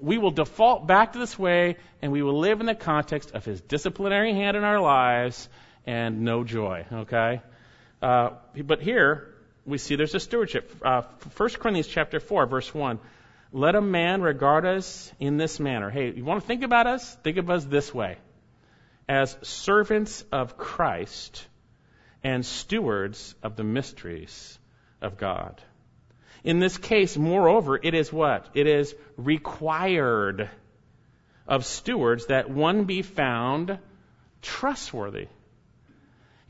we 0.00 0.16
will 0.16 0.30
default 0.30 0.86
back 0.86 1.12
to 1.12 1.18
this 1.18 1.38
way, 1.38 1.76
and 2.00 2.10
we 2.10 2.22
will 2.22 2.38
live 2.38 2.60
in 2.60 2.66
the 2.66 2.74
context 2.74 3.32
of 3.32 3.44
His 3.44 3.60
disciplinary 3.60 4.32
hand 4.32 4.56
in 4.56 4.64
our 4.64 4.80
lives 4.80 5.50
and 5.86 6.22
no 6.22 6.44
joy. 6.44 6.86
Okay, 6.90 7.42
uh, 8.00 8.30
but 8.64 8.80
here 8.80 9.34
we 9.66 9.76
see 9.76 9.96
there's 9.96 10.14
a 10.14 10.20
stewardship. 10.20 10.74
Uh, 10.82 11.02
1 11.36 11.48
Corinthians 11.50 11.88
chapter 11.88 12.20
4, 12.20 12.46
verse 12.46 12.72
1. 12.72 12.98
Let 13.52 13.74
a 13.74 13.80
man 13.80 14.20
regard 14.20 14.66
us 14.66 15.12
in 15.18 15.38
this 15.38 15.58
manner. 15.58 15.90
Hey, 15.90 16.12
you 16.12 16.24
want 16.24 16.40
to 16.40 16.46
think 16.46 16.62
about 16.62 16.86
us? 16.86 17.14
Think 17.16 17.38
of 17.38 17.48
us 17.48 17.64
this 17.64 17.94
way. 17.94 18.18
As 19.08 19.36
servants 19.42 20.22
of 20.30 20.58
Christ 20.58 21.46
and 22.22 22.44
stewards 22.44 23.34
of 23.42 23.56
the 23.56 23.64
mysteries 23.64 24.58
of 25.00 25.16
God. 25.16 25.62
In 26.44 26.58
this 26.58 26.76
case, 26.76 27.16
moreover, 27.16 27.78
it 27.82 27.94
is 27.94 28.12
what? 28.12 28.48
It 28.54 28.66
is 28.66 28.94
required 29.16 30.50
of 31.46 31.64
stewards 31.64 32.26
that 32.26 32.50
one 32.50 32.84
be 32.84 33.02
found 33.02 33.78
trustworthy. 34.42 35.28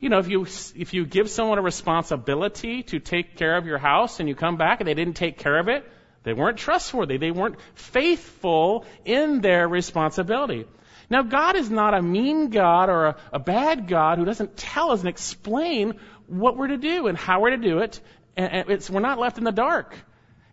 You 0.01 0.09
know, 0.09 0.19
if 0.19 0.27
you, 0.27 0.43
if 0.43 0.93
you 0.93 1.05
give 1.05 1.29
someone 1.29 1.57
a 1.57 1.61
responsibility 1.61 2.83
to 2.83 2.99
take 2.99 3.37
care 3.37 3.55
of 3.57 3.65
your 3.65 3.77
house 3.77 4.19
and 4.19 4.27
you 4.27 4.35
come 4.35 4.57
back 4.57 4.79
and 4.81 4.87
they 4.87 4.93
didn't 4.93 5.15
take 5.15 5.37
care 5.37 5.57
of 5.59 5.69
it, 5.69 5.89
they 6.23 6.33
weren't 6.33 6.57
trustworthy. 6.57 7.17
They 7.17 7.31
weren't 7.31 7.59
faithful 7.75 8.85
in 9.05 9.41
their 9.41 9.67
responsibility. 9.67 10.65
Now, 11.09 11.23
God 11.23 11.55
is 11.55 11.69
not 11.69 11.93
a 11.93 12.01
mean 12.01 12.49
God 12.49 12.89
or 12.89 13.05
a, 13.05 13.15
a, 13.33 13.39
bad 13.39 13.87
God 13.87 14.19
who 14.19 14.25
doesn't 14.25 14.57
tell 14.57 14.91
us 14.91 14.99
and 14.99 15.09
explain 15.09 15.95
what 16.27 16.55
we're 16.55 16.67
to 16.67 16.77
do 16.77 17.07
and 17.07 17.17
how 17.17 17.41
we're 17.41 17.51
to 17.51 17.57
do 17.57 17.79
it. 17.79 17.99
And, 18.37 18.69
and 18.69 18.89
we're 18.89 18.99
not 18.99 19.17
left 19.17 19.37
in 19.37 19.43
the 19.43 19.51
dark. 19.51 19.95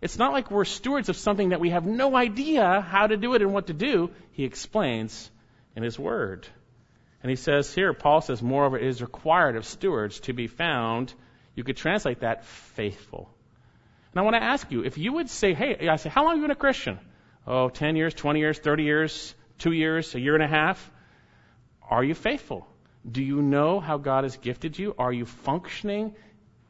It's 0.01 0.19
not 0.19 0.33
like 0.33 0.51
we're 0.51 0.65
stewards 0.65 1.09
of 1.09 1.17
something 1.17 1.51
that 1.51 1.61
we 1.61 1.71
have 1.71 1.85
no 1.85 2.17
idea 2.17 2.81
how 2.81 3.07
to 3.07 3.17
do 3.17 3.35
it 3.35 3.43
and 3.43 3.53
what 3.53 3.67
to 3.67 3.75
do. 3.75 4.11
He 4.33 4.45
explains 4.45 5.31
in 5.75 5.83
His 5.83 5.99
Word. 5.99 6.47
And 7.23 7.31
he 7.31 7.37
says 7.37 7.75
here, 7.75 7.93
Paul 7.93 8.21
says, 8.21 8.43
moreover, 8.43 8.79
it 8.79 8.87
is 8.87 9.03
required 9.03 9.57
of 9.57 9.65
stewards 9.65 10.21
to 10.21 10.33
be 10.33 10.47
found, 10.47 11.13
you 11.55 11.65
could 11.65 11.77
translate 11.77 12.21
that, 12.21 12.45
faithful. 12.45 13.29
And 14.17 14.21
I 14.21 14.25
want 14.25 14.37
to 14.37 14.43
ask 14.43 14.73
you, 14.73 14.83
if 14.83 14.97
you 14.97 15.13
would 15.13 15.29
say, 15.29 15.53
hey, 15.53 15.89
I 15.89 15.97
say, 15.97 16.09
how 16.09 16.23
long 16.23 16.31
have 16.31 16.39
you 16.39 16.45
been 16.45 16.51
a 16.51 16.55
Christian? 16.55 16.99
Oh, 17.47 17.69
10 17.69 17.97
years, 17.97 18.15
20 18.15 18.41
years, 18.41 18.59
30 18.59 18.83
years, 18.83 19.35
two 19.59 19.73
years, 19.73 20.15
a 20.15 20.19
year 20.19 20.33
and 20.33 20.43
a 20.43 20.47
half. 20.47 20.91
Are 21.91 22.03
you 22.03 22.15
faithful? 22.15 22.67
Do 23.07 23.23
you 23.23 23.43
know 23.43 23.79
how 23.79 23.99
God 23.99 24.25
has 24.25 24.39
gifted 24.39 24.79
you? 24.79 24.95
Are 24.99 25.13
you 25.13 25.27
functioning 25.27 26.15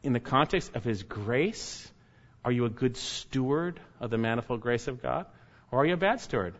in 0.03 0.13
the 0.13 0.19
context 0.19 0.75
of 0.75 0.83
His 0.83 1.05
grace? 1.05 1.89
Are 2.45 2.51
you 2.51 2.65
a 2.65 2.69
good 2.69 2.97
steward 2.97 3.79
of 4.01 4.11
the 4.11 4.19
manifold 4.19 4.61
grace 4.61 4.89
of 4.89 5.01
God? 5.01 5.27
Or 5.71 5.83
are 5.83 5.87
you 5.87 5.95
a 5.95 5.97
bad 5.97 6.21
steward? 6.21 6.57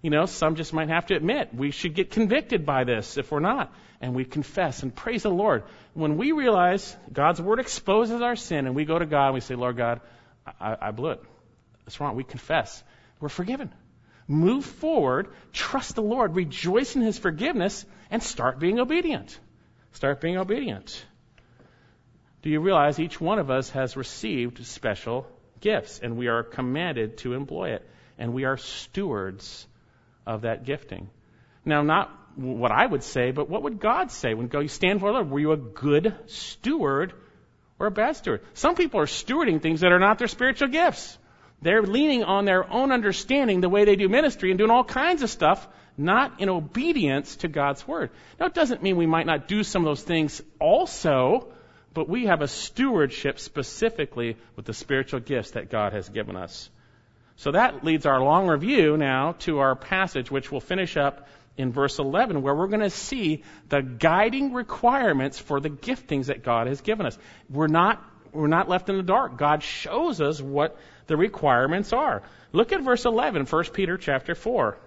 You 0.00 0.08
know, 0.08 0.24
some 0.24 0.54
just 0.54 0.72
might 0.72 0.88
have 0.88 1.04
to 1.08 1.16
admit 1.16 1.54
we 1.54 1.70
should 1.70 1.94
get 1.94 2.12
convicted 2.12 2.64
by 2.64 2.84
this 2.84 3.18
if 3.18 3.30
we're 3.30 3.40
not. 3.40 3.74
And 4.00 4.14
we 4.14 4.24
confess 4.24 4.82
and 4.82 4.96
praise 4.96 5.24
the 5.24 5.30
Lord. 5.30 5.64
When 5.92 6.16
we 6.16 6.32
realize 6.32 6.96
God's 7.12 7.42
Word 7.42 7.60
exposes 7.60 8.22
our 8.22 8.36
sin 8.36 8.64
and 8.64 8.74
we 8.74 8.86
go 8.86 8.98
to 8.98 9.04
God 9.04 9.26
and 9.26 9.34
we 9.34 9.40
say, 9.40 9.54
Lord 9.54 9.76
God, 9.76 10.00
I, 10.46 10.76
I 10.80 10.90
blew 10.90 11.10
it. 11.10 11.22
That's 11.84 12.00
wrong. 12.00 12.16
We 12.16 12.24
confess. 12.24 12.82
We're 13.20 13.28
forgiven. 13.28 13.72
Move 14.26 14.64
forward, 14.64 15.28
trust 15.52 15.96
the 15.96 16.02
Lord, 16.02 16.36
rejoice 16.36 16.94
in 16.94 17.02
His 17.02 17.18
forgiveness, 17.18 17.84
and 18.10 18.22
start 18.22 18.60
being 18.60 18.78
obedient. 18.78 19.38
Start 19.92 20.20
being 20.20 20.36
obedient. 20.36 21.04
Do 22.42 22.48
you 22.48 22.60
realize 22.60 22.98
each 22.98 23.20
one 23.20 23.38
of 23.38 23.50
us 23.50 23.70
has 23.70 23.96
received 23.96 24.64
special 24.64 25.26
gifts, 25.60 25.98
and 25.98 26.16
we 26.16 26.28
are 26.28 26.42
commanded 26.42 27.18
to 27.18 27.34
employ 27.34 27.70
it, 27.70 27.88
and 28.18 28.32
we 28.32 28.44
are 28.44 28.56
stewards 28.56 29.66
of 30.26 30.42
that 30.42 30.64
gifting? 30.64 31.10
Now, 31.64 31.82
not 31.82 32.16
what 32.36 32.70
I 32.70 32.86
would 32.86 33.02
say, 33.02 33.32
but 33.32 33.50
what 33.50 33.64
would 33.64 33.80
God 33.80 34.10
say 34.10 34.34
when 34.34 34.48
you 34.52 34.68
stand 34.68 35.00
for 35.00 35.08
the 35.08 35.14
Lord? 35.14 35.30
Were 35.30 35.40
you 35.40 35.52
a 35.52 35.56
good 35.56 36.14
steward 36.26 37.12
or 37.80 37.86
a 37.86 37.90
bad 37.90 38.14
steward. 38.14 38.42
Some 38.54 38.76
people 38.76 39.00
are 39.00 39.06
stewarding 39.06 39.60
things 39.60 39.80
that 39.80 39.90
are 39.90 39.98
not 39.98 40.18
their 40.18 40.28
spiritual 40.28 40.68
gifts. 40.68 41.18
They're 41.62 41.82
leaning 41.82 42.22
on 42.22 42.44
their 42.44 42.70
own 42.70 42.92
understanding 42.92 43.60
the 43.60 43.68
way 43.68 43.84
they 43.84 43.96
do 43.96 44.08
ministry 44.08 44.50
and 44.50 44.58
doing 44.58 44.70
all 44.70 44.84
kinds 44.84 45.22
of 45.22 45.30
stuff, 45.30 45.66
not 45.96 46.40
in 46.40 46.48
obedience 46.48 47.36
to 47.36 47.48
God's 47.48 47.86
word. 47.88 48.10
Now, 48.38 48.46
it 48.46 48.54
doesn't 48.54 48.82
mean 48.82 48.96
we 48.96 49.06
might 49.06 49.26
not 49.26 49.48
do 49.48 49.64
some 49.64 49.82
of 49.82 49.86
those 49.86 50.02
things 50.02 50.42
also, 50.58 51.48
but 51.92 52.08
we 52.08 52.26
have 52.26 52.42
a 52.42 52.48
stewardship 52.48 53.40
specifically 53.40 54.36
with 54.56 54.66
the 54.66 54.74
spiritual 54.74 55.20
gifts 55.20 55.52
that 55.52 55.70
God 55.70 55.92
has 55.92 56.08
given 56.08 56.36
us. 56.36 56.70
So 57.36 57.52
that 57.52 57.82
leads 57.82 58.04
our 58.04 58.20
long 58.20 58.46
review 58.46 58.98
now 58.98 59.32
to 59.40 59.60
our 59.60 59.74
passage, 59.74 60.30
which 60.30 60.52
we'll 60.52 60.60
finish 60.60 60.98
up 60.98 61.26
in 61.56 61.72
verse 61.72 61.98
11 61.98 62.42
where 62.42 62.54
we're 62.54 62.68
going 62.68 62.80
to 62.80 62.90
see 62.90 63.42
the 63.68 63.82
guiding 63.82 64.52
requirements 64.52 65.38
for 65.38 65.60
the 65.60 65.70
giftings 65.70 66.26
that 66.26 66.42
God 66.42 66.66
has 66.66 66.80
given 66.80 67.06
us. 67.06 67.18
We're 67.48 67.66
not 67.66 68.04
we're 68.32 68.46
not 68.46 68.68
left 68.68 68.88
in 68.88 68.96
the 68.96 69.02
dark. 69.02 69.36
God 69.36 69.62
shows 69.62 70.20
us 70.20 70.40
what 70.40 70.78
the 71.08 71.16
requirements 71.16 71.92
are. 71.92 72.22
Look 72.52 72.72
at 72.72 72.82
verse 72.82 73.04
11, 73.04 73.46
1 73.46 73.64
Peter 73.72 73.96
chapter 73.96 74.34
4. 74.34 74.78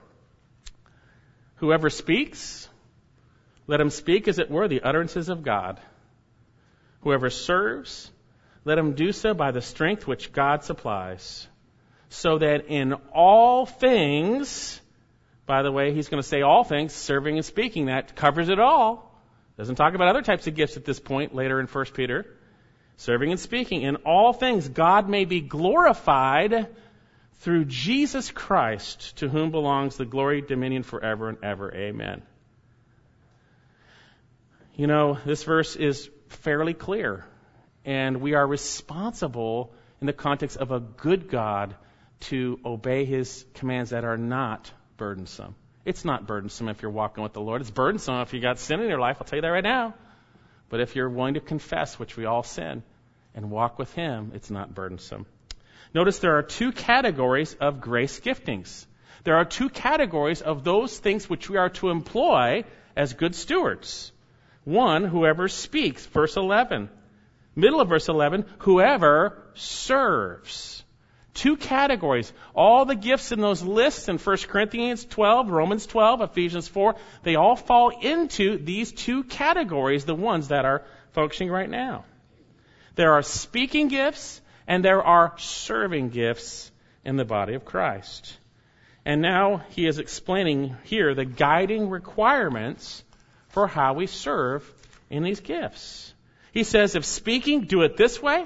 Whoever 1.55 1.89
speaks, 1.89 2.69
let 3.67 3.81
him 3.81 3.89
speak 3.89 4.27
as 4.27 4.39
it 4.39 4.49
were 4.49 4.67
the 4.67 4.81
utterances 4.81 5.29
of 5.29 5.43
God. 5.43 5.79
Whoever 7.01 7.29
serves, 7.29 8.09
let 8.65 8.77
him 8.77 8.93
do 8.93 9.11
so 9.11 9.33
by 9.33 9.51
the 9.51 9.61
strength 9.61 10.07
which 10.07 10.31
God 10.31 10.63
supplies, 10.63 11.47
so 12.09 12.37
that 12.37 12.67
in 12.67 12.93
all 13.13 13.65
things, 13.65 14.81
by 15.45 15.61
the 15.61 15.71
way, 15.71 15.93
he's 15.93 16.09
going 16.09 16.21
to 16.21 16.27
say 16.27 16.41
all 16.41 16.63
things, 16.63 16.93
serving 16.93 17.35
and 17.35 17.45
speaking, 17.45 17.87
that 17.87 18.15
covers 18.15 18.49
it 18.49 18.59
all. 18.59 19.11
Doesn't 19.57 19.75
talk 19.75 19.93
about 19.93 20.07
other 20.07 20.21
types 20.21 20.47
of 20.47 20.55
gifts 20.55 20.77
at 20.77 20.85
this 20.85 20.99
point 20.99 21.35
later 21.35 21.59
in 21.59 21.67
1 21.67 21.85
Peter. 21.93 22.25
Serving 22.97 23.31
and 23.31 23.39
speaking. 23.39 23.81
In 23.81 23.97
all 23.97 24.33
things, 24.33 24.67
God 24.67 25.09
may 25.09 25.25
be 25.25 25.41
glorified 25.41 26.67
through 27.41 27.65
Jesus 27.65 28.31
Christ, 28.31 29.17
to 29.17 29.27
whom 29.27 29.51
belongs 29.51 29.97
the 29.97 30.05
glory, 30.05 30.41
dominion 30.41 30.83
forever 30.83 31.27
and 31.27 31.43
ever. 31.43 31.73
Amen. 31.75 32.21
You 34.75 34.87
know, 34.87 35.19
this 35.25 35.43
verse 35.43 35.75
is 35.75 36.09
fairly 36.29 36.73
clear, 36.73 37.25
and 37.83 38.21
we 38.21 38.33
are 38.33 38.47
responsible 38.47 39.73
in 39.99 40.07
the 40.07 40.13
context 40.13 40.57
of 40.57 40.71
a 40.71 40.79
good 40.79 41.29
God 41.29 41.75
to 42.21 42.59
obey 42.63 43.03
his 43.03 43.45
commands 43.55 43.89
that 43.89 44.05
are 44.05 44.17
not 44.17 44.71
burdensome. 44.97 45.55
It's 45.85 46.05
not 46.05 46.27
burdensome 46.27 46.69
if 46.69 46.81
you're 46.81 46.91
walking 46.91 47.23
with 47.23 47.33
the 47.33 47.41
Lord. 47.41 47.61
It's 47.61 47.71
burdensome 47.71 48.21
if 48.21 48.33
you 48.33 48.39
got 48.39 48.59
sin 48.59 48.79
in 48.79 48.89
your 48.89 48.99
life. 48.99 49.17
I'll 49.19 49.25
tell 49.25 49.37
you 49.37 49.41
that 49.41 49.49
right 49.49 49.63
now. 49.63 49.93
But 50.69 50.79
if 50.79 50.95
you're 50.95 51.09
willing 51.09 51.33
to 51.33 51.39
confess, 51.39 51.99
which 51.99 52.15
we 52.15 52.25
all 52.25 52.43
sin, 52.43 52.83
and 53.35 53.51
walk 53.51 53.77
with 53.77 53.93
Him, 53.93 54.31
it's 54.33 54.49
not 54.49 54.73
burdensome. 54.73 55.25
Notice 55.93 56.19
there 56.19 56.37
are 56.37 56.43
two 56.43 56.71
categories 56.71 57.53
of 57.59 57.81
grace 57.81 58.19
giftings. 58.19 58.85
There 59.23 59.35
are 59.35 59.45
two 59.45 59.69
categories 59.69 60.41
of 60.41 60.63
those 60.63 60.97
things 60.97 61.29
which 61.29 61.49
we 61.49 61.57
are 61.57 61.69
to 61.69 61.89
employ 61.89 62.63
as 62.95 63.13
good 63.13 63.35
stewards. 63.35 64.11
One, 64.63 65.03
whoever 65.03 65.47
speaks, 65.47 66.05
verse 66.05 66.37
11. 66.37 66.89
Middle 67.55 67.81
of 67.81 67.89
verse 67.89 68.09
11, 68.09 68.45
whoever 68.59 69.43
serves. 69.53 70.83
Two 71.33 71.57
categories. 71.57 72.31
All 72.53 72.85
the 72.85 72.95
gifts 72.95 73.31
in 73.31 73.41
those 73.41 73.63
lists 73.63 74.07
in 74.07 74.17
1 74.17 74.37
Corinthians 74.47 75.05
12, 75.05 75.49
Romans 75.49 75.85
12, 75.87 76.21
Ephesians 76.21 76.67
4, 76.67 76.95
they 77.23 77.35
all 77.35 77.55
fall 77.55 77.89
into 77.89 78.57
these 78.57 78.91
two 78.91 79.23
categories, 79.23 80.05
the 80.05 80.15
ones 80.15 80.49
that 80.49 80.65
are 80.65 80.83
functioning 81.11 81.51
right 81.51 81.69
now. 81.69 82.05
There 82.95 83.13
are 83.13 83.23
speaking 83.23 83.87
gifts 83.87 84.41
and 84.67 84.85
there 84.85 85.03
are 85.03 85.33
serving 85.37 86.09
gifts 86.09 86.71
in 87.03 87.15
the 87.15 87.25
body 87.25 87.55
of 87.55 87.65
Christ. 87.65 88.37
And 89.05 89.21
now 89.21 89.63
he 89.71 89.85
is 89.85 89.99
explaining 89.99 90.75
here 90.83 91.13
the 91.13 91.25
guiding 91.25 91.89
requirements 91.89 93.03
for 93.49 93.67
how 93.67 93.93
we 93.93 94.07
serve 94.07 94.71
in 95.09 95.23
these 95.23 95.41
gifts. 95.41 96.13
He 96.53 96.63
says, 96.63 96.95
if 96.95 97.05
speaking, 97.05 97.61
do 97.61 97.81
it 97.81 97.97
this 97.97 98.21
way. 98.21 98.45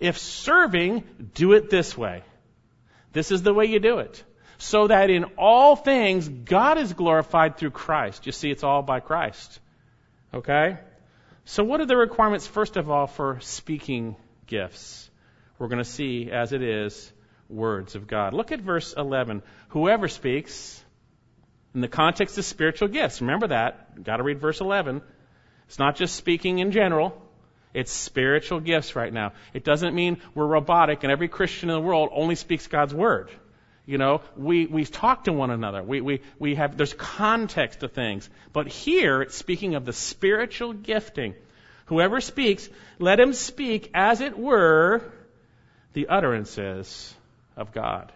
If 0.00 0.18
serving, 0.18 1.04
do 1.34 1.52
it 1.52 1.70
this 1.70 1.96
way. 1.96 2.22
This 3.12 3.30
is 3.30 3.42
the 3.42 3.54
way 3.54 3.66
you 3.66 3.78
do 3.78 3.98
it. 3.98 4.24
So 4.58 4.88
that 4.88 5.10
in 5.10 5.24
all 5.38 5.76
things, 5.76 6.28
God 6.28 6.78
is 6.78 6.92
glorified 6.92 7.56
through 7.56 7.70
Christ. 7.70 8.26
You 8.26 8.32
see, 8.32 8.50
it's 8.50 8.64
all 8.64 8.82
by 8.82 9.00
Christ. 9.00 9.60
Okay? 10.32 10.78
So, 11.44 11.64
what 11.64 11.80
are 11.80 11.86
the 11.86 11.96
requirements, 11.96 12.46
first 12.46 12.76
of 12.76 12.90
all, 12.90 13.06
for 13.06 13.38
speaking 13.40 14.16
gifts? 14.46 15.10
We're 15.58 15.68
going 15.68 15.78
to 15.82 15.84
see, 15.84 16.30
as 16.30 16.52
it 16.52 16.62
is, 16.62 17.12
words 17.48 17.94
of 17.94 18.06
God. 18.06 18.32
Look 18.34 18.52
at 18.52 18.60
verse 18.60 18.94
11. 18.96 19.42
Whoever 19.68 20.08
speaks, 20.08 20.82
in 21.74 21.80
the 21.80 21.88
context 21.88 22.38
of 22.38 22.44
spiritual 22.44 22.88
gifts, 22.88 23.20
remember 23.20 23.48
that. 23.48 24.02
Got 24.02 24.18
to 24.18 24.22
read 24.22 24.40
verse 24.40 24.60
11. 24.60 25.02
It's 25.66 25.78
not 25.78 25.96
just 25.96 26.16
speaking 26.16 26.58
in 26.58 26.72
general. 26.72 27.20
It's 27.72 27.92
spiritual 27.92 28.60
gifts 28.60 28.96
right 28.96 29.12
now. 29.12 29.32
It 29.54 29.64
doesn't 29.64 29.94
mean 29.94 30.20
we're 30.34 30.46
robotic 30.46 31.04
and 31.04 31.12
every 31.12 31.28
Christian 31.28 31.70
in 31.70 31.74
the 31.74 31.80
world 31.80 32.10
only 32.12 32.34
speaks 32.34 32.66
God's 32.66 32.94
word. 32.94 33.30
You 33.86 33.98
know, 33.98 34.20
we, 34.36 34.66
we 34.66 34.84
talk 34.84 35.24
to 35.24 35.32
one 35.32 35.50
another. 35.50 35.82
We, 35.82 36.00
we, 36.00 36.20
we 36.38 36.54
have, 36.56 36.76
there's 36.76 36.94
context 36.94 37.80
to 37.80 37.88
things. 37.88 38.28
But 38.52 38.68
here, 38.68 39.22
it's 39.22 39.36
speaking 39.36 39.74
of 39.74 39.84
the 39.84 39.92
spiritual 39.92 40.72
gifting. 40.72 41.34
Whoever 41.86 42.20
speaks, 42.20 42.68
let 42.98 43.18
him 43.18 43.32
speak 43.32 43.90
as 43.94 44.20
it 44.20 44.38
were 44.38 45.02
the 45.92 46.08
utterances 46.08 47.14
of 47.56 47.72
God. 47.72 48.12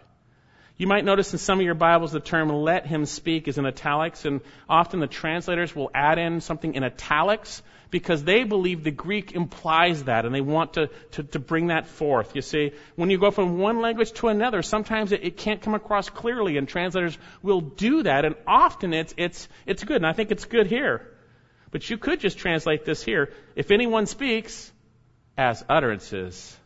You 0.77 0.87
might 0.87 1.05
notice 1.05 1.31
in 1.31 1.39
some 1.39 1.59
of 1.59 1.65
your 1.65 1.73
Bibles 1.73 2.11
the 2.11 2.19
term 2.19 2.49
let 2.49 2.85
him 2.85 3.05
speak 3.05 3.47
is 3.47 3.57
in 3.57 3.65
italics, 3.65 4.25
and 4.25 4.41
often 4.67 4.99
the 4.99 5.07
translators 5.07 5.73
will 5.73 5.89
add 5.93 6.17
in 6.17 6.41
something 6.41 6.75
in 6.75 6.83
italics 6.83 7.63
because 7.91 8.25
they 8.25 8.43
believe 8.43 8.83
the 8.83 8.91
Greek 8.91 9.31
implies 9.31 10.03
that 10.03 10.25
and 10.25 10.35
they 10.35 10.41
want 10.41 10.73
to, 10.73 10.89
to, 11.11 11.23
to 11.23 11.39
bring 11.39 11.67
that 11.67 11.87
forth. 11.87 12.35
You 12.35 12.41
see, 12.41 12.73
when 12.95 13.09
you 13.09 13.17
go 13.17 13.31
from 13.31 13.57
one 13.57 13.79
language 13.79 14.11
to 14.13 14.27
another, 14.27 14.61
sometimes 14.61 15.13
it, 15.13 15.23
it 15.23 15.37
can't 15.37 15.61
come 15.61 15.75
across 15.75 16.09
clearly, 16.09 16.57
and 16.57 16.67
translators 16.67 17.17
will 17.41 17.61
do 17.61 18.03
that, 18.03 18.25
and 18.25 18.35
often 18.45 18.93
it's, 18.93 19.13
it's, 19.15 19.47
it's 19.65 19.83
good, 19.83 19.97
and 19.97 20.07
I 20.07 20.11
think 20.11 20.31
it's 20.31 20.45
good 20.45 20.67
here. 20.67 21.09
But 21.71 21.89
you 21.89 21.97
could 21.97 22.19
just 22.19 22.37
translate 22.37 22.83
this 22.83 23.01
here. 23.01 23.31
If 23.55 23.71
anyone 23.71 24.07
speaks, 24.07 24.71
as 25.37 25.63
utterances 25.67 26.57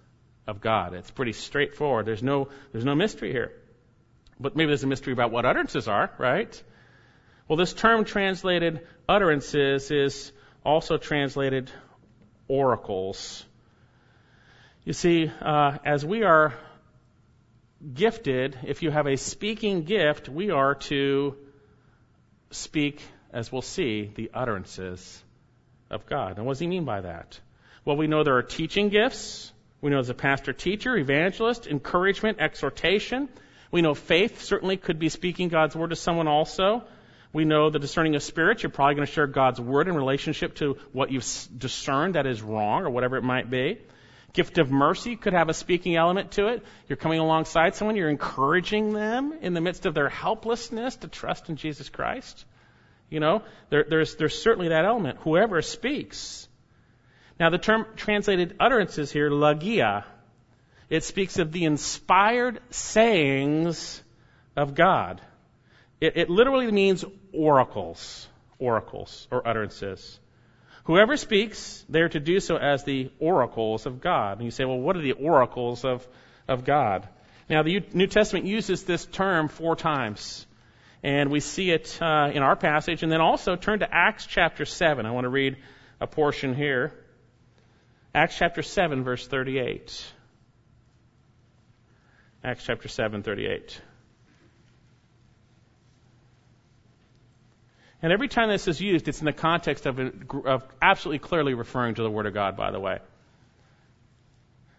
of 0.47 0.61
God. 0.61 0.93
It's 0.93 1.11
pretty 1.11 1.33
straightforward. 1.33 2.05
There's 2.05 2.23
no, 2.23 2.49
there's 2.71 2.85
no 2.85 2.95
mystery 2.95 3.31
here. 3.31 3.51
But 4.39 4.56
maybe 4.56 4.67
there's 4.67 4.84
a 4.84 4.88
mystery 4.88 5.13
about 5.13 5.32
what 5.32 5.45
utterances 5.45 5.88
are, 5.88 6.12
right? 6.17 6.63
Well, 7.47 7.58
this 7.58 7.73
term 7.73 8.06
translated 8.06 8.86
utterances 9.08 9.91
is 9.91 10.32
also 10.63 10.97
translated 10.97 11.71
oracles. 12.47 13.45
You 14.86 14.93
see, 14.93 15.32
uh, 15.41 15.78
as 15.84 16.06
we 16.06 16.23
are 16.23 16.54
gifted, 17.93 18.58
if 18.63 18.82
you 18.82 18.91
have 18.91 19.08
a 19.08 19.17
speaking 19.17 19.84
gift, 19.84 20.30
we 20.30 20.52
are 20.52 20.75
to 20.75 21.36
speak, 22.52 23.02
as 23.32 23.52
we'll 23.52 23.62
see, 23.62 24.12
the 24.13 24.32
utterances 24.34 25.23
of 25.89 26.06
God. 26.06 26.38
And 26.38 26.45
what 26.45 26.54
does 26.54 26.60
he 26.60 26.67
mean 26.67 26.86
by 26.86 27.02
that? 27.02 27.39
Well, 27.86 27.97
we 27.97 28.08
know 28.08 28.23
there 28.23 28.38
are 28.38 28.43
teaching 28.43 28.89
gifts. 28.89 29.52
We 29.82 29.89
know 29.89 29.97
there's 29.97 30.10
a 30.10 30.13
pastor 30.13 30.54
teacher, 30.54 30.95
evangelist, 30.95 31.67
encouragement, 31.67 32.39
exhortation. 32.39 33.30
We 33.71 33.82
know 33.82 33.93
faith 33.93 34.41
certainly 34.41 34.77
could 34.77 34.99
be 34.99 35.10
speaking 35.10 35.49
God's 35.49 35.75
word 35.75 35.91
to 35.91 35.95
someone 35.95 36.27
also. 36.27 36.84
We 37.32 37.45
know 37.45 37.69
the 37.69 37.77
discerning 37.77 38.15
of 38.15 38.23
spirits, 38.23 38.63
you're 38.63 38.71
probably 38.71 38.95
going 38.95 39.05
to 39.05 39.13
share 39.13 39.27
God's 39.27 39.62
word 39.62 39.88
in 39.88 39.95
relationship 39.95 40.55
to 40.55 40.77
what 40.93 41.12
you've 41.12 41.27
discerned 41.55 42.15
that 42.15 42.25
is 42.25 42.41
wrong 42.41 42.84
or 42.84 42.89
whatever 42.89 43.17
it 43.17 43.23
might 43.23 43.49
be. 43.49 43.77
Gift 44.34 44.58
of 44.58 44.71
mercy 44.71 45.15
could 45.15 45.34
have 45.34 45.49
a 45.49 45.53
speaking 45.53 45.95
element 45.95 46.32
to 46.32 46.47
it. 46.47 46.63
You're 46.88 46.97
coming 46.97 47.19
alongside 47.19 47.75
someone, 47.75 47.95
you're 47.95 48.10
encouraging 48.10 48.93
them 48.93 49.34
in 49.41 49.53
the 49.53 49.62
midst 49.62 49.86
of 49.86 49.93
their 49.93 50.10
helplessness 50.10 50.95
to 50.97 51.08
trust 51.08 51.49
in 51.49 51.55
Jesus 51.55 51.89
Christ. 51.89 52.45
You 53.10 53.19
know, 53.19 53.43
there, 53.69 53.86
there's, 53.88 54.15
there's 54.15 54.39
certainly 54.41 54.69
that 54.69 54.86
element. 54.86 55.19
Whoever 55.21 55.62
speaks. 55.62 56.47
Now, 57.39 57.49
the 57.49 57.58
term 57.58 57.86
translated 57.95 58.55
utterances 58.60 59.12
here, 59.12 59.29
logia, 59.29 60.05
it 60.89 61.04
speaks 61.04 61.38
of 61.38 61.52
the 61.52 61.65
inspired 61.65 62.60
sayings 62.71 64.02
of 64.56 64.75
God. 64.75 65.21
It, 66.02 66.17
it 66.17 66.30
literally 66.30 66.71
means 66.71 67.06
oracles, 67.34 68.28
oracles, 68.58 69.28
or 69.32 69.47
utterances. 69.47 70.19
Whoever 70.86 71.17
speaks, 71.17 71.86
they're 71.88 72.10
to 72.10 72.19
do 72.19 72.39
so 72.39 72.58
as 72.58 72.84
the 72.84 73.12
oracles 73.19 73.86
of 73.86 74.02
God. 74.02 74.38
And 74.38 74.45
you 74.45 74.52
say, 74.52 74.65
well, 74.65 74.80
what 74.80 74.95
are 74.97 75.02
the 75.02 75.12
oracles 75.12 75.86
of, 75.86 76.08
of 76.47 76.65
God? 76.65 77.08
Now, 77.49 77.63
the 77.63 77.84
New 77.93 78.08
Testament 78.08 78.45
uses 78.45 78.84
this 78.84 79.06
term 79.06 79.49
four 79.49 79.75
times. 79.75 80.47
And 81.04 81.30
we 81.32 81.39
see 81.39 81.71
it 81.71 81.97
uh, 82.02 82.32
in 82.34 82.41
our 82.41 82.56
passage. 82.56 83.04
And 83.04 83.12
then 83.12 83.21
also 83.21 83.56
turn 83.56 83.80
to 83.80 83.88
Acts 83.91 84.25
chapter 84.25 84.65
7. 84.65 85.06
I 85.06 85.12
want 85.12 85.25
to 85.25 85.30
read 85.30 85.58
a 86.02 86.08
portion 86.08 86.56
here. 86.56 86.94
Acts 88.13 88.37
chapter 88.37 88.63
7, 88.63 89.04
verse 89.04 89.27
38. 89.27 90.13
Acts 92.44 92.63
chapter 92.63 92.87
7, 92.87 93.21
38. 93.21 93.81
And 98.02 98.13
every 98.13 98.29
time 98.29 98.50
this 98.50 98.67
is 98.69 98.79
used, 98.79 99.10
it's 99.10 99.19
in 99.19 99.25
the 99.25 99.33
context 99.33 99.85
of, 99.85 100.00
of 100.46 100.63
absolutely 100.81 101.19
clearly 101.19 101.54
referring 101.54 101.96
to 101.96 102.04
the 102.04 102.10
Word 102.10 102.27
of 102.27 102.33
God, 102.33 102.56
by 102.56 102.71
the 102.71 102.79
way. 102.79 103.00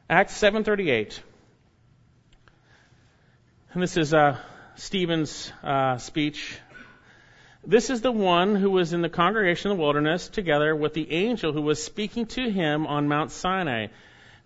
Acts 0.08 0.40
7.38. 0.40 1.20
And 3.74 3.82
this 3.82 3.98
is 3.98 4.14
uh, 4.14 4.38
Stephen's 4.76 5.52
uh, 5.62 5.98
speech. 5.98 6.58
This 7.66 7.90
is 7.90 8.00
the 8.00 8.10
one 8.10 8.56
who 8.56 8.70
was 8.70 8.94
in 8.94 9.02
the 9.02 9.10
congregation 9.10 9.70
in 9.70 9.76
the 9.76 9.82
wilderness 9.82 10.28
together 10.28 10.74
with 10.74 10.94
the 10.94 11.12
angel 11.12 11.52
who 11.52 11.60
was 11.60 11.82
speaking 11.82 12.24
to 12.26 12.50
him 12.50 12.86
on 12.86 13.06
Mount 13.06 13.30
Sinai. 13.32 13.88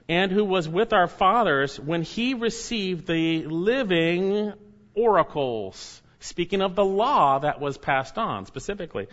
And 0.08 0.30
who 0.30 0.44
was 0.44 0.68
with 0.68 0.92
our 0.92 1.06
fathers 1.06 1.78
when 1.80 2.02
he 2.02 2.34
received 2.34 3.06
the 3.06 3.44
living 3.46 4.52
oracles. 4.94 6.02
Speaking 6.20 6.62
of 6.62 6.74
the 6.74 6.84
law 6.84 7.38
that 7.38 7.60
was 7.60 7.76
passed 7.78 8.18
on 8.18 8.46
specifically. 8.46 9.08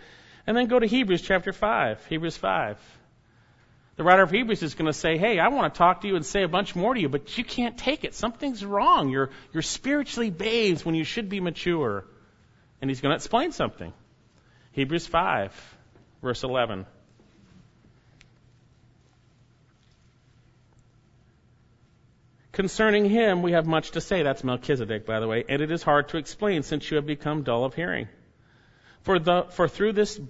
And 0.46 0.56
then 0.56 0.66
go 0.66 0.78
to 0.78 0.86
Hebrews 0.86 1.22
chapter 1.22 1.52
5. 1.52 2.06
Hebrews 2.06 2.36
5. 2.36 2.78
The 3.96 4.04
writer 4.04 4.22
of 4.22 4.30
Hebrews 4.30 4.62
is 4.62 4.74
going 4.74 4.86
to 4.86 4.92
say, 4.92 5.18
Hey, 5.18 5.38
I 5.38 5.48
want 5.48 5.72
to 5.72 5.78
talk 5.78 6.00
to 6.00 6.08
you 6.08 6.16
and 6.16 6.24
say 6.24 6.42
a 6.42 6.48
bunch 6.48 6.74
more 6.74 6.94
to 6.94 7.00
you, 7.00 7.08
but 7.08 7.36
you 7.36 7.44
can't 7.44 7.76
take 7.76 8.04
it. 8.04 8.14
Something's 8.14 8.64
wrong. 8.64 9.10
You're, 9.10 9.30
you're 9.52 9.62
spiritually 9.62 10.30
babes 10.30 10.84
when 10.84 10.94
you 10.94 11.04
should 11.04 11.28
be 11.28 11.40
mature. 11.40 12.04
And 12.80 12.90
he's 12.90 13.00
going 13.00 13.12
to 13.12 13.16
explain 13.16 13.52
something. 13.52 13.92
Hebrews 14.72 15.06
5, 15.06 15.76
verse 16.22 16.42
11. 16.42 16.86
Concerning 22.52 23.08
him, 23.08 23.42
we 23.42 23.52
have 23.52 23.66
much 23.66 23.92
to 23.92 24.00
say. 24.00 24.22
That's 24.22 24.44
Melchizedek, 24.44 25.06
by 25.06 25.20
the 25.20 25.26
way, 25.26 25.44
and 25.48 25.62
it 25.62 25.70
is 25.70 25.82
hard 25.82 26.10
to 26.10 26.18
explain 26.18 26.62
since 26.62 26.90
you 26.90 26.96
have 26.96 27.06
become 27.06 27.42
dull 27.42 27.64
of 27.64 27.74
hearing. 27.74 28.08
For, 29.02 29.18
the, 29.18 29.46
for 29.50 29.68
through 29.68 29.94
this, 29.94 30.20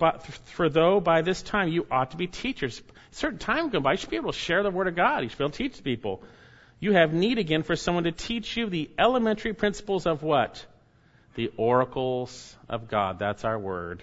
for 0.45 0.69
though 0.69 1.01
by 1.01 1.23
this 1.23 1.43
time 1.43 1.69
you 1.69 1.87
ought 1.91 2.13
to 2.13 2.17
be 2.17 2.29
teachers, 2.29 2.81
a 2.81 3.15
certain 3.15 3.39
time 3.39 3.69
go 3.69 3.81
by, 3.81 3.93
you 3.93 3.99
should 3.99 4.11
be 4.11 4.17
able 4.17 4.33
to 4.33 4.39
share 4.39 4.63
the 4.63 4.71
word 4.71 4.89
of 4.89 4.95
God. 4.95 5.25
You 5.25 5.29
should 5.29 5.39
be 5.39 5.45
able 5.45 5.51
to 5.51 5.59
teach 5.59 5.85
people. 5.85 6.23
You 6.79 6.93
have 6.93 7.13
need 7.13 7.39
again 7.39 7.65
for 7.65 7.77
someone 7.77 8.05
to 8.05 8.13
teach 8.13 8.57
you 8.57 8.71
the 8.71 8.89
elementary 8.99 9.53
principles 9.53 10.07
of 10.07 10.23
what? 10.23 10.65
The 11.35 11.53
oracles 11.57 12.57
of 12.69 12.89
God. 12.89 13.19
That's 13.19 13.45
our 13.45 13.59
word. 13.59 14.03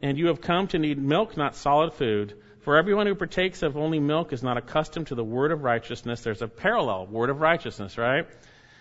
And 0.00 0.16
you 0.16 0.28
have 0.28 0.40
come 0.40 0.68
to 0.68 0.78
need 0.78 0.98
milk, 0.98 1.36
not 1.36 1.56
solid 1.56 1.94
food. 1.94 2.34
For 2.68 2.76
everyone 2.76 3.06
who 3.06 3.14
partakes 3.14 3.62
of 3.62 3.78
only 3.78 3.98
milk 3.98 4.34
is 4.34 4.42
not 4.42 4.58
accustomed 4.58 5.06
to 5.06 5.14
the 5.14 5.24
word 5.24 5.52
of 5.52 5.62
righteousness. 5.62 6.20
There's 6.20 6.42
a 6.42 6.48
parallel 6.48 7.06
word 7.06 7.30
of 7.30 7.40
righteousness, 7.40 7.96
right? 7.96 8.26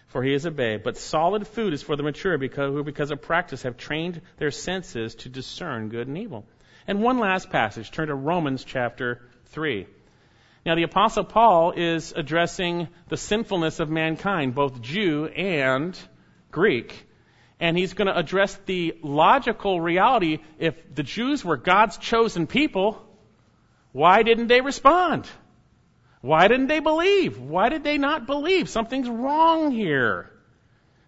For 0.08 0.22
he 0.22 0.34
is 0.34 0.44
a 0.44 0.52
babe. 0.52 0.82
But 0.84 0.98
solid 0.98 1.48
food 1.48 1.72
is 1.72 1.84
for 1.84 1.96
the 1.96 2.04
mature 2.04 2.38
because, 2.38 2.74
who, 2.74 2.84
because 2.84 3.12
of 3.12 3.22
practice, 3.22 3.62
have 3.62 3.78
trained 3.78 4.20
their 4.40 4.52
senses 4.52 5.16
to 5.16 5.30
discern 5.30 5.88
good 5.88 6.10
and 6.10 6.18
evil. 6.18 6.44
And 6.86 7.02
one 7.02 7.20
last 7.20 7.50
passage. 7.50 7.90
Turn 7.90 8.10
to 8.10 8.14
Romans 8.14 8.66
chapter 8.66 9.22
3. 9.52 9.88
Now, 10.66 10.76
the 10.76 10.84
Apostle 10.84 11.24
Paul 11.24 11.72
is 11.72 12.12
addressing 12.14 12.90
the 13.08 13.16
sinfulness 13.16 13.80
of 13.80 13.90
mankind, 13.90 14.54
both 14.54 14.82
Jew 14.82 15.28
and 15.28 15.98
Greek. 16.52 17.06
And 17.58 17.78
he's 17.78 17.94
going 17.94 18.10
to 18.10 18.18
address 18.18 18.54
the 18.66 18.98
logical 19.02 19.80
reality 19.80 20.40
if 20.60 20.76
the 20.94 21.04
Jews 21.04 21.46
were 21.46 21.56
God's 21.56 21.96
chosen 21.96 22.48
people, 22.48 23.07
why 23.92 24.24
didn't 24.24 24.48
they 24.48 24.62
respond? 24.62 25.28
Why 26.22 26.48
didn't 26.48 26.68
they 26.68 26.80
believe? 26.80 27.40
Why 27.40 27.70
did 27.70 27.84
they 27.84 27.98
not 27.98 28.26
believe? 28.26 28.70
Something's 28.70 29.10
wrong 29.10 29.72
here. 29.72 30.32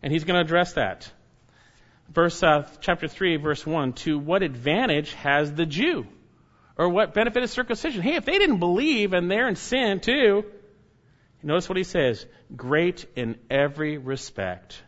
And 0.02 0.14
he's 0.14 0.24
going 0.24 0.36
to 0.36 0.46
address 0.46 0.74
that. 0.74 1.12
Verse, 2.10 2.42
uh, 2.42 2.68
chapter 2.80 3.08
3, 3.08 3.38
verse 3.38 3.66
1. 3.66 3.94
To 3.94 4.18
what 4.18 4.44
advantage 4.44 5.14
has 5.14 5.54
the 5.54 5.66
Jew? 5.66 6.08
Or 6.78 6.90
what 6.90 7.14
benefit 7.14 7.44
is 7.44 7.52
circumcision? 7.52 8.02
Hey, 8.02 8.16
if 8.16 8.26
they 8.26 8.38
didn't 8.38 8.60
believe 8.60 9.14
and 9.14 9.30
they're 9.30 9.50
in 9.50 9.58
sin 9.58 10.00
too, 10.00 10.46
notice 11.44 11.68
what 11.68 11.78
he 11.78 11.84
says. 11.84 12.26
Great 12.56 13.06
in 13.16 13.38
every 13.50 13.98
respect. 13.98 14.82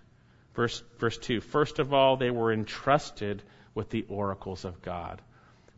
Verse, 0.55 0.81
verse 0.99 1.17
2. 1.17 1.41
First 1.41 1.79
of 1.79 1.93
all, 1.93 2.15
they 2.15 2.31
were 2.31 2.53
entrusted 2.53 3.43
with 3.75 3.89
the 3.89 4.05
oracles 4.07 4.63
of 4.63 4.81
God 4.81 5.21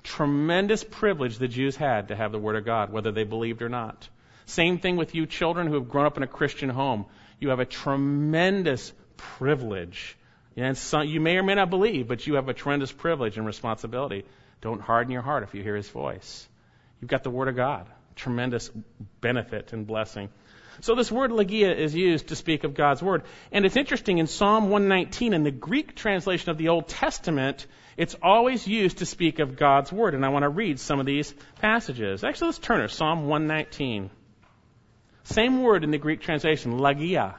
tremendous 0.03 0.83
privilege 0.83 1.37
the 1.37 1.47
Jews 1.47 1.75
had 1.75 2.09
to 2.09 2.15
have 2.15 2.31
the 2.31 2.39
Word 2.39 2.55
of 2.55 2.65
God, 2.65 2.91
whether 2.91 3.11
they 3.11 3.23
believed 3.23 3.61
or 3.61 3.69
not. 3.69 4.07
Same 4.45 4.77
thing 4.77 4.97
with 4.97 5.15
you 5.15 5.25
children 5.25 5.67
who 5.67 5.75
have 5.75 5.89
grown 5.89 6.05
up 6.05 6.17
in 6.17 6.23
a 6.23 6.27
Christian 6.27 6.69
home. 6.69 7.05
You 7.39 7.49
have 7.49 7.59
a 7.59 7.65
tremendous 7.65 8.93
privilege. 9.17 10.17
And 10.55 10.77
some, 10.77 11.07
you 11.07 11.19
may 11.19 11.37
or 11.37 11.43
may 11.43 11.55
not 11.55 11.69
believe, 11.69 12.07
but 12.07 12.27
you 12.27 12.35
have 12.35 12.49
a 12.49 12.53
tremendous 12.53 12.91
privilege 12.91 13.37
and 13.37 13.45
responsibility. 13.45 14.25
Don't 14.61 14.81
harden 14.81 15.11
your 15.11 15.21
heart 15.21 15.43
if 15.43 15.55
you 15.55 15.63
hear 15.63 15.75
His 15.75 15.89
voice. 15.89 16.47
You've 17.01 17.09
got 17.09 17.23
the 17.23 17.29
Word 17.29 17.47
of 17.47 17.55
God. 17.55 17.87
Tremendous 18.15 18.69
benefit 19.21 19.73
and 19.73 19.87
blessing. 19.87 20.29
So 20.81 20.95
this 20.95 21.11
word 21.11 21.31
logia 21.31 21.73
is 21.73 21.93
used 21.93 22.27
to 22.27 22.35
speak 22.35 22.63
of 22.63 22.73
God's 22.73 23.01
Word. 23.01 23.23
And 23.51 23.65
it's 23.65 23.75
interesting 23.75 24.17
in 24.17 24.27
Psalm 24.27 24.69
119, 24.69 25.33
in 25.33 25.43
the 25.43 25.51
Greek 25.51 25.95
translation 25.95 26.49
of 26.49 26.57
the 26.57 26.69
Old 26.69 26.87
Testament, 26.87 27.65
it's 27.97 28.15
always 28.21 28.67
used 28.67 28.99
to 28.99 29.05
speak 29.05 29.39
of 29.39 29.57
God's 29.57 29.91
Word, 29.91 30.15
and 30.15 30.25
I 30.25 30.29
want 30.29 30.43
to 30.43 30.49
read 30.49 30.79
some 30.79 30.99
of 30.99 31.05
these 31.05 31.33
passages. 31.59 32.23
Actually, 32.23 32.47
let's 32.47 32.59
turn 32.59 32.81
to 32.81 32.89
Psalm 32.89 33.27
119. 33.27 34.09
Same 35.23 35.61
word 35.61 35.83
in 35.83 35.91
the 35.91 35.97
Greek 35.97 36.21
translation, 36.21 36.77
logia. 36.77 37.35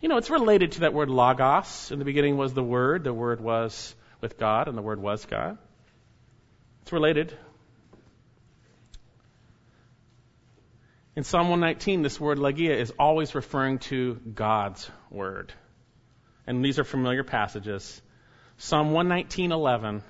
You 0.00 0.08
know, 0.08 0.16
it's 0.16 0.30
related 0.30 0.72
to 0.72 0.80
that 0.80 0.94
word 0.94 1.10
logos. 1.10 1.90
In 1.90 1.98
the 1.98 2.04
beginning 2.04 2.36
was 2.36 2.54
the 2.54 2.62
Word, 2.62 3.04
the 3.04 3.12
Word 3.12 3.40
was 3.40 3.94
with 4.20 4.38
God, 4.38 4.68
and 4.68 4.76
the 4.76 4.82
Word 4.82 5.00
was 5.00 5.24
God. 5.26 5.58
It's 6.82 6.92
related. 6.92 7.36
In 11.16 11.22
Psalm 11.22 11.48
119, 11.48 12.02
this 12.02 12.18
word 12.18 12.38
logia 12.38 12.76
is 12.76 12.92
always 12.98 13.34
referring 13.34 13.78
to 13.80 14.14
God's 14.34 14.90
Word. 15.10 15.52
And 16.46 16.64
these 16.64 16.78
are 16.78 16.84
familiar 16.84 17.22
passages. 17.22 18.02
Psalm 18.56 18.92
119:11. 18.92 20.02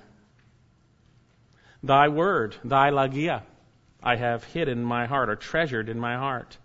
Thy 1.83 2.07
word, 2.07 2.55
thy 2.63 2.89
logia, 2.89 3.43
I 4.01 4.15
have 4.15 4.43
hid 4.43 4.69
in 4.69 4.83
my 4.83 5.05
heart 5.07 5.29
or 5.29 5.35
treasured 5.35 5.89
in 5.89 5.99
my 5.99 6.15
heart, 6.15 6.57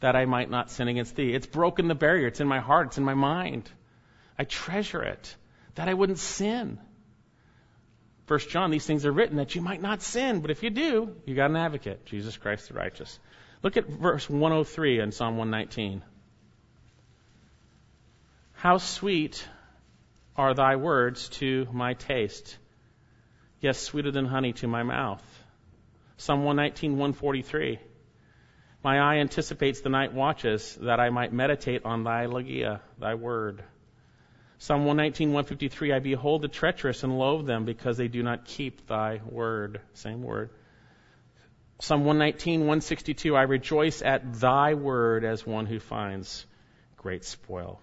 that 0.00 0.16
I 0.16 0.24
might 0.24 0.50
not 0.50 0.70
sin 0.70 0.88
against 0.88 1.16
thee. 1.16 1.34
It's 1.34 1.46
broken 1.46 1.88
the 1.88 1.94
barrier. 1.94 2.26
It's 2.26 2.40
in 2.40 2.48
my 2.48 2.60
heart. 2.60 2.88
It's 2.88 2.98
in 2.98 3.04
my 3.04 3.14
mind. 3.14 3.70
I 4.38 4.44
treasure 4.44 5.02
it, 5.02 5.36
that 5.74 5.88
I 5.88 5.94
wouldn't 5.94 6.18
sin. 6.18 6.78
First 8.26 8.50
John, 8.50 8.70
these 8.70 8.86
things 8.86 9.06
are 9.06 9.12
written 9.12 9.36
that 9.36 9.54
you 9.54 9.62
might 9.62 9.80
not 9.80 10.02
sin, 10.02 10.40
but 10.40 10.50
if 10.50 10.62
you 10.62 10.70
do, 10.70 11.16
you 11.24 11.34
got 11.34 11.50
an 11.50 11.56
advocate, 11.56 12.04
Jesus 12.04 12.36
Christ 12.36 12.68
the 12.68 12.74
righteous. 12.74 13.18
Look 13.62 13.76
at 13.76 13.88
verse 13.88 14.28
103 14.28 15.00
in 15.00 15.12
Psalm 15.12 15.38
119. 15.38 16.02
How 18.52 18.78
sweet 18.78 19.48
are 20.38 20.54
thy 20.54 20.76
words 20.76 21.28
to 21.30 21.66
my 21.72 21.94
taste. 21.94 22.56
Yes, 23.60 23.80
sweeter 23.80 24.12
than 24.12 24.24
honey 24.24 24.52
to 24.54 24.68
my 24.68 24.84
mouth. 24.84 25.22
Psalm 26.16 26.44
119, 26.44 26.92
143. 26.92 27.80
My 28.84 29.00
eye 29.00 29.18
anticipates 29.18 29.80
the 29.80 29.88
night 29.88 30.14
watches 30.14 30.78
that 30.80 31.00
I 31.00 31.10
might 31.10 31.32
meditate 31.32 31.84
on 31.84 32.04
thy 32.04 32.26
logia, 32.26 32.80
thy 33.00 33.16
word. 33.16 33.64
Psalm 34.58 34.84
119, 34.84 35.30
153. 35.30 35.92
I 35.92 35.98
behold 35.98 36.42
the 36.42 36.48
treacherous 36.48 37.02
and 37.02 37.18
loathe 37.18 37.46
them 37.46 37.64
because 37.64 37.96
they 37.96 38.06
do 38.06 38.22
not 38.22 38.44
keep 38.44 38.86
thy 38.86 39.20
word. 39.28 39.80
Same 39.94 40.22
word. 40.22 40.50
Psalm 41.80 42.04
119, 42.04 42.60
162. 42.60 43.36
I 43.36 43.42
rejoice 43.42 44.02
at 44.02 44.34
thy 44.34 44.74
word 44.74 45.24
as 45.24 45.44
one 45.44 45.66
who 45.66 45.80
finds 45.80 46.46
great 46.96 47.24
spoil. 47.24 47.80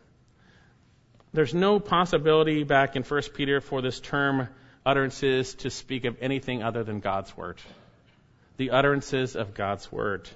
There's 1.35 1.53
no 1.53 1.81
possibility 1.81 2.63
back 2.63 2.95
in 2.95 3.03
1 3.03 3.21
Peter 3.33 3.59
for 3.59 3.81
this 3.81 3.99
term 3.99 4.47
utterances 4.85 5.53
to 5.55 5.69
speak 5.69 6.05
of 6.05 6.15
anything 6.21 6.63
other 6.63 6.85
than 6.85 7.01
God's 7.01 7.35
Word. 7.35 7.57
The 8.55 8.71
utterances 8.71 9.35
of 9.35 9.53
God's 9.53 9.91
Word. 9.91 10.29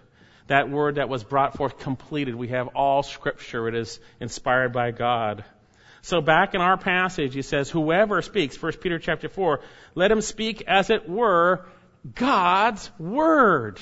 That 0.48 0.70
word 0.70 0.96
that 0.96 1.08
was 1.08 1.24
brought 1.24 1.56
forth 1.56 1.80
completed. 1.80 2.36
We 2.36 2.50
have 2.50 2.70
all 2.76 3.02
scripture. 3.04 3.70
It 3.70 3.76
is 3.76 3.98
inspired 4.20 4.74
by 4.74 4.92
God. 4.92 5.46
So 6.02 6.20
back 6.20 6.54
in 6.54 6.60
our 6.60 6.76
passage, 6.76 7.34
he 7.34 7.44
says, 7.44 7.70
whoever 7.70 8.22
speaks, 8.22 8.62
1 8.62 8.74
Peter 8.82 9.00
chapter 9.00 9.30
4, 9.30 9.62
let 9.96 10.12
him 10.12 10.20
speak 10.20 10.64
as 10.68 10.90
it 10.90 11.08
were 11.08 11.66
God's 12.14 12.92
Word. 13.00 13.80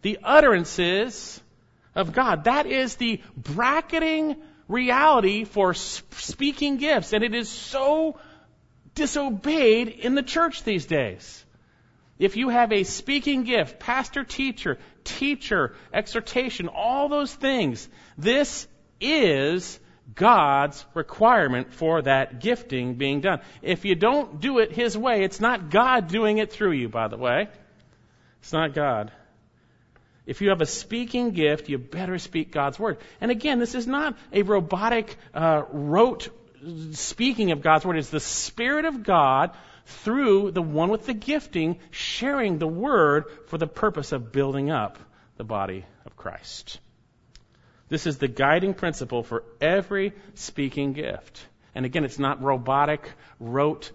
The 0.00 0.18
utterances 0.22 1.42
of 1.94 2.14
God. 2.14 2.44
That 2.44 2.64
is 2.64 2.96
the 2.96 3.20
bracketing 3.36 4.36
reality 4.68 5.44
for 5.44 5.74
speaking 5.74 6.76
gifts, 6.76 7.12
and 7.12 7.22
it 7.22 7.34
is 7.34 7.48
so 7.48 8.18
disobeyed 8.94 9.88
in 9.88 10.14
the 10.14 10.22
church 10.22 10.64
these 10.64 10.86
days. 10.86 11.44
If 12.18 12.36
you 12.36 12.48
have 12.48 12.72
a 12.72 12.82
speaking 12.82 13.44
gift, 13.44 13.78
pastor, 13.78 14.24
teacher, 14.24 14.78
teacher, 15.04 15.74
exhortation, 15.92 16.68
all 16.68 17.08
those 17.08 17.34
things, 17.34 17.88
this 18.16 18.66
is 19.00 19.78
God's 20.14 20.84
requirement 20.94 21.74
for 21.74 22.02
that 22.02 22.40
gifting 22.40 22.94
being 22.94 23.20
done. 23.20 23.40
If 23.60 23.84
you 23.84 23.94
don't 23.94 24.40
do 24.40 24.60
it 24.60 24.72
His 24.72 24.96
way, 24.96 25.24
it's 25.24 25.40
not 25.40 25.70
God 25.70 26.08
doing 26.08 26.38
it 26.38 26.52
through 26.52 26.72
you, 26.72 26.88
by 26.88 27.08
the 27.08 27.18
way. 27.18 27.48
It's 28.40 28.52
not 28.52 28.74
God. 28.74 29.12
If 30.26 30.40
you 30.40 30.48
have 30.50 30.60
a 30.60 30.66
speaking 30.66 31.30
gift, 31.30 31.68
you 31.68 31.78
better 31.78 32.18
speak 32.18 32.50
God's 32.50 32.78
word. 32.78 32.98
And 33.20 33.30
again, 33.30 33.58
this 33.60 33.74
is 33.74 33.86
not 33.86 34.16
a 34.32 34.42
robotic, 34.42 35.16
uh, 35.32 35.62
rote 35.70 36.28
speaking 36.92 37.52
of 37.52 37.62
God's 37.62 37.84
word. 37.84 37.96
It's 37.96 38.10
the 38.10 38.20
Spirit 38.20 38.84
of 38.84 39.04
God 39.04 39.52
through 39.86 40.50
the 40.50 40.62
one 40.62 40.90
with 40.90 41.06
the 41.06 41.14
gifting 41.14 41.78
sharing 41.90 42.58
the 42.58 42.66
word 42.66 43.26
for 43.46 43.56
the 43.56 43.68
purpose 43.68 44.10
of 44.10 44.32
building 44.32 44.70
up 44.70 44.98
the 45.36 45.44
body 45.44 45.84
of 46.04 46.16
Christ. 46.16 46.80
This 47.88 48.06
is 48.06 48.18
the 48.18 48.28
guiding 48.28 48.74
principle 48.74 49.22
for 49.22 49.44
every 49.60 50.12
speaking 50.34 50.92
gift. 50.92 51.46
And 51.74 51.86
again, 51.86 52.04
it's 52.04 52.18
not 52.18 52.42
robotic, 52.42 53.08
rote 53.38 53.92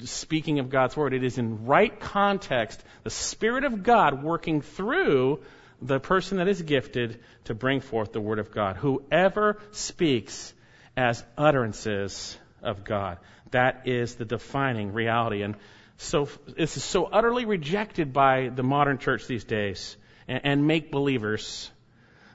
speaking 0.00 0.58
of 0.58 0.68
God's 0.68 0.94
word. 0.94 1.14
It 1.14 1.24
is 1.24 1.38
in 1.38 1.64
right 1.64 1.98
context, 1.98 2.82
the 3.02 3.10
Spirit 3.10 3.64
of 3.64 3.82
God 3.82 4.22
working 4.22 4.60
through 4.60 5.40
the 5.82 6.00
person 6.00 6.38
that 6.38 6.48
is 6.48 6.62
gifted 6.62 7.20
to 7.44 7.54
bring 7.54 7.80
forth 7.80 8.12
the 8.12 8.20
word 8.20 8.38
of 8.38 8.50
God. 8.50 8.76
Whoever 8.76 9.58
speaks 9.72 10.54
as 10.96 11.24
utterances 11.38 12.38
of 12.62 12.84
God. 12.84 13.18
That 13.52 13.82
is 13.86 14.16
the 14.16 14.24
defining 14.24 14.92
reality. 14.92 15.42
And 15.42 15.56
so 15.96 16.28
this 16.56 16.76
is 16.76 16.84
so 16.84 17.04
utterly 17.04 17.44
rejected 17.44 18.12
by 18.12 18.48
the 18.48 18.62
modern 18.62 18.98
church 18.98 19.26
these 19.26 19.44
days 19.44 19.96
and, 20.28 20.40
and 20.44 20.66
make 20.66 20.90
believers. 20.90 21.70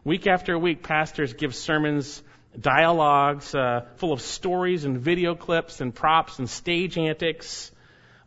Week 0.03 0.27
after 0.27 0.57
week, 0.57 0.83
pastors 0.83 1.33
give 1.33 1.55
sermons, 1.55 2.21
dialogues 2.59 3.53
uh, 3.55 3.85
full 3.97 4.13
of 4.13 4.21
stories 4.21 4.85
and 4.85 4.99
video 4.99 5.35
clips 5.35 5.81
and 5.81 5.93
props 5.93 6.39
and 6.39 6.49
stage 6.49 6.97
antics, 6.97 7.71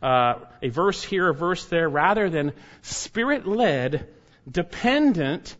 uh, 0.01 0.35
a 0.61 0.69
verse 0.69 1.03
here, 1.03 1.29
a 1.29 1.33
verse 1.33 1.65
there, 1.65 1.89
rather 1.89 2.29
than 2.29 2.53
spirit 2.81 3.47
led, 3.47 4.07
dependent 4.49 5.55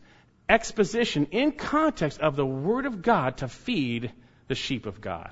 exposition 0.48 1.28
in 1.32 1.52
context 1.52 2.20
of 2.20 2.36
the 2.36 2.46
Word 2.46 2.86
of 2.86 3.02
God 3.02 3.38
to 3.38 3.48
feed 3.48 4.12
the 4.48 4.56
sheep 4.56 4.86
of 4.86 5.00
God. 5.00 5.32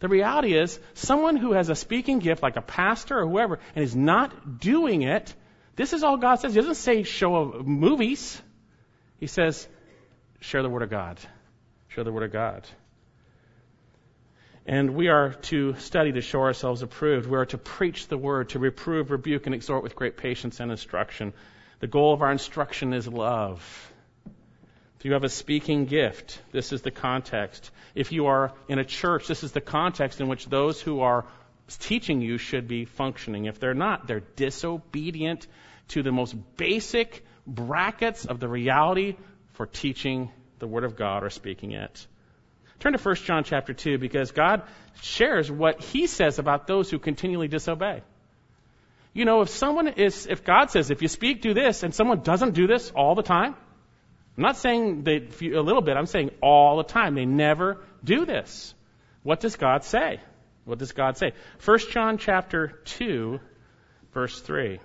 The 0.00 0.08
reality 0.08 0.54
is, 0.54 0.80
someone 0.94 1.36
who 1.36 1.52
has 1.52 1.68
a 1.68 1.74
speaking 1.74 2.18
gift, 2.18 2.42
like 2.42 2.56
a 2.56 2.62
pastor 2.62 3.20
or 3.20 3.28
whoever, 3.28 3.60
and 3.74 3.84
is 3.84 3.94
not 3.94 4.58
doing 4.58 5.02
it, 5.02 5.34
this 5.76 5.92
is 5.92 6.02
all 6.02 6.16
God 6.16 6.36
says. 6.36 6.54
He 6.54 6.60
doesn't 6.60 6.74
say 6.76 7.02
show 7.02 7.36
of 7.36 7.66
movies. 7.66 8.40
He 9.18 9.26
says, 9.26 9.68
share 10.40 10.62
the 10.62 10.70
Word 10.70 10.82
of 10.82 10.90
God. 10.90 11.20
Share 11.88 12.04
the 12.04 12.12
Word 12.12 12.24
of 12.24 12.32
God. 12.32 12.66
And 14.66 14.94
we 14.94 15.08
are 15.08 15.34
to 15.34 15.74
study 15.76 16.12
to 16.12 16.20
show 16.20 16.40
ourselves 16.40 16.82
approved. 16.82 17.28
We 17.28 17.36
are 17.36 17.46
to 17.46 17.58
preach 17.58 18.08
the 18.08 18.18
Word, 18.18 18.50
to 18.50 18.58
reprove, 18.58 19.10
rebuke, 19.10 19.46
and 19.46 19.54
exhort 19.54 19.82
with 19.82 19.96
great 19.96 20.16
patience 20.16 20.60
and 20.60 20.70
instruction. 20.70 21.32
The 21.80 21.86
goal 21.86 22.12
of 22.12 22.22
our 22.22 22.30
instruction 22.30 22.92
is 22.92 23.08
love. 23.08 23.92
If 24.98 25.06
you 25.06 25.14
have 25.14 25.24
a 25.24 25.30
speaking 25.30 25.86
gift, 25.86 26.42
this 26.52 26.72
is 26.72 26.82
the 26.82 26.90
context. 26.90 27.70
If 27.94 28.12
you 28.12 28.26
are 28.26 28.52
in 28.68 28.78
a 28.78 28.84
church, 28.84 29.26
this 29.26 29.42
is 29.42 29.52
the 29.52 29.62
context 29.62 30.20
in 30.20 30.28
which 30.28 30.46
those 30.46 30.80
who 30.80 31.00
are 31.00 31.24
teaching 31.78 32.20
you 32.20 32.36
should 32.36 32.68
be 32.68 32.84
functioning. 32.84 33.46
If 33.46 33.58
they're 33.60 33.72
not, 33.72 34.06
they're 34.06 34.22
disobedient 34.36 35.46
to 35.88 36.02
the 36.02 36.12
most 36.12 36.36
basic 36.58 37.24
brackets 37.46 38.26
of 38.26 38.40
the 38.40 38.48
reality 38.48 39.16
for 39.54 39.64
teaching 39.64 40.30
the 40.58 40.66
Word 40.66 40.84
of 40.84 40.96
God 40.96 41.24
or 41.24 41.30
speaking 41.30 41.72
it. 41.72 42.06
Turn 42.80 42.92
to 42.92 42.98
1 42.98 43.14
John 43.16 43.44
chapter 43.44 43.72
2 43.72 43.96
because 43.96 44.32
God 44.32 44.62
shares 45.00 45.50
what 45.50 45.80
He 45.80 46.06
says 46.06 46.38
about 46.38 46.66
those 46.66 46.90
who 46.90 46.98
continually 46.98 47.48
disobey. 47.48 48.02
You 49.12 49.24
know, 49.24 49.40
if 49.40 49.48
someone 49.48 49.88
is, 49.88 50.26
if 50.26 50.44
God 50.44 50.70
says, 50.70 50.90
if 50.90 51.02
you 51.02 51.08
speak, 51.08 51.42
do 51.42 51.52
this, 51.52 51.82
and 51.82 51.94
someone 51.94 52.20
doesn't 52.20 52.54
do 52.54 52.66
this 52.66 52.90
all 52.90 53.14
the 53.14 53.22
time, 53.22 53.54
I'm 54.36 54.42
not 54.42 54.56
saying 54.56 55.02
that 55.04 55.42
a 55.42 55.60
little 55.60 55.82
bit, 55.82 55.96
I'm 55.96 56.06
saying 56.06 56.30
all 56.40 56.76
the 56.76 56.84
time. 56.84 57.14
They 57.14 57.26
never 57.26 57.84
do 58.04 58.24
this. 58.24 58.74
What 59.22 59.40
does 59.40 59.56
God 59.56 59.84
say? 59.84 60.20
What 60.64 60.78
does 60.78 60.92
God 60.92 61.18
say? 61.18 61.32
1 61.64 61.78
John 61.90 62.18
chapter 62.18 62.80
2, 62.84 63.40
verse 64.14 64.40
3. 64.40 64.78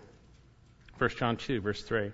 1 0.98 1.10
John 1.18 1.38
2, 1.38 1.62
verse 1.62 1.82
3. 1.84 2.12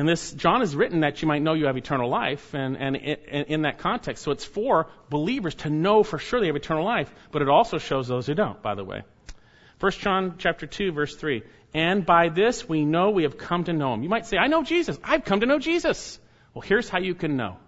And 0.00 0.08
this, 0.08 0.32
John 0.32 0.60
has 0.60 0.74
written 0.74 1.00
that 1.00 1.20
you 1.20 1.28
might 1.28 1.42
know 1.42 1.52
you 1.52 1.66
have 1.66 1.76
eternal 1.76 2.08
life, 2.08 2.54
and, 2.54 2.74
and 2.78 2.96
in 2.96 3.62
that 3.62 3.80
context. 3.80 4.22
So 4.22 4.30
it's 4.30 4.46
for 4.46 4.86
believers 5.10 5.56
to 5.56 5.68
know 5.68 6.02
for 6.02 6.16
sure 6.16 6.40
they 6.40 6.46
have 6.46 6.56
eternal 6.56 6.86
life, 6.86 7.12
but 7.32 7.42
it 7.42 7.50
also 7.50 7.76
shows 7.76 8.08
those 8.08 8.26
who 8.26 8.32
don't, 8.32 8.62
by 8.62 8.74
the 8.74 8.82
way. 8.82 9.02
1 9.78 9.92
John 9.92 10.36
chapter 10.38 10.66
2, 10.66 10.92
verse 10.92 11.14
3. 11.16 11.42
And 11.74 12.06
by 12.06 12.30
this 12.30 12.66
we 12.66 12.86
know 12.86 13.10
we 13.10 13.24
have 13.24 13.36
come 13.36 13.64
to 13.64 13.74
know 13.74 13.92
him. 13.92 14.02
You 14.02 14.08
might 14.08 14.24
say, 14.24 14.38
I 14.38 14.46
know 14.46 14.62
Jesus. 14.62 14.98
I've 15.04 15.26
come 15.26 15.40
to 15.40 15.46
know 15.46 15.58
Jesus. 15.58 16.18
Well, 16.54 16.62
here's 16.62 16.88
how 16.88 17.00
you 17.00 17.14
can 17.14 17.36
know. 17.36 17.58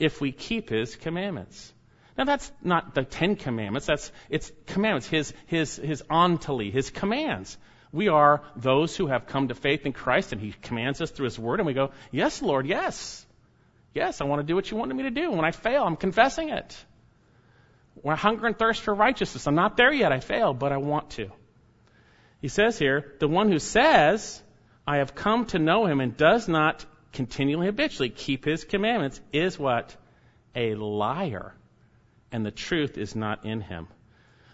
If 0.00 0.20
we 0.20 0.32
keep 0.32 0.68
his 0.70 0.96
commandments. 0.96 1.72
Now 2.18 2.24
that's 2.24 2.50
not 2.60 2.92
the 2.96 3.04
Ten 3.04 3.36
Commandments. 3.36 3.86
That's, 3.86 4.10
it's 4.28 4.50
commandments. 4.66 5.06
His, 5.06 5.32
his, 5.46 5.76
his 5.76 6.02
ontology, 6.10 6.72
his 6.72 6.90
commands. 6.90 7.56
We 7.96 8.08
are 8.08 8.42
those 8.56 8.94
who 8.94 9.06
have 9.06 9.26
come 9.26 9.48
to 9.48 9.54
faith 9.54 9.86
in 9.86 9.94
Christ, 9.94 10.32
and 10.32 10.40
He 10.40 10.52
commands 10.60 11.00
us 11.00 11.10
through 11.10 11.24
His 11.24 11.38
Word, 11.38 11.60
and 11.60 11.66
we 11.66 11.72
go, 11.72 11.92
Yes, 12.10 12.42
Lord, 12.42 12.66
yes. 12.66 13.24
Yes, 13.94 14.20
I 14.20 14.24
want 14.24 14.40
to 14.40 14.46
do 14.46 14.54
what 14.54 14.70
you 14.70 14.76
wanted 14.76 14.94
me 14.94 15.04
to 15.04 15.10
do. 15.10 15.30
When 15.30 15.46
I 15.46 15.50
fail, 15.50 15.82
I'm 15.82 15.96
confessing 15.96 16.50
it. 16.50 16.76
When 17.94 18.12
I 18.12 18.18
hunger 18.18 18.46
and 18.46 18.58
thirst 18.58 18.82
for 18.82 18.94
righteousness, 18.94 19.46
I'm 19.46 19.54
not 19.54 19.78
there 19.78 19.90
yet. 19.90 20.12
I 20.12 20.20
fail, 20.20 20.52
but 20.52 20.72
I 20.72 20.76
want 20.76 21.08
to. 21.12 21.30
He 22.42 22.48
says 22.48 22.78
here, 22.78 23.14
the 23.18 23.28
one 23.28 23.50
who 23.50 23.58
says, 23.58 24.42
I 24.86 24.98
have 24.98 25.14
come 25.14 25.46
to 25.46 25.58
know 25.58 25.86
him 25.86 26.00
and 26.02 26.14
does 26.14 26.48
not 26.48 26.84
continually 27.14 27.64
habitually 27.64 28.10
keep 28.10 28.44
his 28.44 28.64
commandments 28.64 29.22
is 29.32 29.58
what? 29.58 29.96
A 30.54 30.74
liar. 30.74 31.54
And 32.30 32.44
the 32.44 32.50
truth 32.50 32.98
is 32.98 33.16
not 33.16 33.46
in 33.46 33.62
him. 33.62 33.88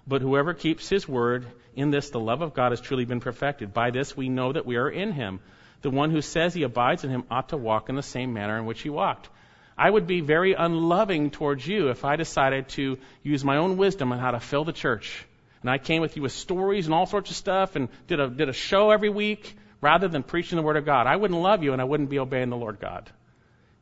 But 0.07 0.23
whoever 0.23 0.55
keeps 0.55 0.89
his 0.89 1.09
word, 1.09 1.49
in 1.75 1.91
this 1.91 2.11
the 2.11 2.21
love 2.21 2.43
of 2.43 2.55
God 2.55 2.73
has 2.73 2.81
truly 2.81 3.05
been 3.05 3.21
perfected. 3.21 3.73
By 3.73 3.91
this 3.91 4.17
we 4.17 4.29
know 4.29 4.53
that 4.53 4.67
we 4.67 4.77
are 4.77 4.89
in 4.89 5.13
him. 5.13 5.41
The 5.83 5.91
one 5.91 6.11
who 6.11 6.23
says 6.23 6.55
he 6.55 6.63
abides 6.63 7.05
in 7.05 7.11
him 7.11 7.25
ought 7.31 7.49
to 7.51 7.57
walk 7.57 7.89
in 7.89 7.97
the 7.97 8.03
same 8.03 8.33
manner 8.33 8.59
in 8.59 8.67
which 8.67 8.83
he 8.83 8.91
walked. 8.91 9.29
I 9.77 9.91
would 9.91 10.07
be 10.07 10.21
very 10.21 10.53
unloving 10.53 11.31
towards 11.31 11.67
you 11.67 11.89
if 11.89 12.05
I 12.05 12.17
decided 12.17 12.69
to 12.71 12.99
use 13.23 13.45
my 13.45 13.57
own 13.57 13.77
wisdom 13.77 14.13
on 14.13 14.19
how 14.19 14.31
to 14.31 14.41
fill 14.41 14.65
the 14.65 14.73
church. 14.73 15.25
And 15.63 15.71
I 15.71 15.79
came 15.79 16.03
with 16.03 16.17
you 16.17 16.23
with 16.23 16.33
stories 16.33 16.87
and 16.87 16.95
all 16.95 17.07
sorts 17.07 17.31
of 17.31 17.37
stuff 17.37 17.77
and 17.77 17.89
did 18.07 18.21
a, 18.21 18.29
did 18.29 18.49
a 18.49 18.53
show 18.53 18.91
every 18.91 19.09
week 19.09 19.57
rather 19.81 20.09
than 20.09 20.23
preaching 20.23 20.57
the 20.57 20.63
Word 20.63 20.77
of 20.77 20.85
God. 20.85 21.07
I 21.07 21.17
wouldn't 21.17 21.41
love 21.41 21.63
you 21.63 21.73
and 21.73 21.81
I 21.81 21.85
wouldn't 21.85 22.11
be 22.11 22.19
obeying 22.19 22.51
the 22.51 22.57
Lord 22.57 22.81
God. 22.81 23.11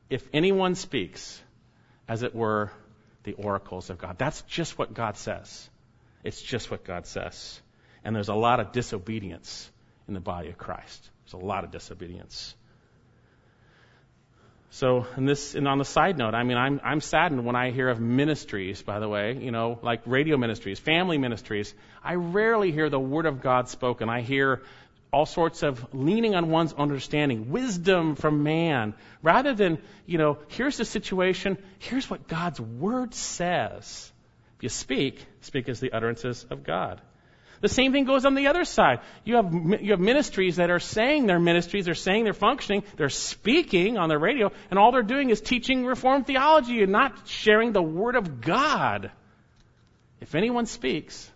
If 0.09 0.27
anyone 0.33 0.75
speaks, 0.75 1.41
as 2.09 2.23
it 2.23 2.35
were, 2.35 2.73
the 3.23 3.35
oracles 3.35 3.91
of 3.91 3.99
God. 3.99 4.19
That's 4.19 4.43
just 4.43 4.79
what 4.79 4.95
God 4.95 5.17
says. 5.17 5.69
It's 6.25 6.41
just 6.41 6.71
what 6.71 6.85
God 6.85 7.07
says. 7.07 7.61
And 8.05 8.15
there's 8.17 8.29
a 8.29 8.35
lot 8.35 8.61
of 8.61 8.73
disobedience 8.73 9.71
in 10.09 10.15
the 10.15 10.21
body 10.21 10.49
of 10.49 10.59
Christ. 10.59 11.11
There's 11.25 11.43
a 11.43 11.45
lot 11.45 11.65
of 11.65 11.71
disobedience. 11.71 12.55
So, 14.73 15.05
and 15.17 15.29
this, 15.29 15.57
and 15.57 15.67
on 15.67 15.79
the 15.79 15.85
side 15.85 16.17
note, 16.17 16.33
I 16.35 16.45
mean, 16.45 16.57
I'm, 16.57 16.81
I'm 16.85 17.01
saddened 17.01 17.45
when 17.45 17.57
I 17.57 17.73
hear 17.73 17.89
of 17.89 18.01
ministries, 18.01 18.81
by 18.83 19.01
the 19.01 19.09
way, 19.09 19.37
you 19.37 19.51
know, 19.51 19.81
like 19.83 20.03
radio 20.07 20.37
ministries, 20.37 20.79
family 20.79 21.19
ministries. 21.19 21.75
I 22.05 22.15
rarely 22.15 22.71
hear 22.71 22.89
the 22.89 23.01
Word 23.01 23.27
of 23.27 23.43
God 23.43 23.69
spoken. 23.69 24.09
I 24.09 24.21
hear 24.21 24.63
all 25.13 25.27
sorts 25.27 25.65
of 25.65 25.93
leaning 25.93 26.37
on 26.37 26.51
one's 26.51 26.73
understanding, 26.73 27.51
wisdom 27.51 28.15
from 28.15 28.45
man, 28.45 28.95
rather 29.23 29.55
than, 29.55 29.79
you 30.07 30.19
know, 30.19 30.39
here's 30.47 30.77
the 30.77 30.85
situation, 30.85 31.59
here's 31.81 32.09
what 32.09 32.29
God's 32.29 32.61
Word 32.61 33.13
says. 33.13 34.13
If 34.59 34.63
you 34.63 34.69
speak, 34.69 35.25
speak 35.41 35.69
as 35.69 35.81
the 35.81 35.93
utterances 35.93 36.47
of 36.49 36.63
God. 36.63 37.01
The 37.61 37.69
same 37.69 37.93
thing 37.93 38.05
goes 38.05 38.25
on 38.25 38.35
the 38.35 38.47
other 38.47 38.65
side. 38.65 39.01
You 39.25 39.37
have, 39.37 39.53
you 39.53 39.91
have 39.91 40.01
ministries 40.01 40.57
that 40.57 40.71
are 40.71 40.79
saying 40.79 41.27
they're 41.27 41.39
ministries, 41.39 41.85
they're 41.85 41.95
saying 41.95 42.25
they're 42.25 42.33
functioning, 42.33 42.85
they're 42.97 43.11
speaking 43.11 43.99
on 43.99 44.09
the 44.09 44.19
radio, 44.19 44.51
and 44.71 44.79
all 44.79 44.93
they're 44.93 45.03
doing 45.03 45.31
is 45.31 45.41
teaching 45.41 45.85
Reformed 45.85 46.27
theology 46.27 46.83
and 46.83 46.91
not 46.91 47.29
sharing 47.29 47.73
the 47.73 47.83
Word 47.83 48.17
of 48.17 48.41
God. 48.41 49.11
If 50.21 50.35
anyone 50.35 50.67
speaks, 50.67 51.31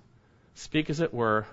speak 0.54 0.88
as 0.88 1.00
it 1.00 1.12
were 1.12 1.46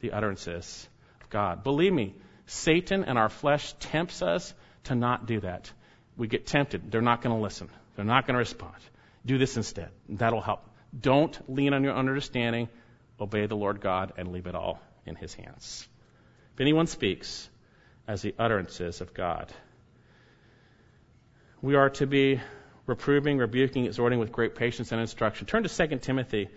the 0.00 0.12
utterances 0.12 0.88
of 1.22 1.30
God. 1.30 1.62
Believe 1.62 1.92
me, 1.92 2.14
Satan 2.46 3.04
and 3.04 3.18
our 3.18 3.28
flesh 3.28 3.74
tempts 3.80 4.22
us 4.22 4.54
to 4.84 4.94
not 4.94 5.26
do 5.26 5.40
that. 5.40 5.70
We 6.16 6.26
get 6.26 6.46
tempted. 6.46 6.90
They're 6.90 7.00
not 7.00 7.22
going 7.22 7.36
to 7.36 7.42
listen. 7.42 7.68
They're 7.94 8.04
not 8.04 8.26
going 8.26 8.34
to 8.34 8.38
respond. 8.38 8.74
Do 9.24 9.38
this 9.38 9.56
instead. 9.56 9.90
That'll 10.08 10.40
help. 10.40 10.68
Don't 10.98 11.38
lean 11.52 11.74
on 11.74 11.82
your 11.82 11.94
understanding. 11.94 12.68
Obey 13.20 13.46
the 13.46 13.56
Lord 13.56 13.80
God 13.80 14.12
and 14.16 14.32
leave 14.32 14.46
it 14.46 14.54
all 14.54 14.80
in 15.04 15.16
His 15.16 15.34
hands. 15.34 15.88
If 16.54 16.60
anyone 16.60 16.86
speaks 16.86 17.48
as 18.06 18.22
the 18.22 18.34
utterances 18.38 19.00
of 19.00 19.14
God, 19.14 19.52
we 21.62 21.74
are 21.74 21.90
to 21.90 22.06
be 22.06 22.40
reproving, 22.86 23.38
rebuking, 23.38 23.86
exhorting 23.86 24.18
with 24.18 24.32
great 24.32 24.54
patience 24.54 24.92
and 24.92 25.00
instruction. 25.00 25.46
Turn 25.46 25.64
to 25.64 25.68
2 25.68 25.98
Timothy. 25.98 26.48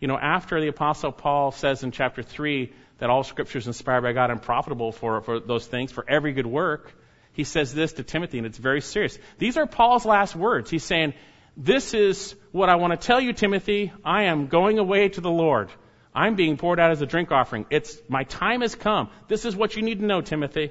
You 0.00 0.08
know, 0.08 0.18
after 0.18 0.60
the 0.60 0.68
Apostle 0.68 1.12
Paul 1.12 1.52
says 1.52 1.82
in 1.82 1.90
chapter 1.90 2.22
3 2.22 2.72
that 2.98 3.08
all 3.08 3.22
Scripture 3.22 3.58
is 3.58 3.66
inspired 3.66 4.02
by 4.02 4.12
God 4.12 4.30
and 4.30 4.42
profitable 4.42 4.92
for, 4.92 5.20
for 5.22 5.40
those 5.40 5.66
things, 5.66 5.92
for 5.92 6.04
every 6.08 6.32
good 6.32 6.46
work, 6.46 6.92
he 7.32 7.44
says 7.44 7.74
this 7.74 7.94
to 7.94 8.02
Timothy, 8.02 8.38
and 8.38 8.46
it's 8.46 8.58
very 8.58 8.80
serious. 8.80 9.18
These 9.38 9.56
are 9.58 9.66
Paul's 9.66 10.06
last 10.06 10.34
words. 10.34 10.70
He's 10.70 10.84
saying, 10.84 11.14
this 11.56 11.94
is 11.94 12.34
what 12.52 12.68
I 12.68 12.76
want 12.76 12.98
to 12.98 13.06
tell 13.06 13.20
you, 13.20 13.32
Timothy. 13.32 13.92
I 14.04 14.24
am 14.24 14.46
going 14.46 14.78
away 14.78 15.08
to 15.10 15.20
the 15.20 15.30
Lord. 15.30 15.70
I'm 16.16 16.34
being 16.34 16.56
poured 16.56 16.80
out 16.80 16.90
as 16.90 17.02
a 17.02 17.06
drink 17.06 17.30
offering. 17.30 17.66
It's, 17.68 18.00
my 18.08 18.24
time 18.24 18.62
has 18.62 18.74
come. 18.74 19.10
This 19.28 19.44
is 19.44 19.54
what 19.54 19.76
you 19.76 19.82
need 19.82 20.00
to 20.00 20.06
know, 20.06 20.22
Timothy. 20.22 20.70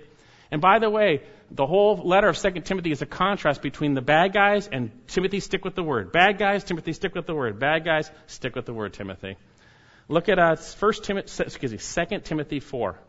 And 0.50 0.60
by 0.60 0.80
the 0.80 0.90
way, 0.90 1.22
the 1.52 1.68
whole 1.68 1.98
letter 1.98 2.30
of 2.30 2.38
2 2.38 2.62
Timothy 2.62 2.92
is 2.92 3.04
a 3.04 3.06
contrast 3.06 3.62
between 3.62 3.94
the 3.94 4.02
bad 4.02 4.34
guys 4.34 4.68
and 4.68 4.90
Timothy 5.08 5.40
stick 5.40 5.64
with 5.64 5.76
the 5.76 5.84
word. 5.84 6.12
Bad 6.12 6.40
guys, 6.40 6.64
Timothy 6.64 6.94
stick 6.94 7.14
with 7.14 7.28
the 7.28 7.36
word. 7.36 7.60
Bad 7.60 7.86
guys, 7.86 8.10
stick 8.26 8.56
with 8.56 8.66
the 8.66 8.74
word, 8.74 8.94
Timothy. 8.94 9.38
Look 10.08 10.30
at 10.30 10.40
uh, 10.40 10.56
1 10.56 10.94
Timothy, 11.04 11.44
excuse 11.44 11.72
me, 11.72 12.06
2 12.08 12.20
Timothy 12.22 12.60
4. 12.60 13.00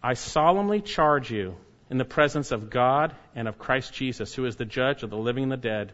I 0.00 0.14
solemnly 0.14 0.80
charge 0.80 1.32
you 1.32 1.56
in 1.90 1.98
the 1.98 2.04
presence 2.04 2.52
of 2.52 2.70
God 2.70 3.16
and 3.34 3.48
of 3.48 3.58
Christ 3.58 3.92
Jesus, 3.92 4.32
who 4.32 4.46
is 4.46 4.54
the 4.54 4.64
judge 4.64 5.02
of 5.02 5.10
the 5.10 5.18
living 5.18 5.44
and 5.44 5.52
the 5.52 5.56
dead, 5.56 5.92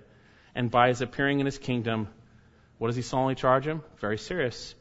and 0.55 0.71
by 0.71 0.89
his 0.89 1.01
appearing 1.01 1.41
in 1.41 1.47
his 1.47 1.57
kingdom, 1.59 2.09
what 2.77 2.89
does 2.89 2.97
he 2.97 3.03
solemnly 3.03 3.35
charge 3.35 3.67
him? 3.67 3.83
Very 3.99 4.19
serious. 4.19 4.75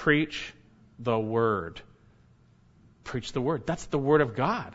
Preach 0.00 0.54
the 0.98 1.18
word. 1.18 1.78
Preach 3.04 3.34
the 3.34 3.40
word. 3.42 3.66
That's 3.66 3.84
the 3.84 3.98
word 3.98 4.22
of 4.22 4.34
God. 4.34 4.74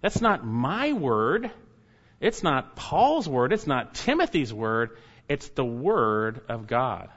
That's 0.00 0.20
not 0.20 0.44
my 0.44 0.94
word. 0.94 1.52
It's 2.20 2.42
not 2.42 2.74
Paul's 2.74 3.28
word. 3.28 3.52
It's 3.52 3.68
not 3.68 3.94
Timothy's 3.94 4.52
word. 4.52 4.98
It's 5.28 5.48
the 5.50 5.64
word 5.64 6.40
of 6.48 6.66
God. 6.66 7.08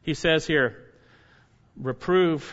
He 0.00 0.14
says 0.14 0.46
here, 0.46 0.86
reprove, 1.76 2.50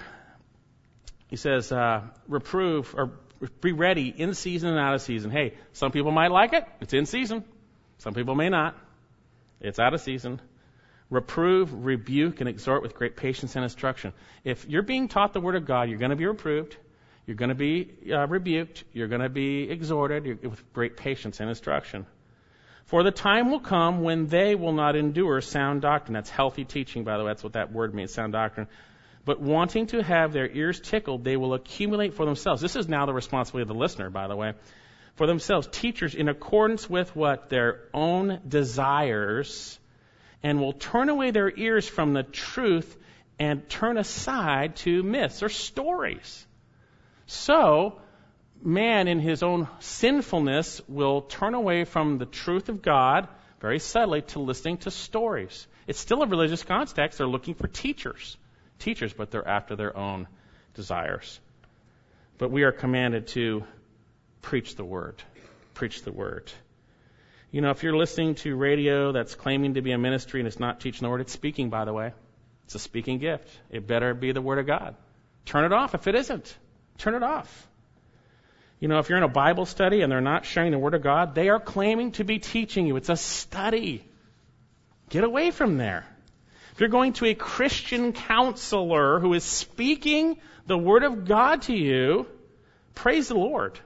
he 1.28 1.38
says, 1.38 1.72
uh, 1.72 2.02
reprove 2.28 2.94
or 2.98 3.14
be 3.62 3.72
ready 3.72 4.10
in 4.10 4.34
season 4.34 4.72
and 4.72 4.78
out 4.78 4.96
of 4.96 5.04
season. 5.04 5.32
Hey, 5.32 5.54
some 5.72 5.94
people 5.94 6.12
might 6.12 6.32
like 6.32 6.52
it. 6.52 6.68
It's 6.82 6.94
in 6.94 7.06
season. 7.06 7.46
Some 8.00 8.14
people 8.14 8.36
may 8.36 8.50
not. 8.50 8.76
It's 9.62 9.80
out 9.80 9.94
of 9.94 10.02
season. 10.02 10.42
Reprove, 11.16 11.86
rebuke, 11.86 12.42
and 12.42 12.50
exhort 12.50 12.84
with 12.84 12.94
great 12.94 13.16
patience 13.16 13.56
and 13.56 13.64
instruction. 13.64 14.12
If 14.44 14.68
you're 14.68 14.84
being 14.84 15.08
taught 15.08 15.32
the 15.32 15.40
Word 15.40 15.56
of 15.56 15.66
God, 15.66 15.90
you're 15.90 15.98
going 15.98 16.10
to 16.10 16.18
be 16.18 16.26
reproved. 16.26 16.76
You're 17.26 17.38
going 17.38 17.50
to 17.50 17.56
be 17.56 17.90
uh, 18.12 18.28
rebuked. 18.28 18.84
You're 18.92 19.08
going 19.08 19.22
to 19.22 19.30
be 19.30 19.64
exhorted 19.64 20.44
with 20.44 20.74
great 20.74 20.98
patience 20.98 21.40
and 21.40 21.48
instruction. 21.48 22.06
For 22.88 23.02
the 23.02 23.12
time 23.12 23.50
will 23.50 23.62
come 23.62 24.02
when 24.02 24.28
they 24.28 24.56
will 24.56 24.74
not 24.74 24.98
endure 24.98 25.40
sound 25.40 25.82
doctrine. 25.82 26.14
That's 26.14 26.30
healthy 26.30 26.66
teaching, 26.66 27.06
by 27.06 27.18
the 27.18 27.24
way. 27.24 27.30
That's 27.30 27.44
what 27.44 27.54
that 27.54 27.72
word 27.72 27.96
means, 27.96 28.14
sound 28.14 28.34
doctrine. 28.34 28.68
But 29.24 29.40
wanting 29.40 29.88
to 29.88 30.04
have 30.04 30.34
their 30.34 30.50
ears 30.50 30.82
tickled, 30.82 31.24
they 31.24 31.38
will 31.38 31.54
accumulate 31.54 32.14
for 32.14 32.26
themselves. 32.26 32.62
This 32.62 32.76
is 32.76 32.90
now 32.90 33.06
the 33.06 33.14
responsibility 33.14 33.64
of 33.64 33.76
the 33.76 33.82
listener, 33.82 34.10
by 34.10 34.28
the 34.28 34.36
way. 34.36 34.54
For 35.16 35.28
themselves, 35.28 35.68
teachers 35.72 36.14
in 36.14 36.28
accordance 36.28 36.90
with 36.90 37.16
what? 37.16 37.50
Their 37.50 37.86
own 37.94 38.42
desires, 38.46 39.80
and 40.46 40.62
will 40.62 40.74
turn 40.74 41.10
away 41.10 41.32
their 41.32 41.52
ears 41.58 41.88
from 41.88 42.14
the 42.14 42.22
truth 42.22 42.96
and 43.40 43.68
turn 43.68 43.98
aside 43.98 44.76
to 44.76 45.02
myths 45.02 45.42
or 45.42 45.50
stories. 45.50 46.46
So, 47.26 48.00
man 48.62 49.08
in 49.08 49.20
his 49.20 49.42
own 49.42 49.68
sinfulness 49.80 50.82
will 50.88 51.22
turn 51.22 51.56
away 51.56 51.84
from 51.84 52.20
the 52.20 52.28
truth 52.28 52.70
of 52.70 52.84
God 52.84 53.28
very 53.60 53.80
subtly 53.80 54.22
to 54.22 54.40
listening 54.40 54.78
to 54.78 54.92
stories. 54.92 55.66
It's 55.88 56.00
still 56.00 56.22
a 56.22 56.28
religious 56.28 56.62
context. 56.62 57.18
They're 57.18 57.26
looking 57.26 57.56
for 57.56 57.68
teachers. 57.68 58.38
Teachers, 58.78 59.14
but 59.14 59.32
they're 59.32 59.48
after 59.48 59.76
their 59.76 59.98
own 59.98 60.28
desires. 60.76 61.40
But 62.38 62.52
we 62.52 62.66
are 62.66 62.72
commanded 62.72 63.26
to 63.30 63.64
preach 64.44 64.76
the 64.76 64.86
word. 64.86 65.24
Preach 65.74 66.04
the 66.04 66.12
word. 66.12 66.52
You 67.56 67.62
know, 67.62 67.70
if 67.70 67.84
you're 67.84 67.96
listening 67.96 68.36
to 68.36 68.54
radio 68.54 69.14
that's 69.14 69.34
claiming 69.34 69.76
to 69.76 69.82
be 69.82 69.94
a 69.94 69.98
ministry 69.98 70.42
and 70.42 70.48
it's 70.48 70.60
not 70.60 70.82
teaching 70.82 71.04
the 71.04 71.10
word, 71.10 71.22
it's 71.22 71.32
speaking, 71.32 71.70
by 71.70 71.86
the 71.86 71.94
way. 71.94 72.12
It's 72.66 72.76
a 72.76 72.80
speaking 72.80 73.18
gift. 73.18 73.48
It 73.70 73.88
better 73.88 74.14
be 74.14 74.34
the 74.34 74.42
word 74.42 74.60
of 74.60 74.68
God. 74.68 74.98
Turn 75.46 75.64
it 75.64 75.72
off 75.72 75.96
if 75.96 76.06
it 76.08 76.16
isn't. 76.16 76.54
Turn 76.98 77.16
it 77.16 77.24
off. 77.24 77.70
You 78.82 78.90
know, 78.90 79.00
if 79.00 79.08
you're 79.08 79.18
in 79.18 79.24
a 79.24 79.30
Bible 79.30 79.66
study 79.66 80.02
and 80.02 80.12
they're 80.12 80.20
not 80.20 80.44
sharing 80.46 80.74
the 80.74 80.78
Word 80.78 80.96
of 80.96 81.02
God, 81.02 81.34
they 81.34 81.48
are 81.48 81.62
claiming 81.62 82.12
to 82.14 82.26
be 82.26 82.40
teaching 82.40 82.88
you. 82.88 82.98
It's 82.98 83.08
a 83.08 83.16
study. 83.16 84.04
Get 85.08 85.24
away 85.24 85.52
from 85.52 85.78
there. 85.78 86.06
If 86.74 86.82
you're 86.82 86.90
going 86.90 87.14
to 87.14 87.28
a 87.28 87.36
Christian 87.36 88.12
counselor 88.12 89.22
who 89.22 89.34
is 89.34 89.46
speaking 89.46 90.40
the 90.68 90.78
Word 90.78 91.04
of 91.06 91.24
God 91.24 91.62
to 91.64 91.74
you, 91.74 92.28
praise 92.96 93.30
the 93.30 93.36
Lord. 93.36 93.80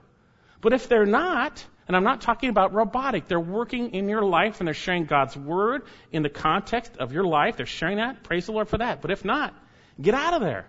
But 0.60 0.72
if 0.72 0.88
they're 0.88 1.06
not, 1.06 1.64
and 1.90 1.96
I'm 1.96 2.04
not 2.04 2.20
talking 2.20 2.50
about 2.50 2.72
robotic, 2.72 3.26
they're 3.26 3.40
working 3.40 3.94
in 3.94 4.08
your 4.08 4.22
life 4.22 4.60
and 4.60 4.68
they're 4.68 4.74
sharing 4.74 5.06
God's 5.06 5.36
Word 5.36 5.82
in 6.12 6.22
the 6.22 6.28
context 6.28 6.96
of 6.98 7.12
your 7.12 7.24
life, 7.24 7.56
they're 7.56 7.66
sharing 7.66 7.96
that, 7.96 8.22
praise 8.22 8.46
the 8.46 8.52
Lord 8.52 8.68
for 8.68 8.78
that. 8.78 9.02
But 9.02 9.10
if 9.10 9.24
not, 9.24 9.52
get 10.00 10.14
out 10.14 10.34
of 10.34 10.40
there. 10.40 10.68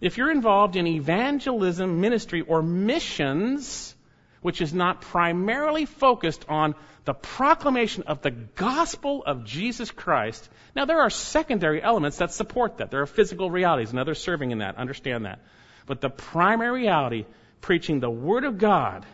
If 0.00 0.16
you're 0.16 0.30
involved 0.30 0.76
in 0.76 0.86
evangelism, 0.86 2.00
ministry, 2.00 2.40
or 2.40 2.62
missions, 2.62 3.94
which 4.40 4.62
is 4.62 4.72
not 4.72 5.02
primarily 5.02 5.84
focused 5.84 6.46
on 6.48 6.74
the 7.04 7.12
proclamation 7.12 8.04
of 8.04 8.22
the 8.22 8.30
gospel 8.30 9.22
of 9.22 9.44
Jesus 9.44 9.90
Christ. 9.90 10.48
Now, 10.74 10.86
there 10.86 11.02
are 11.02 11.10
secondary 11.10 11.82
elements 11.82 12.16
that 12.16 12.32
support 12.32 12.78
that. 12.78 12.90
There 12.90 13.02
are 13.02 13.06
physical 13.06 13.50
realities 13.50 13.90
and 13.90 13.98
others 13.98 14.18
serving 14.18 14.50
in 14.50 14.60
that. 14.60 14.78
Understand 14.78 15.26
that. 15.26 15.40
But 15.84 16.00
the 16.00 16.08
primary 16.08 16.80
reality, 16.80 17.26
preaching 17.60 18.00
the 18.00 18.08
Word 18.08 18.44
of 18.44 18.56
God, 18.56 19.04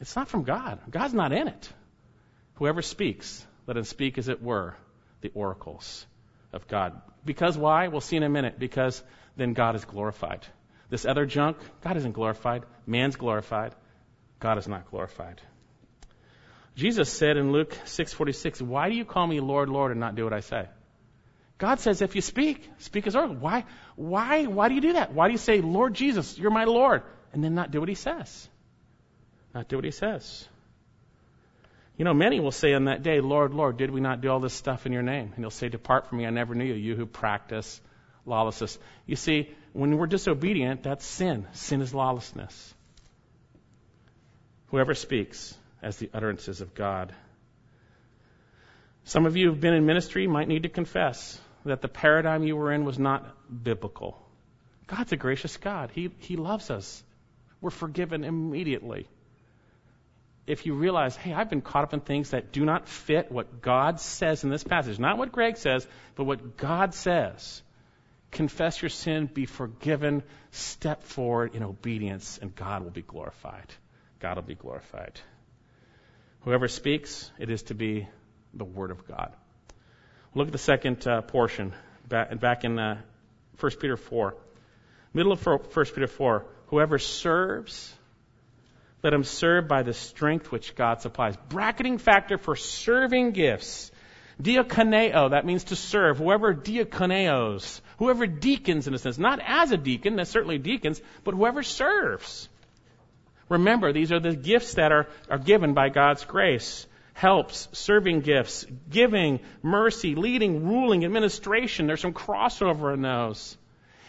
it's 0.00 0.16
not 0.16 0.28
from 0.28 0.42
God. 0.42 0.78
God's 0.90 1.14
not 1.14 1.32
in 1.32 1.48
it. 1.48 1.72
Whoever 2.54 2.82
speaks, 2.82 3.46
let 3.66 3.76
him 3.76 3.84
speak 3.84 4.18
as 4.18 4.28
it 4.28 4.42
were 4.42 4.76
the 5.20 5.30
oracles 5.34 6.06
of 6.52 6.68
God. 6.68 7.00
Because 7.24 7.56
why? 7.56 7.88
We'll 7.88 8.00
see 8.00 8.16
in 8.16 8.22
a 8.22 8.28
minute. 8.28 8.58
Because 8.58 9.02
then 9.36 9.52
God 9.52 9.76
is 9.76 9.84
glorified. 9.84 10.46
This 10.88 11.04
other 11.04 11.26
junk, 11.26 11.56
God 11.82 11.96
isn't 11.96 12.12
glorified. 12.12 12.64
Man's 12.86 13.16
glorified. 13.16 13.74
God 14.38 14.58
is 14.58 14.68
not 14.68 14.90
glorified. 14.90 15.40
Jesus 16.76 17.10
said 17.10 17.36
in 17.38 17.52
Luke 17.52 17.72
6:46, 17.86 18.60
"Why 18.60 18.90
do 18.90 18.94
you 18.94 19.04
call 19.04 19.26
me 19.26 19.40
Lord, 19.40 19.68
Lord, 19.70 19.90
and 19.92 20.00
not 20.00 20.14
do 20.14 20.24
what 20.24 20.34
I 20.34 20.40
say?" 20.40 20.68
God 21.58 21.80
says, 21.80 22.02
"If 22.02 22.14
you 22.14 22.20
speak, 22.20 22.70
speak 22.78 23.06
as 23.06 23.16
word." 23.16 23.40
Why? 23.40 23.64
Why? 23.96 24.44
Why 24.44 24.68
do 24.68 24.74
you 24.74 24.82
do 24.82 24.92
that? 24.92 25.12
Why 25.12 25.26
do 25.26 25.32
you 25.32 25.38
say, 25.38 25.62
"Lord 25.62 25.94
Jesus, 25.94 26.38
you're 26.38 26.50
my 26.50 26.64
Lord," 26.64 27.02
and 27.32 27.42
then 27.42 27.54
not 27.54 27.70
do 27.70 27.80
what 27.80 27.88
He 27.88 27.94
says? 27.94 28.48
Not 29.56 29.68
do 29.68 29.76
what 29.76 29.86
He 29.86 29.90
says. 29.90 30.46
You 31.96 32.04
know, 32.04 32.12
many 32.12 32.40
will 32.40 32.52
say 32.52 32.74
on 32.74 32.84
that 32.84 33.02
day, 33.02 33.22
Lord, 33.22 33.54
Lord, 33.54 33.78
did 33.78 33.90
we 33.90 34.02
not 34.02 34.20
do 34.20 34.28
all 34.28 34.38
this 34.38 34.52
stuff 34.52 34.84
in 34.84 34.92
your 34.92 35.02
name? 35.02 35.32
And 35.34 35.42
he'll 35.42 35.50
say, 35.50 35.70
Depart 35.70 36.08
from 36.08 36.18
me, 36.18 36.26
I 36.26 36.30
never 36.30 36.54
knew 36.54 36.66
you, 36.66 36.74
you 36.74 36.94
who 36.94 37.06
practice 37.06 37.80
lawlessness. 38.26 38.78
You 39.06 39.16
see, 39.16 39.48
when 39.72 39.96
we're 39.96 40.08
disobedient, 40.08 40.82
that's 40.82 41.06
sin. 41.06 41.46
Sin 41.52 41.80
is 41.80 41.94
lawlessness. 41.94 42.74
Whoever 44.66 44.92
speaks 44.92 45.56
as 45.82 45.96
the 45.96 46.10
utterances 46.12 46.60
of 46.60 46.74
God. 46.74 47.14
Some 49.04 49.24
of 49.24 49.38
you 49.38 49.48
who've 49.48 49.60
been 49.60 49.72
in 49.72 49.86
ministry 49.86 50.26
might 50.26 50.48
need 50.48 50.64
to 50.64 50.68
confess 50.68 51.40
that 51.64 51.80
the 51.80 51.88
paradigm 51.88 52.42
you 52.42 52.56
were 52.56 52.72
in 52.72 52.84
was 52.84 52.98
not 52.98 53.24
biblical. 53.64 54.22
God's 54.86 55.12
a 55.12 55.16
gracious 55.16 55.56
God. 55.56 55.92
He, 55.94 56.10
he 56.18 56.36
loves 56.36 56.70
us. 56.70 57.02
We're 57.62 57.70
forgiven 57.70 58.22
immediately 58.22 59.08
if 60.46 60.64
you 60.64 60.74
realize, 60.74 61.16
hey, 61.16 61.32
I've 61.32 61.50
been 61.50 61.60
caught 61.60 61.84
up 61.84 61.94
in 61.94 62.00
things 62.00 62.30
that 62.30 62.52
do 62.52 62.64
not 62.64 62.88
fit 62.88 63.32
what 63.32 63.60
God 63.60 64.00
says 64.00 64.44
in 64.44 64.50
this 64.50 64.62
passage, 64.62 64.98
not 64.98 65.18
what 65.18 65.32
Greg 65.32 65.56
says, 65.56 65.86
but 66.14 66.24
what 66.24 66.56
God 66.56 66.94
says, 66.94 67.62
confess 68.30 68.80
your 68.80 68.88
sin, 68.88 69.26
be 69.26 69.46
forgiven, 69.46 70.22
step 70.52 71.02
forward 71.02 71.54
in 71.54 71.62
obedience, 71.62 72.38
and 72.40 72.54
God 72.54 72.84
will 72.84 72.90
be 72.90 73.02
glorified. 73.02 73.74
God 74.20 74.36
will 74.36 74.44
be 74.44 74.54
glorified. 74.54 75.20
Whoever 76.42 76.68
speaks, 76.68 77.30
it 77.38 77.50
is 77.50 77.64
to 77.64 77.74
be 77.74 78.06
the 78.54 78.64
Word 78.64 78.92
of 78.92 79.06
God. 79.08 79.32
Look 80.34 80.46
at 80.46 80.52
the 80.52 80.58
second 80.58 81.06
uh, 81.08 81.22
portion, 81.22 81.72
back, 82.08 82.64
in 82.64 82.78
uh, 82.78 83.00
1 83.58 83.72
Peter 83.80 83.96
4. 83.96 84.36
Middle 85.12 85.32
of 85.32 85.44
1 85.44 85.58
Peter 85.86 86.06
4. 86.06 86.44
Whoever 86.68 86.98
serves, 86.98 87.95
let 89.02 89.12
him 89.12 89.24
serve 89.24 89.68
by 89.68 89.82
the 89.82 89.92
strength 89.92 90.50
which 90.50 90.74
God 90.74 91.00
supplies. 91.00 91.36
Bracketing 91.48 91.98
factor 91.98 92.38
for 92.38 92.56
serving 92.56 93.32
gifts. 93.32 93.90
Diakoneo, 94.42 95.30
that 95.30 95.46
means 95.46 95.64
to 95.64 95.76
serve. 95.76 96.18
Whoever 96.18 96.54
diakoneos, 96.54 97.80
whoever 97.98 98.26
deacons 98.26 98.86
in 98.86 98.94
a 98.94 98.98
sense, 98.98 99.18
not 99.18 99.40
as 99.44 99.72
a 99.72 99.76
deacon, 99.76 100.16
that's 100.16 100.30
certainly 100.30 100.58
deacons, 100.58 101.00
but 101.24 101.34
whoever 101.34 101.62
serves. 101.62 102.48
Remember, 103.48 103.92
these 103.92 104.12
are 104.12 104.20
the 104.20 104.34
gifts 104.34 104.74
that 104.74 104.92
are, 104.92 105.06
are 105.30 105.38
given 105.38 105.72
by 105.72 105.88
God's 105.88 106.24
grace. 106.24 106.86
Helps, 107.14 107.68
serving 107.72 108.20
gifts, 108.20 108.66
giving, 108.90 109.40
mercy, 109.62 110.14
leading, 110.14 110.66
ruling, 110.66 111.04
administration. 111.04 111.86
There's 111.86 112.02
some 112.02 112.12
crossover 112.12 112.92
in 112.92 113.00
those. 113.00 113.56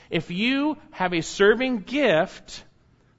If 0.10 0.30
you 0.30 0.78
have 0.92 1.14
a 1.14 1.22
serving 1.22 1.80
gift, 1.82 2.64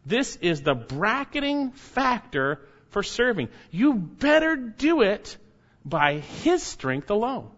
this 0.08 0.36
is 0.36 0.62
the 0.62 0.74
bracketing 0.74 1.72
factor 1.72 2.60
for 2.90 3.02
serving. 3.02 3.48
You 3.70 3.94
better 3.94 4.56
do 4.56 5.02
it 5.02 5.36
by 5.84 6.18
His 6.18 6.62
strength 6.62 7.10
alone. 7.10 7.50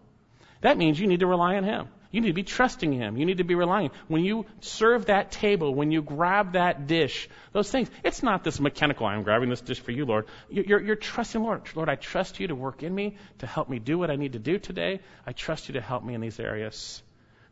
That 0.61 0.77
means 0.77 0.99
you 0.99 1.07
need 1.07 1.21
to 1.21 1.27
rely 1.27 1.55
on 1.55 1.63
Him. 1.63 1.87
You 2.11 2.19
need 2.19 2.27
to 2.27 2.33
be 2.33 2.43
trusting 2.43 2.91
Him. 2.91 3.15
You 3.15 3.25
need 3.25 3.37
to 3.37 3.45
be 3.45 3.55
relying. 3.55 3.91
When 4.09 4.25
you 4.25 4.45
serve 4.59 5.05
that 5.05 5.31
table, 5.31 5.73
when 5.73 5.91
you 5.91 6.01
grab 6.01 6.53
that 6.53 6.85
dish, 6.87 7.29
those 7.53 7.71
things, 7.71 7.89
it's 8.03 8.21
not 8.21 8.43
this 8.43 8.59
mechanical, 8.59 9.07
I'm 9.07 9.23
grabbing 9.23 9.49
this 9.49 9.61
dish 9.61 9.79
for 9.79 9.91
you, 9.91 10.05
Lord. 10.05 10.25
You're, 10.49 10.81
you're 10.81 10.95
trusting 10.97 11.41
Lord. 11.41 11.63
Lord, 11.73 11.87
I 11.87 11.95
trust 11.95 12.39
you 12.39 12.47
to 12.47 12.55
work 12.55 12.83
in 12.83 12.93
me, 12.93 13.15
to 13.39 13.47
help 13.47 13.69
me 13.69 13.79
do 13.79 13.97
what 13.97 14.11
I 14.11 14.17
need 14.17 14.33
to 14.33 14.39
do 14.39 14.59
today. 14.59 14.99
I 15.25 15.31
trust 15.31 15.69
you 15.69 15.73
to 15.73 15.81
help 15.81 16.03
me 16.03 16.13
in 16.13 16.21
these 16.21 16.39
areas. 16.39 17.01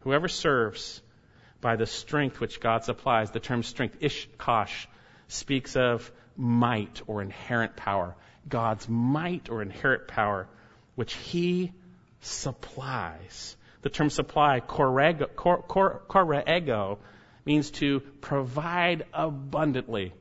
Whoever 0.02 0.28
serves 0.28 1.02
by 1.62 1.76
the 1.76 1.86
strength 1.86 2.39
which 2.39 2.60
God 2.60 2.84
supplies, 2.84 3.32
the 3.32 3.39
term 3.39 3.64
strength, 3.64 3.99
ishkosh, 3.99 4.88
speaks 5.28 5.76
of 5.76 6.12
might 6.38 7.01
or 7.07 7.22
inherent 7.22 7.76
power. 7.76 8.16
God's 8.47 8.88
might 8.88 9.49
or 9.49 9.62
inherent 9.62 10.07
power, 10.07 10.47
which 10.95 11.14
He 11.14 11.74
supplies. 12.22 13.55
The 13.82 13.89
term 13.89 14.10
supply, 14.10 14.60
korego, 14.60 15.28
korego, 15.36 16.97
means 17.45 17.72
to 17.72 17.99
provide 18.22 19.05
abundantly. 19.14 20.14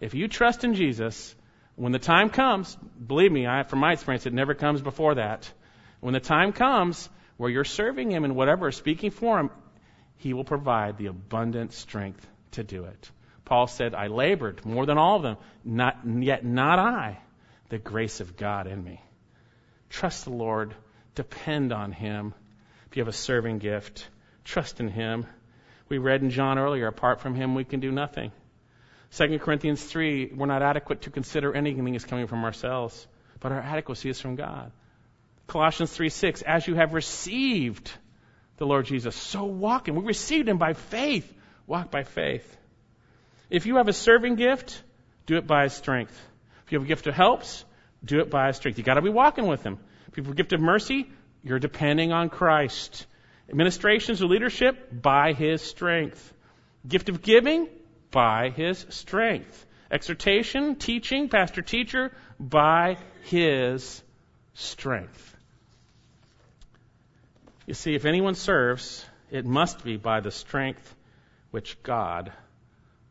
If 0.00 0.14
you 0.14 0.28
trust 0.28 0.64
in 0.64 0.74
Jesus, 0.74 1.34
when 1.76 1.92
the 1.92 1.98
time 1.98 2.30
comes, 2.30 2.76
believe 3.04 3.32
me, 3.32 3.46
I, 3.46 3.62
from 3.62 3.78
my 3.78 3.92
experience, 3.92 4.26
it 4.26 4.32
never 4.32 4.54
comes 4.54 4.80
before 4.80 5.16
that. 5.16 5.50
When 6.00 6.12
the 6.14 6.20
time 6.20 6.52
comes 6.52 7.08
where 7.36 7.50
you're 7.50 7.64
serving 7.64 8.10
Him 8.10 8.24
in 8.24 8.34
whatever, 8.34 8.70
speaking 8.72 9.10
for 9.10 9.38
Him, 9.38 9.50
He 10.18 10.34
will 10.34 10.44
provide 10.44 10.98
the 10.98 11.06
abundant 11.06 11.72
strength 11.72 12.26
to 12.52 12.64
do 12.64 12.84
it. 12.84 13.10
Paul 13.44 13.66
said, 13.66 13.94
I 13.94 14.08
labored 14.08 14.64
more 14.66 14.84
than 14.84 14.98
all 14.98 15.16
of 15.16 15.22
them, 15.22 15.36
not, 15.64 15.98
yet 16.04 16.44
not 16.44 16.78
I, 16.78 17.18
the 17.70 17.78
grace 17.78 18.20
of 18.20 18.36
God 18.36 18.66
in 18.66 18.82
me. 18.82 19.00
Trust 19.88 20.24
the 20.24 20.30
Lord, 20.30 20.74
depend 21.14 21.72
on 21.72 21.92
Him, 21.92 22.34
if 22.90 22.96
you 22.96 23.00
have 23.00 23.08
a 23.08 23.12
serving 23.12 23.58
gift, 23.58 24.08
trust 24.44 24.80
in 24.80 24.88
Him. 24.88 25.26
We 25.88 25.98
read 25.98 26.22
in 26.22 26.30
John 26.30 26.58
earlier, 26.58 26.88
apart 26.88 27.20
from 27.20 27.34
Him, 27.34 27.54
we 27.54 27.64
can 27.64 27.80
do 27.80 27.90
nothing. 27.90 28.32
2 29.12 29.38
Corinthians 29.38 29.82
3, 29.82 30.32
we're 30.34 30.46
not 30.46 30.62
adequate 30.62 31.02
to 31.02 31.10
consider 31.10 31.54
anything 31.54 31.96
as 31.96 32.04
coming 32.04 32.26
from 32.26 32.44
ourselves, 32.44 33.06
but 33.40 33.52
our 33.52 33.60
adequacy 33.60 34.10
is 34.10 34.20
from 34.20 34.36
God. 34.36 34.72
Colossians 35.46 35.90
3 35.92 36.10
6, 36.10 36.42
as 36.42 36.66
you 36.66 36.74
have 36.74 36.92
received 36.92 37.90
the 38.58 38.66
Lord 38.66 38.86
Jesus, 38.86 39.16
so 39.16 39.44
walk 39.44 39.88
in. 39.88 39.94
We 39.94 40.04
received 40.04 40.48
Him 40.48 40.58
by 40.58 40.74
faith. 40.74 41.32
Walk 41.66 41.90
by 41.90 42.02
faith. 42.02 42.56
If 43.50 43.66
you 43.66 43.76
have 43.76 43.88
a 43.88 43.92
serving 43.92 44.34
gift, 44.34 44.82
do 45.26 45.36
it 45.36 45.46
by 45.46 45.64
His 45.64 45.72
strength. 45.72 46.18
If 46.66 46.72
you 46.72 46.78
have 46.78 46.86
a 46.86 46.88
gift 46.88 47.06
of 47.06 47.14
helps, 47.14 47.64
do 48.04 48.20
it 48.20 48.30
by 48.30 48.48
His 48.48 48.56
strength. 48.56 48.78
You 48.78 48.84
got 48.84 48.94
to 48.94 49.02
be 49.02 49.10
walking 49.10 49.46
with 49.46 49.62
Him. 49.62 49.78
If 50.08 50.16
you 50.16 50.24
have 50.24 50.32
a 50.32 50.36
gift 50.36 50.52
of 50.52 50.60
mercy, 50.60 51.08
you're 51.42 51.58
depending 51.58 52.12
on 52.12 52.28
Christ. 52.28 53.06
Administrations 53.48 54.22
or 54.22 54.26
leadership, 54.26 54.88
by 54.92 55.32
His 55.32 55.62
strength. 55.62 56.32
Gift 56.86 57.08
of 57.08 57.22
giving, 57.22 57.68
by 58.10 58.50
His 58.50 58.84
strength. 58.90 59.66
Exhortation, 59.90 60.76
teaching, 60.76 61.28
pastor 61.28 61.62
teacher, 61.62 62.12
by 62.38 62.98
His 63.22 64.02
strength. 64.54 65.36
You 67.68 67.74
see, 67.74 67.94
if 67.94 68.06
anyone 68.06 68.34
serves, 68.34 69.04
it 69.30 69.44
must 69.44 69.84
be 69.84 69.98
by 69.98 70.20
the 70.20 70.30
strength 70.30 70.96
which 71.50 71.82
God 71.82 72.32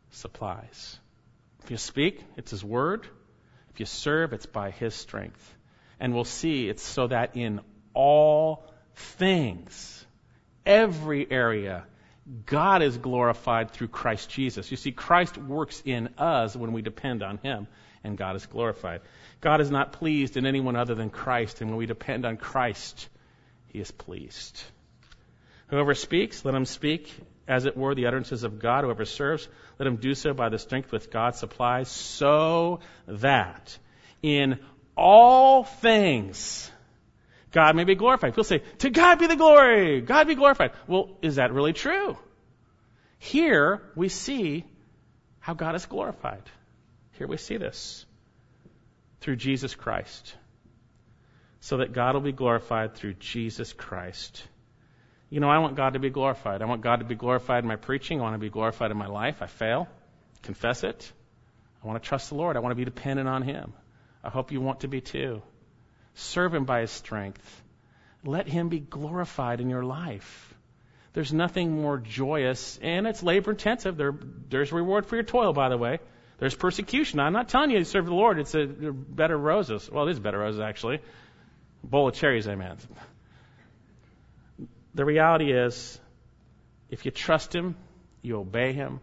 supplies. 0.10 0.97
If 1.64 1.70
you 1.70 1.78
speak, 1.78 2.24
it's 2.38 2.49
His 2.49 2.64
word. 2.64 3.05
If 3.70 3.80
you 3.80 3.86
serve, 3.86 4.34
it's 4.34 4.47
by 4.47 4.72
His 4.72 4.95
strength. 4.95 5.55
And 5.99 6.16
we'll 6.16 6.24
see 6.24 6.70
it's 6.70 6.82
so 6.82 7.05
that 7.05 7.38
in 7.38 7.62
all 7.93 8.66
things, 8.95 10.03
every 10.66 11.30
area, 11.30 11.86
God 12.47 12.82
is 12.82 12.97
glorified 12.97 13.70
through 13.70 13.89
Christ 13.89 14.28
Jesus. 14.32 14.72
You 14.72 14.78
see, 14.78 14.91
Christ 14.91 15.38
works 15.38 15.84
in 15.86 16.10
us 16.18 16.55
when 16.55 16.74
we 16.74 16.82
depend 16.82 17.22
on 17.22 17.38
Him, 17.38 17.68
and 18.03 18.18
God 18.18 18.36
is 18.36 18.47
glorified. 18.47 19.01
God 19.39 19.62
is 19.62 19.70
not 19.70 19.93
pleased 19.93 20.36
in 20.36 20.47
anyone 20.47 20.76
other 20.76 20.95
than 20.95 21.12
Christ, 21.12 21.62
and 21.62 21.70
when 21.70 21.78
we 21.78 21.86
depend 21.86 22.26
on 22.26 22.38
Christ, 22.38 23.08
He 23.68 23.80
is 23.80 23.91
pleased. 23.91 24.61
Whoever 25.68 25.93
speaks, 25.93 26.45
let 26.45 26.55
him 26.55 26.65
speak 26.65 27.13
as 27.47 27.65
it 27.65 27.78
were 27.78 27.95
the 27.95 28.07
utterances 28.07 28.43
of 28.43 28.59
God. 28.59 28.84
Whoever 28.84 29.05
serves, 29.05 29.47
let 29.80 29.88
him 29.88 29.97
do 29.97 30.13
so 30.13 30.34
by 30.34 30.49
the 30.49 30.57
strength 30.57 30.91
which 30.91 31.09
God 31.09 31.36
supplies, 31.36 31.89
so 31.89 32.80
that 33.07 33.78
in 34.22 34.59
all 34.95 35.63
things 35.63 36.72
God 37.51 37.76
may 37.76 37.84
be 37.84 37.95
glorified. 37.95 38.32
People 38.32 38.43
say, 38.43 38.61
To 38.80 38.89
God 38.89 39.20
be 39.20 39.28
the 39.28 39.36
glory! 39.36 40.01
God 40.01 40.28
be 40.28 40.36
glorified. 40.36 40.72
Well, 40.88 41.18
is 41.22 41.36
that 41.36 41.53
really 41.53 41.74
true? 41.74 42.18
Here 43.20 43.82
we 43.95 44.09
see 44.09 44.65
how 45.39 45.53
God 45.53 45.76
is 45.76 45.86
glorified. 45.86 46.43
Here 47.13 47.28
we 47.28 47.38
see 47.38 47.57
this 47.57 48.05
through 49.22 49.38
Jesus 49.38 49.76
Christ. 49.76 50.36
So 51.68 51.78
that 51.78 51.91
God 51.91 52.13
will 52.13 52.22
be 52.22 52.32
glorified 52.32 52.95
through 52.95 53.15
Jesus 53.15 53.74
Christ. 53.74 54.41
You 55.30 55.41
know, 55.41 55.49
I 55.49 55.57
want 55.57 55.76
God 55.76 55.95
to 55.95 55.99
be 55.99 56.09
glorified. 56.09 56.61
I 56.61 56.65
want 56.65 56.82
God 56.82 56.99
to 56.99 57.05
be 57.05 57.15
glorified 57.15 57.65
in 57.65 57.68
my 57.68 57.76
preaching. 57.76 58.22
I 58.22 58.24
want 58.24 58.36
to 58.36 58.39
be 58.39 58.49
glorified 58.49 58.89
in 58.89 58.95
my 58.95 59.07
life. 59.07 59.41
I 59.41 59.47
fail. 59.47 59.89
Confess 60.43 60.86
it. 60.86 61.11
I 61.84 61.88
want 61.88 62.01
to 62.01 62.07
trust 62.07 62.30
the 62.30 62.36
Lord. 62.36 62.55
I 62.55 62.61
want 62.61 62.72
to 62.72 62.78
be 62.78 62.86
dependent 62.86 63.28
on 63.28 63.41
Him. 63.41 63.74
I 64.24 64.30
hope 64.30 64.53
you 64.53 64.61
want 64.61 64.80
to 64.80 64.88
be 64.88 65.01
too. 65.01 65.41
Serve 66.13 66.53
Him 66.53 66.63
by 66.63 66.80
His 66.80 66.91
strength. 66.91 67.61
Let 68.24 68.47
Him 68.47 68.70
be 68.70 68.80
glorified 68.80 69.59
in 69.59 69.70
your 69.70 69.84
life. 69.84 70.55
There's 71.11 71.34
nothing 71.34 71.82
more 71.82 71.97
joyous, 71.97 72.80
and 72.82 73.05
it's 73.05 73.22
labor 73.22 73.51
intensive. 73.51 73.97
There, 73.97 74.15
there's 74.47 74.72
reward 74.72 75.05
for 75.05 75.18
your 75.18 75.26
toil, 75.26 75.51
by 75.51 75.68
the 75.68 75.78
way. 75.78 75.99
There's 76.38 76.55
persecution. 76.55 77.20
I'm 77.20 77.34
not 77.34 77.49
telling 77.49 77.72
you 77.72 77.80
to 77.80 77.84
serve 77.84 78.05
the 78.05 78.13
Lord. 78.13 78.39
It's 78.39 78.55
a 78.55 78.61
of 78.63 79.41
roses. 79.41 79.89
Well, 79.91 80.07
it 80.07 80.11
is 80.11 80.20
better 80.20 80.38
roses, 80.38 80.61
actually. 80.61 81.01
Bowl 81.89 82.09
of 82.09 82.15
cherries, 82.15 82.47
I 82.47 82.55
meant. 82.55 82.85
The 84.93 85.05
reality 85.05 85.51
is, 85.51 85.99
if 86.89 87.05
you 87.05 87.11
trust 87.11 87.53
Him, 87.53 87.75
you 88.21 88.38
obey 88.38 88.73
Him, 88.73 88.99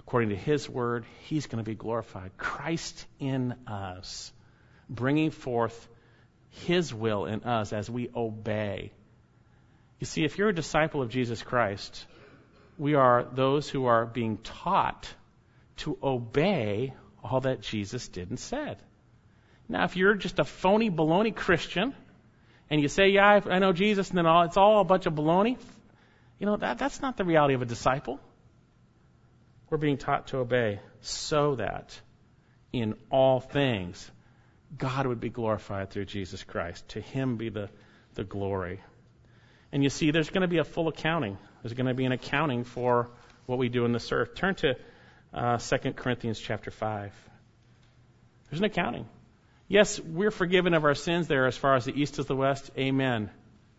according 0.00 0.30
to 0.30 0.36
His 0.36 0.68
word, 0.68 1.04
He's 1.24 1.46
going 1.46 1.62
to 1.62 1.68
be 1.68 1.76
glorified. 1.76 2.36
Christ 2.36 3.06
in 3.18 3.54
us, 3.66 4.32
bringing 4.88 5.30
forth 5.30 5.88
his 6.64 6.92
will 6.92 7.26
in 7.26 7.44
us 7.44 7.72
as 7.72 7.90
we 7.90 8.08
obey. 8.14 8.92
You 10.00 10.06
see, 10.06 10.24
if 10.24 10.38
you're 10.38 10.48
a 10.48 10.54
disciple 10.54 11.02
of 11.02 11.10
Jesus 11.10 11.42
Christ, 11.42 12.06
we 12.78 12.94
are 12.94 13.24
those 13.24 13.68
who 13.68 13.86
are 13.86 14.06
being 14.06 14.38
taught 14.38 15.08
to 15.78 15.98
obey 16.02 16.94
all 17.22 17.40
that 17.40 17.60
Jesus 17.60 18.08
did 18.08 18.30
and 18.30 18.38
said. 18.38 18.78
Now, 19.68 19.84
if 19.84 19.96
you're 19.96 20.14
just 20.14 20.38
a 20.38 20.44
phony 20.44 20.90
baloney 20.90 21.34
Christian 21.34 21.94
and 22.70 22.80
you 22.80 22.88
say, 22.88 23.08
Yeah, 23.08 23.40
I 23.44 23.58
know 23.58 23.72
Jesus, 23.72 24.08
and 24.08 24.18
then 24.18 24.26
all, 24.26 24.42
it's 24.42 24.56
all 24.56 24.80
a 24.80 24.84
bunch 24.84 25.06
of 25.06 25.14
baloney, 25.14 25.58
you 26.38 26.46
know, 26.46 26.56
that, 26.56 26.78
that's 26.78 27.00
not 27.00 27.16
the 27.16 27.24
reality 27.24 27.54
of 27.54 27.62
a 27.62 27.66
disciple. 27.66 28.20
We're 29.70 29.78
being 29.78 29.96
taught 29.96 30.28
to 30.28 30.38
obey 30.38 30.80
so 31.00 31.56
that 31.56 31.98
in 32.72 32.94
all 33.10 33.40
things 33.40 34.10
God 34.76 35.06
would 35.06 35.20
be 35.20 35.30
glorified 35.30 35.90
through 35.90 36.06
Jesus 36.06 36.44
Christ. 36.44 36.88
To 36.90 37.00
him 37.00 37.36
be 37.36 37.48
the, 37.48 37.70
the 38.14 38.24
glory. 38.24 38.80
And 39.72 39.82
you 39.82 39.90
see, 39.90 40.10
there's 40.10 40.30
going 40.30 40.42
to 40.42 40.48
be 40.48 40.58
a 40.58 40.64
full 40.64 40.88
accounting. 40.88 41.38
There's 41.62 41.74
going 41.74 41.86
to 41.86 41.94
be 41.94 42.04
an 42.04 42.12
accounting 42.12 42.64
for 42.64 43.10
what 43.46 43.58
we 43.58 43.68
do 43.68 43.84
in 43.84 43.92
this 43.92 44.12
earth. 44.12 44.34
Turn 44.34 44.54
to 44.56 44.76
uh, 45.32 45.58
2 45.58 45.92
Corinthians 45.92 46.38
chapter 46.38 46.70
5. 46.70 47.12
There's 48.50 48.60
an 48.60 48.64
accounting. 48.64 49.06
Yes, 49.68 49.98
we're 49.98 50.30
forgiven 50.30 50.74
of 50.74 50.84
our 50.84 50.94
sins 50.94 51.26
there 51.26 51.46
as 51.46 51.56
far 51.56 51.74
as 51.74 51.84
the 51.84 52.00
east 52.00 52.18
is 52.18 52.26
the 52.26 52.36
west. 52.36 52.70
Amen. 52.78 53.30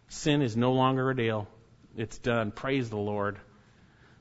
Sin 0.09 0.41
is 0.41 0.57
no 0.57 0.73
longer 0.73 1.09
a 1.09 1.15
deal. 1.15 1.47
It's 1.95 2.17
done. 2.17 2.51
Praise 2.51 2.89
the 2.89 2.97
Lord. 2.97 3.37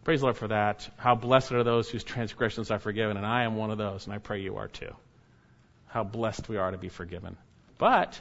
Praise 0.04 0.20
the 0.20 0.26
Lord 0.26 0.36
for 0.36 0.48
that. 0.48 0.88
How 0.96 1.14
blessed 1.14 1.52
are 1.52 1.64
those 1.64 1.90
whose 1.90 2.04
transgressions 2.04 2.70
are 2.70 2.78
forgiven, 2.78 3.16
and 3.16 3.26
I 3.26 3.42
am 3.42 3.56
one 3.56 3.70
of 3.70 3.78
those, 3.78 4.06
and 4.06 4.14
I 4.14 4.18
pray 4.18 4.40
you 4.40 4.56
are 4.56 4.68
too 4.68 4.94
how 5.96 6.04
blessed 6.04 6.46
we 6.48 6.58
are 6.58 6.70
to 6.70 6.76
be 6.76 6.90
forgiven. 6.90 7.38
But 7.78 8.20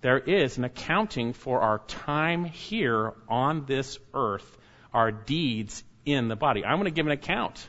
there 0.00 0.18
is 0.18 0.58
an 0.58 0.64
accounting 0.64 1.32
for 1.34 1.60
our 1.60 1.78
time 1.86 2.44
here 2.44 3.12
on 3.28 3.64
this 3.66 3.96
earth, 4.12 4.58
our 4.92 5.12
deeds 5.12 5.84
in 6.04 6.26
the 6.26 6.34
body. 6.34 6.64
I'm 6.64 6.78
going 6.78 6.86
to 6.86 6.90
give 6.90 7.06
an 7.06 7.12
account 7.12 7.68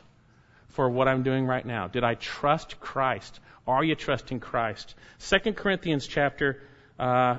for 0.72 0.88
what 0.88 1.08
I'm 1.08 1.22
doing 1.22 1.46
right 1.46 1.64
now. 1.64 1.88
Did 1.88 2.04
I 2.04 2.14
trust 2.14 2.80
Christ? 2.80 3.40
Are 3.66 3.84
you 3.84 3.94
trusting 3.94 4.40
Christ? 4.40 4.94
2 5.20 5.52
Corinthians 5.52 6.06
chapter 6.06 6.62
uh, 6.98 7.36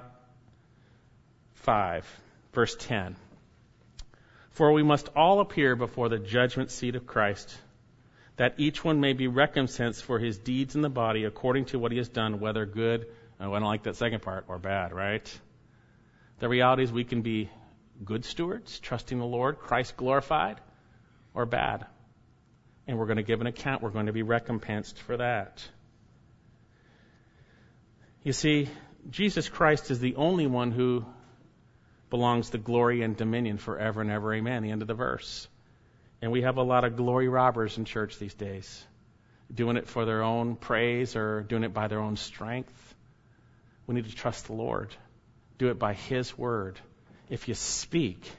5, 1.55 2.19
verse 2.53 2.75
10. 2.79 3.15
For 4.51 4.71
we 4.71 4.83
must 4.83 5.09
all 5.15 5.39
appear 5.39 5.75
before 5.75 6.09
the 6.09 6.19
judgment 6.19 6.71
seat 6.71 6.95
of 6.95 7.07
Christ 7.07 7.57
that 8.35 8.55
each 8.57 8.83
one 8.83 8.99
may 8.99 9.13
be 9.13 9.27
recompensed 9.27 10.03
for 10.03 10.19
his 10.19 10.37
deeds 10.37 10.75
in 10.75 10.81
the 10.81 10.89
body 10.89 11.23
according 11.23 11.65
to 11.65 11.79
what 11.79 11.91
he 11.91 11.97
has 11.97 12.09
done, 12.09 12.39
whether 12.39 12.65
good, 12.65 13.07
oh, 13.39 13.53
I 13.53 13.59
don't 13.59 13.67
like 13.67 13.83
that 13.83 13.95
second 13.95 14.21
part, 14.21 14.45
or 14.47 14.57
bad, 14.57 14.91
right? 14.91 15.39
The 16.39 16.49
reality 16.49 16.83
is 16.83 16.91
we 16.91 17.03
can 17.03 17.21
be 17.21 17.49
good 18.03 18.25
stewards, 18.25 18.79
trusting 18.79 19.17
the 19.17 19.25
Lord, 19.25 19.59
Christ 19.59 19.97
glorified, 19.97 20.59
or 21.33 21.45
bad. 21.45 21.85
And 22.87 22.97
we're 22.97 23.05
going 23.05 23.17
to 23.17 23.23
give 23.23 23.41
an 23.41 23.47
account. 23.47 23.81
We're 23.81 23.91
going 23.91 24.07
to 24.07 24.13
be 24.13 24.23
recompensed 24.23 24.99
for 24.99 25.17
that. 25.17 25.63
You 28.23 28.33
see, 28.33 28.69
Jesus 29.09 29.49
Christ 29.49 29.91
is 29.91 29.99
the 29.99 30.15
only 30.15 30.47
one 30.47 30.71
who 30.71 31.05
belongs 32.09 32.51
to 32.51 32.57
glory 32.57 33.01
and 33.01 33.17
dominion 33.17 33.57
forever 33.57 34.01
and 34.01 34.11
ever. 34.11 34.33
Amen. 34.33 34.63
The 34.63 34.71
end 34.71 34.81
of 34.81 34.87
the 34.87 34.93
verse. 34.93 35.47
And 36.21 36.31
we 36.31 36.43
have 36.43 36.57
a 36.57 36.63
lot 36.63 36.83
of 36.85 36.95
glory 36.95 37.27
robbers 37.27 37.77
in 37.77 37.85
church 37.85 38.17
these 38.17 38.33
days, 38.33 38.85
doing 39.53 39.75
it 39.75 39.87
for 39.87 40.05
their 40.05 40.23
own 40.23 40.55
praise 40.55 41.15
or 41.15 41.41
doing 41.41 41.63
it 41.63 41.73
by 41.73 41.87
their 41.87 41.99
own 41.99 42.15
strength. 42.15 42.95
We 43.87 43.95
need 43.95 44.05
to 44.05 44.15
trust 44.15 44.45
the 44.47 44.53
Lord. 44.53 44.95
Do 45.57 45.69
it 45.69 45.79
by 45.79 45.93
His 45.93 46.37
word. 46.37 46.79
If 47.29 47.47
you 47.47 47.55
speak, 47.55 48.31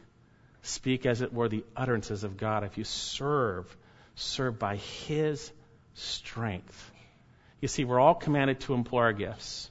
speak 0.63 1.05
as 1.05 1.21
it 1.21 1.33
were 1.33 1.49
the 1.49 1.65
utterances 1.77 2.25
of 2.25 2.37
God. 2.37 2.65
If 2.65 2.79
you 2.79 2.85
serve, 2.85 3.77
serve 4.15 4.59
by 4.59 4.77
His 4.77 5.53
strength. 5.95 6.93
You 7.61 7.69
see, 7.69 7.85
we're 7.85 8.01
all 8.01 8.15
commanded 8.15 8.61
to 8.61 8.75
employ 8.75 9.03
our 9.03 9.13
gifts. 9.13 9.71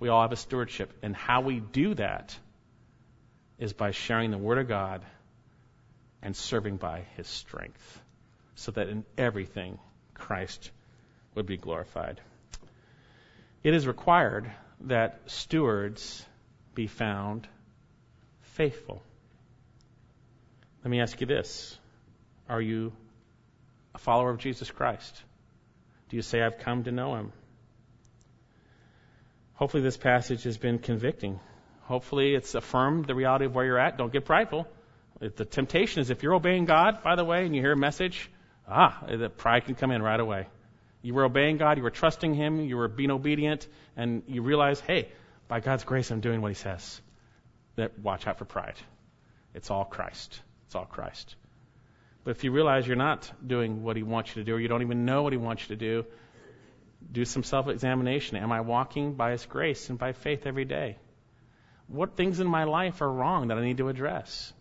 We 0.00 0.08
all 0.08 0.22
have 0.22 0.32
a 0.32 0.36
stewardship. 0.36 0.92
And 1.02 1.14
how 1.14 1.40
we 1.40 1.60
do 1.60 1.94
that 1.94 2.36
is 3.58 3.72
by 3.72 3.90
sharing 3.90 4.30
the 4.30 4.38
Word 4.38 4.58
of 4.58 4.68
God 4.68 5.02
and 6.22 6.34
serving 6.34 6.76
by 6.76 7.04
His 7.16 7.26
strength, 7.26 8.00
so 8.54 8.72
that 8.72 8.88
in 8.88 9.04
everything 9.16 9.78
Christ 10.14 10.70
would 11.34 11.46
be 11.46 11.56
glorified. 11.56 12.20
It 13.62 13.74
is 13.74 13.86
required 13.86 14.50
that 14.82 15.20
stewards 15.26 16.24
be 16.74 16.86
found 16.86 17.48
faithful. 18.42 19.02
Let 20.84 20.90
me 20.90 21.00
ask 21.00 21.20
you 21.20 21.26
this 21.26 21.76
Are 22.48 22.60
you 22.60 22.92
a 23.98 24.00
follower 24.00 24.30
of 24.30 24.38
Jesus 24.38 24.70
Christ? 24.70 25.22
Do 26.08 26.16
you 26.16 26.22
say, 26.22 26.40
I've 26.40 26.58
come 26.58 26.84
to 26.84 26.92
know 26.92 27.16
Him? 27.16 27.32
Hopefully, 29.54 29.82
this 29.82 29.96
passage 29.96 30.44
has 30.44 30.56
been 30.56 30.78
convicting. 30.78 31.40
Hopefully, 31.82 32.34
it's 32.34 32.54
affirmed 32.54 33.06
the 33.06 33.16
reality 33.16 33.46
of 33.46 33.56
where 33.56 33.64
you're 33.64 33.78
at. 33.78 33.98
Don't 33.98 34.12
get 34.12 34.24
prideful. 34.24 34.68
The 35.18 35.44
temptation 35.44 36.00
is 36.00 36.10
if 36.10 36.22
you're 36.22 36.34
obeying 36.34 36.64
God, 36.64 37.02
by 37.02 37.16
the 37.16 37.24
way, 37.24 37.44
and 37.44 37.56
you 37.56 37.60
hear 37.60 37.72
a 37.72 37.76
message, 37.76 38.30
ah, 38.68 39.04
the 39.10 39.28
pride 39.28 39.64
can 39.64 39.74
come 39.74 39.90
in 39.90 40.00
right 40.00 40.20
away. 40.20 40.46
You 41.02 41.14
were 41.14 41.24
obeying 41.24 41.56
God, 41.56 41.76
you 41.76 41.82
were 41.82 41.90
trusting 41.90 42.34
Him, 42.34 42.60
you 42.60 42.76
were 42.76 42.86
being 42.86 43.10
obedient, 43.10 43.66
and 43.96 44.22
you 44.28 44.42
realize, 44.42 44.78
hey, 44.78 45.08
by 45.48 45.58
God's 45.58 45.82
grace, 45.82 46.12
I'm 46.12 46.20
doing 46.20 46.40
what 46.40 46.52
He 46.52 46.54
says. 46.54 47.00
That 47.74 47.98
watch 47.98 48.28
out 48.28 48.38
for 48.38 48.44
pride. 48.44 48.76
It's 49.54 49.72
all 49.72 49.84
Christ. 49.84 50.40
It's 50.66 50.76
all 50.76 50.84
Christ. 50.84 51.34
But 52.28 52.36
if 52.36 52.44
you 52.44 52.52
realize 52.52 52.86
you're 52.86 52.94
not 52.94 53.32
doing 53.46 53.82
what 53.82 53.96
He 53.96 54.02
wants 54.02 54.36
you 54.36 54.42
to 54.42 54.44
do, 54.44 54.54
or 54.54 54.60
you 54.60 54.68
don't 54.68 54.82
even 54.82 55.06
know 55.06 55.22
what 55.22 55.32
He 55.32 55.38
wants 55.38 55.62
you 55.62 55.68
to 55.68 55.76
do, 55.76 56.04
do 57.10 57.24
some 57.24 57.42
self 57.42 57.68
examination. 57.68 58.36
Am 58.36 58.52
I 58.52 58.60
walking 58.60 59.14
by 59.14 59.30
His 59.30 59.46
grace 59.46 59.88
and 59.88 59.98
by 59.98 60.12
faith 60.12 60.44
every 60.44 60.66
day? 60.66 60.98
What 61.86 62.18
things 62.18 62.38
in 62.38 62.46
my 62.46 62.64
life 62.64 63.00
are 63.00 63.10
wrong 63.10 63.48
that 63.48 63.56
I 63.56 63.62
need 63.62 63.78
to 63.78 63.88
address? 63.88 64.52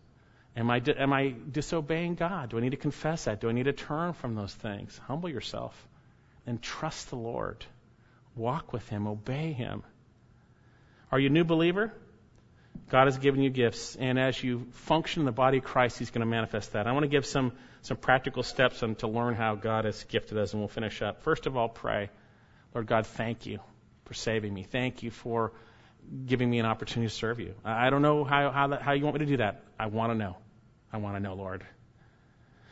Am 0.55 0.71
I, 0.71 0.81
am 0.95 1.11
I 1.11 1.35
disobeying 1.51 2.15
God? 2.15 2.51
Do 2.51 2.57
I 2.57 2.61
need 2.61 2.69
to 2.69 2.77
confess 2.77 3.25
that? 3.25 3.41
Do 3.41 3.49
I 3.49 3.51
need 3.51 3.65
to 3.65 3.73
turn 3.73 4.13
from 4.13 4.35
those 4.35 4.55
things? 4.55 4.97
Humble 5.05 5.27
yourself 5.27 5.75
and 6.45 6.61
trust 6.61 7.09
the 7.09 7.17
Lord. 7.17 7.65
Walk 8.33 8.71
with 8.71 8.87
Him, 8.87 9.07
obey 9.07 9.51
Him. 9.51 9.83
Are 11.11 11.19
you 11.19 11.27
a 11.27 11.33
new 11.33 11.43
believer? 11.43 11.91
God 12.89 13.05
has 13.05 13.17
given 13.17 13.41
you 13.41 13.49
gifts, 13.49 13.95
and 13.95 14.19
as 14.19 14.41
you 14.41 14.67
function 14.71 15.21
in 15.21 15.25
the 15.25 15.31
body 15.31 15.57
of 15.57 15.63
Christ, 15.63 15.99
He's 15.99 16.11
going 16.11 16.21
to 16.21 16.27
manifest 16.27 16.73
that. 16.73 16.87
I 16.87 16.91
want 16.91 17.03
to 17.03 17.09
give 17.09 17.25
some, 17.25 17.51
some 17.81 17.97
practical 17.97 18.43
steps 18.43 18.83
on, 18.83 18.95
to 18.95 19.07
learn 19.07 19.35
how 19.35 19.55
God 19.55 19.85
has 19.85 20.03
gifted 20.03 20.37
us, 20.37 20.53
and 20.53 20.61
we'll 20.61 20.69
finish 20.69 21.01
up. 21.01 21.23
First 21.23 21.45
of 21.45 21.57
all, 21.57 21.69
pray. 21.69 22.09
Lord 22.73 22.87
God, 22.87 23.05
thank 23.05 23.45
you 23.45 23.59
for 24.05 24.13
saving 24.13 24.53
me. 24.53 24.63
Thank 24.63 25.03
you 25.03 25.11
for 25.11 25.51
giving 26.25 26.49
me 26.49 26.59
an 26.59 26.65
opportunity 26.65 27.09
to 27.09 27.15
serve 27.15 27.39
you. 27.39 27.53
I 27.65 27.89
don't 27.89 28.01
know 28.01 28.23
how, 28.23 28.51
how, 28.51 28.67
that, 28.67 28.81
how 28.81 28.93
you 28.93 29.03
want 29.03 29.15
me 29.15 29.25
to 29.25 29.31
do 29.31 29.37
that. 29.37 29.63
I 29.79 29.87
want 29.87 30.11
to 30.11 30.17
know. 30.17 30.37
I 30.91 30.97
want 30.97 31.17
to 31.17 31.19
know, 31.19 31.33
Lord. 31.33 31.65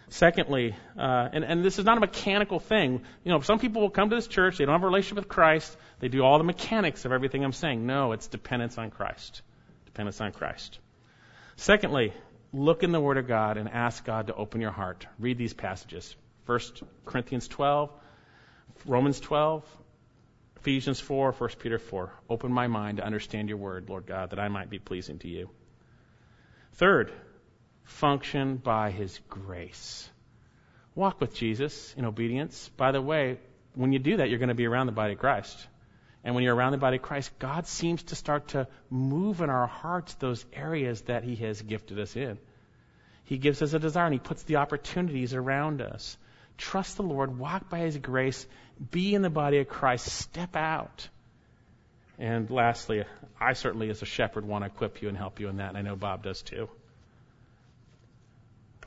Secondly, 0.09 0.75
uh, 0.97 1.29
and, 1.33 1.43
and 1.43 1.65
this 1.65 1.79
is 1.79 1.85
not 1.85 1.97
a 1.97 1.99
mechanical 1.99 2.59
thing. 2.59 3.01
You 3.23 3.31
know, 3.31 3.39
some 3.41 3.59
people 3.59 3.81
will 3.81 3.89
come 3.89 4.09
to 4.09 4.15
this 4.15 4.27
church, 4.27 4.57
they 4.57 4.65
don't 4.65 4.73
have 4.73 4.83
a 4.83 4.87
relationship 4.87 5.17
with 5.17 5.27
Christ, 5.27 5.75
they 5.99 6.07
do 6.07 6.21
all 6.21 6.37
the 6.37 6.43
mechanics 6.43 7.05
of 7.05 7.11
everything 7.11 7.43
I'm 7.43 7.51
saying. 7.51 7.85
No, 7.85 8.11
it's 8.11 8.27
dependence 8.27 8.77
on 8.77 8.91
Christ. 8.91 9.41
Dependence 9.95 10.19
on 10.19 10.33
Christ. 10.33 10.77
Secondly, 11.55 12.11
look 12.51 12.83
in 12.83 12.91
the 12.91 12.99
Word 12.99 13.15
of 13.15 13.29
God 13.29 13.55
and 13.55 13.69
ask 13.69 14.03
God 14.03 14.27
to 14.27 14.35
open 14.35 14.59
your 14.59 14.71
heart. 14.71 15.07
Read 15.19 15.37
these 15.37 15.53
passages. 15.53 16.13
1 16.47 16.59
Corinthians 17.05 17.47
12, 17.47 17.89
Romans 18.85 19.21
12, 19.21 19.63
Ephesians 20.57 20.99
4, 20.99 21.31
1 21.31 21.49
Peter 21.59 21.79
4. 21.79 22.11
Open 22.29 22.51
my 22.51 22.67
mind 22.67 22.97
to 22.97 23.05
understand 23.05 23.47
your 23.47 23.57
word, 23.57 23.87
Lord 23.87 24.05
God, 24.05 24.31
that 24.31 24.39
I 24.39 24.49
might 24.49 24.69
be 24.69 24.79
pleasing 24.79 25.17
to 25.19 25.29
you. 25.29 25.49
Third, 26.73 27.13
function 27.85 28.57
by 28.57 28.91
his 28.91 29.17
grace. 29.29 30.09
Walk 30.93 31.21
with 31.21 31.33
Jesus 31.33 31.95
in 31.95 32.03
obedience. 32.03 32.69
By 32.75 32.91
the 32.91 33.01
way, 33.01 33.39
when 33.75 33.93
you 33.93 33.99
do 33.99 34.17
that, 34.17 34.29
you're 34.29 34.39
going 34.39 34.49
to 34.49 34.55
be 34.55 34.67
around 34.67 34.87
the 34.87 34.91
body 34.91 35.13
of 35.13 35.19
Christ. 35.19 35.67
And 36.25 36.33
when 36.33 36.43
you're 36.43 36.55
around 36.55 36.71
the 36.71 36.79
body 36.79 36.97
of 36.97 37.03
Christ, 37.03 37.31
God 37.37 37.67
seems 37.67 38.01
to 38.03 38.15
start 38.15 38.47
to 38.49 38.67
move 38.89 39.41
in 39.41 39.51
our 39.51 39.67
hearts 39.67 40.15
those 40.15 40.43
areas 40.53 41.01
that 41.01 41.23
He 41.23 41.35
has 41.35 41.61
gifted 41.61 41.99
us 41.99 42.15
in. 42.15 42.39
He 43.25 43.37
gives 43.37 43.61
us 43.61 43.73
a 43.73 43.79
desire 43.79 44.05
and 44.05 44.13
He 44.13 44.19
puts 44.19 44.41
the 44.41 44.55
opportunities 44.55 45.35
around 45.35 45.83
us. 45.83 46.17
Trust 46.57 46.97
the 46.97 47.03
Lord, 47.03 47.37
walk 47.37 47.69
by 47.69 47.79
His 47.79 47.97
grace, 47.97 48.47
be 48.89 49.13
in 49.13 49.21
the 49.21 49.29
body 49.29 49.59
of 49.59 49.67
Christ, 49.67 50.07
step 50.07 50.55
out. 50.55 51.07
And 52.17 52.49
lastly, 52.49 53.03
I 53.39 53.53
certainly, 53.53 53.91
as 53.91 54.01
a 54.01 54.05
shepherd, 54.05 54.45
want 54.45 54.63
to 54.63 54.67
equip 54.67 55.03
you 55.03 55.09
and 55.09 55.17
help 55.17 55.39
you 55.39 55.47
in 55.49 55.57
that, 55.57 55.69
and 55.69 55.77
I 55.77 55.81
know 55.83 55.95
Bob 55.95 56.23
does 56.23 56.41
too. 56.41 56.69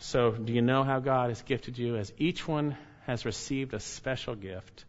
So, 0.00 0.32
do 0.32 0.52
you 0.52 0.62
know 0.62 0.82
how 0.82 0.98
God 0.98 1.28
has 1.28 1.42
gifted 1.42 1.78
you? 1.78 1.96
As 1.96 2.12
each 2.18 2.48
one 2.48 2.76
has 3.06 3.24
received 3.24 3.74
a 3.74 3.80
special 3.80 4.34
gift, 4.34 4.84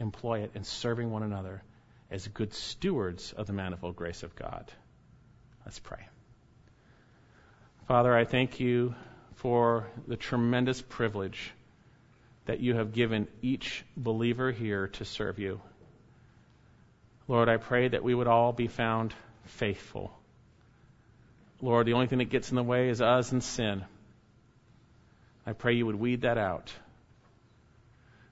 employ 0.00 0.40
it 0.40 0.52
in 0.54 0.64
serving 0.64 1.12
one 1.12 1.22
another 1.22 1.62
as 2.10 2.26
good 2.28 2.52
stewards 2.54 3.32
of 3.32 3.46
the 3.46 3.52
manifold 3.52 3.96
grace 3.96 4.22
of 4.22 4.36
God. 4.36 4.70
Let's 5.64 5.78
pray. 5.78 6.06
Father, 7.88 8.14
I 8.14 8.24
thank 8.24 8.60
you 8.60 8.94
for 9.36 9.86
the 10.06 10.16
tremendous 10.16 10.80
privilege 10.82 11.52
that 12.46 12.60
you 12.60 12.74
have 12.74 12.92
given 12.92 13.28
each 13.42 13.84
believer 13.96 14.52
here 14.52 14.88
to 14.88 15.04
serve 15.04 15.38
you. 15.38 15.60
Lord, 17.28 17.48
I 17.48 17.56
pray 17.56 17.88
that 17.88 18.04
we 18.04 18.14
would 18.14 18.28
all 18.28 18.52
be 18.52 18.68
found 18.68 19.12
faithful. 19.44 20.12
Lord, 21.60 21.86
the 21.86 21.94
only 21.94 22.06
thing 22.06 22.18
that 22.18 22.30
gets 22.30 22.50
in 22.50 22.56
the 22.56 22.62
way 22.62 22.88
is 22.88 23.00
us 23.00 23.32
and 23.32 23.42
sin. 23.42 23.84
I 25.46 25.52
pray 25.52 25.74
you 25.74 25.86
would 25.86 25.96
weed 25.96 26.22
that 26.22 26.38
out. 26.38 26.72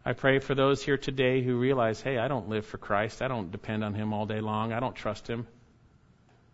I 0.07 0.13
pray 0.13 0.39
for 0.39 0.55
those 0.55 0.83
here 0.83 0.99
today 0.99 1.43
who 1.43 1.57
realize, 1.57 2.01
hey, 2.01 2.19
I 2.19 2.29
don't 2.29 2.51
live 2.51 2.67
for 2.67 2.77
Christ. 2.77 3.23
I 3.23 3.29
don't 3.29 3.51
depend 3.51 3.83
on 3.83 3.95
Him 3.95 4.13
all 4.13 4.27
day 4.27 4.41
long. 4.41 4.73
I 4.73 4.81
don't 4.81 4.95
trust 4.95 5.27
Him. 5.27 5.47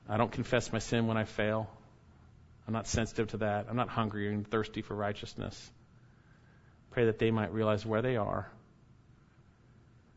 I 0.08 0.16
don't 0.16 0.30
confess 0.30 0.72
my 0.72 0.78
sin 0.78 1.08
when 1.08 1.16
I 1.16 1.24
fail. 1.24 1.68
I'm 2.66 2.72
not 2.72 2.86
sensitive 2.86 3.28
to 3.28 3.38
that. 3.38 3.66
I'm 3.68 3.76
not 3.76 3.88
hungry 3.88 4.32
and 4.32 4.46
thirsty 4.46 4.82
for 4.82 4.94
righteousness. 4.94 5.70
Pray 6.92 7.06
that 7.06 7.18
they 7.18 7.32
might 7.32 7.52
realize 7.52 7.84
where 7.84 8.02
they 8.02 8.16
are 8.16 8.48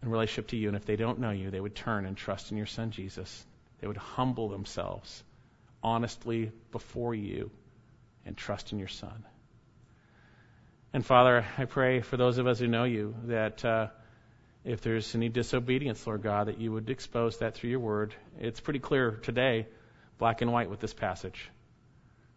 in 0.03 0.09
relationship 0.09 0.49
to 0.49 0.57
you. 0.57 0.67
And 0.67 0.77
if 0.77 0.85
they 0.85 0.95
don't 0.95 1.19
know 1.19 1.31
you, 1.31 1.49
they 1.49 1.59
would 1.59 1.75
turn 1.75 2.05
and 2.05 2.15
trust 2.15 2.51
in 2.51 2.57
your 2.57 2.67
Son, 2.67 2.91
Jesus. 2.91 3.45
They 3.81 3.87
would 3.87 3.97
humble 3.97 4.49
themselves 4.49 5.23
honestly 5.81 6.51
before 6.71 7.15
you 7.15 7.49
and 8.25 8.37
trust 8.37 8.71
in 8.71 8.79
your 8.79 8.87
Son. 8.87 9.25
And 10.95 11.03
Father, 11.03 11.43
I 11.57 11.65
pray 11.65 12.01
for 12.01 12.17
those 12.17 12.37
of 12.37 12.45
us 12.45 12.59
who 12.59 12.67
know 12.67 12.83
you 12.83 13.15
that 13.23 13.65
uh, 13.65 13.87
if 14.63 14.81
there's 14.81 15.15
any 15.15 15.27
disobedience, 15.27 16.05
Lord 16.05 16.21
God, 16.21 16.49
that 16.49 16.59
you 16.59 16.71
would 16.71 16.87
expose 16.91 17.39
that 17.39 17.55
through 17.55 17.71
your 17.71 17.79
word. 17.79 18.13
It's 18.39 18.59
pretty 18.59 18.77
clear 18.77 19.09
today, 19.23 19.65
black 20.19 20.43
and 20.43 20.53
white, 20.53 20.69
with 20.69 20.79
this 20.79 20.93
passage. 20.93 21.49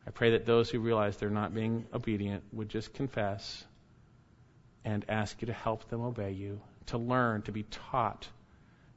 I 0.07 0.11
pray 0.11 0.31
that 0.31 0.47
those 0.47 0.71
who 0.71 0.81
realize 0.81 1.19
they're 1.19 1.29
not 1.29 1.55
being 1.55 1.85
obedient 1.93 2.45
would 2.51 2.71
just 2.71 2.95
confess 2.95 3.63
and 4.87 5.05
ask 5.07 5.43
you 5.43 5.47
to 5.47 5.53
help 5.53 5.91
them 5.91 6.01
obey 6.01 6.31
you, 6.31 6.59
to 6.87 6.97
learn, 6.97 7.43
to 7.43 7.53
be 7.53 7.65
taught 7.65 8.27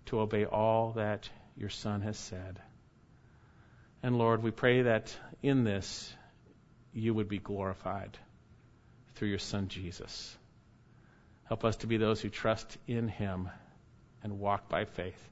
to 0.06 0.22
obey 0.22 0.46
all 0.46 0.94
that 0.94 1.30
your 1.58 1.70
Son 1.70 2.00
has 2.02 2.18
said. 2.18 2.62
And 4.02 4.18
Lord, 4.18 4.42
we 4.42 4.52
pray 4.52 4.84
that 4.84 5.14
in 5.44 5.66
this 5.66 6.14
you 6.94 7.14
would 7.14 7.28
be 7.28 7.40
glorified 7.40 8.18
through 9.16 9.30
your 9.30 9.40
Son 9.40 9.68
Jesus. 9.68 10.38
Help 11.46 11.66
us 11.66 11.78
to 11.78 11.88
be 11.88 11.98
those 11.98 12.22
who 12.22 12.30
trust 12.30 12.78
in 12.88 13.08
him 13.08 13.50
and 14.24 14.40
walk 14.40 14.70
by 14.70 14.86
faith, 14.86 15.30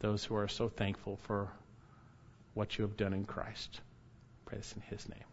those 0.00 0.24
who 0.24 0.36
are 0.36 0.48
so 0.48 0.68
thankful 0.68 1.16
for 1.24 1.48
what 2.54 2.78
you 2.78 2.82
have 2.82 2.96
done 2.96 3.12
in 3.12 3.24
Christ. 3.24 3.80
pray 4.44 4.58
this 4.58 4.74
in 4.74 4.82
His 4.82 5.08
name. 5.08 5.29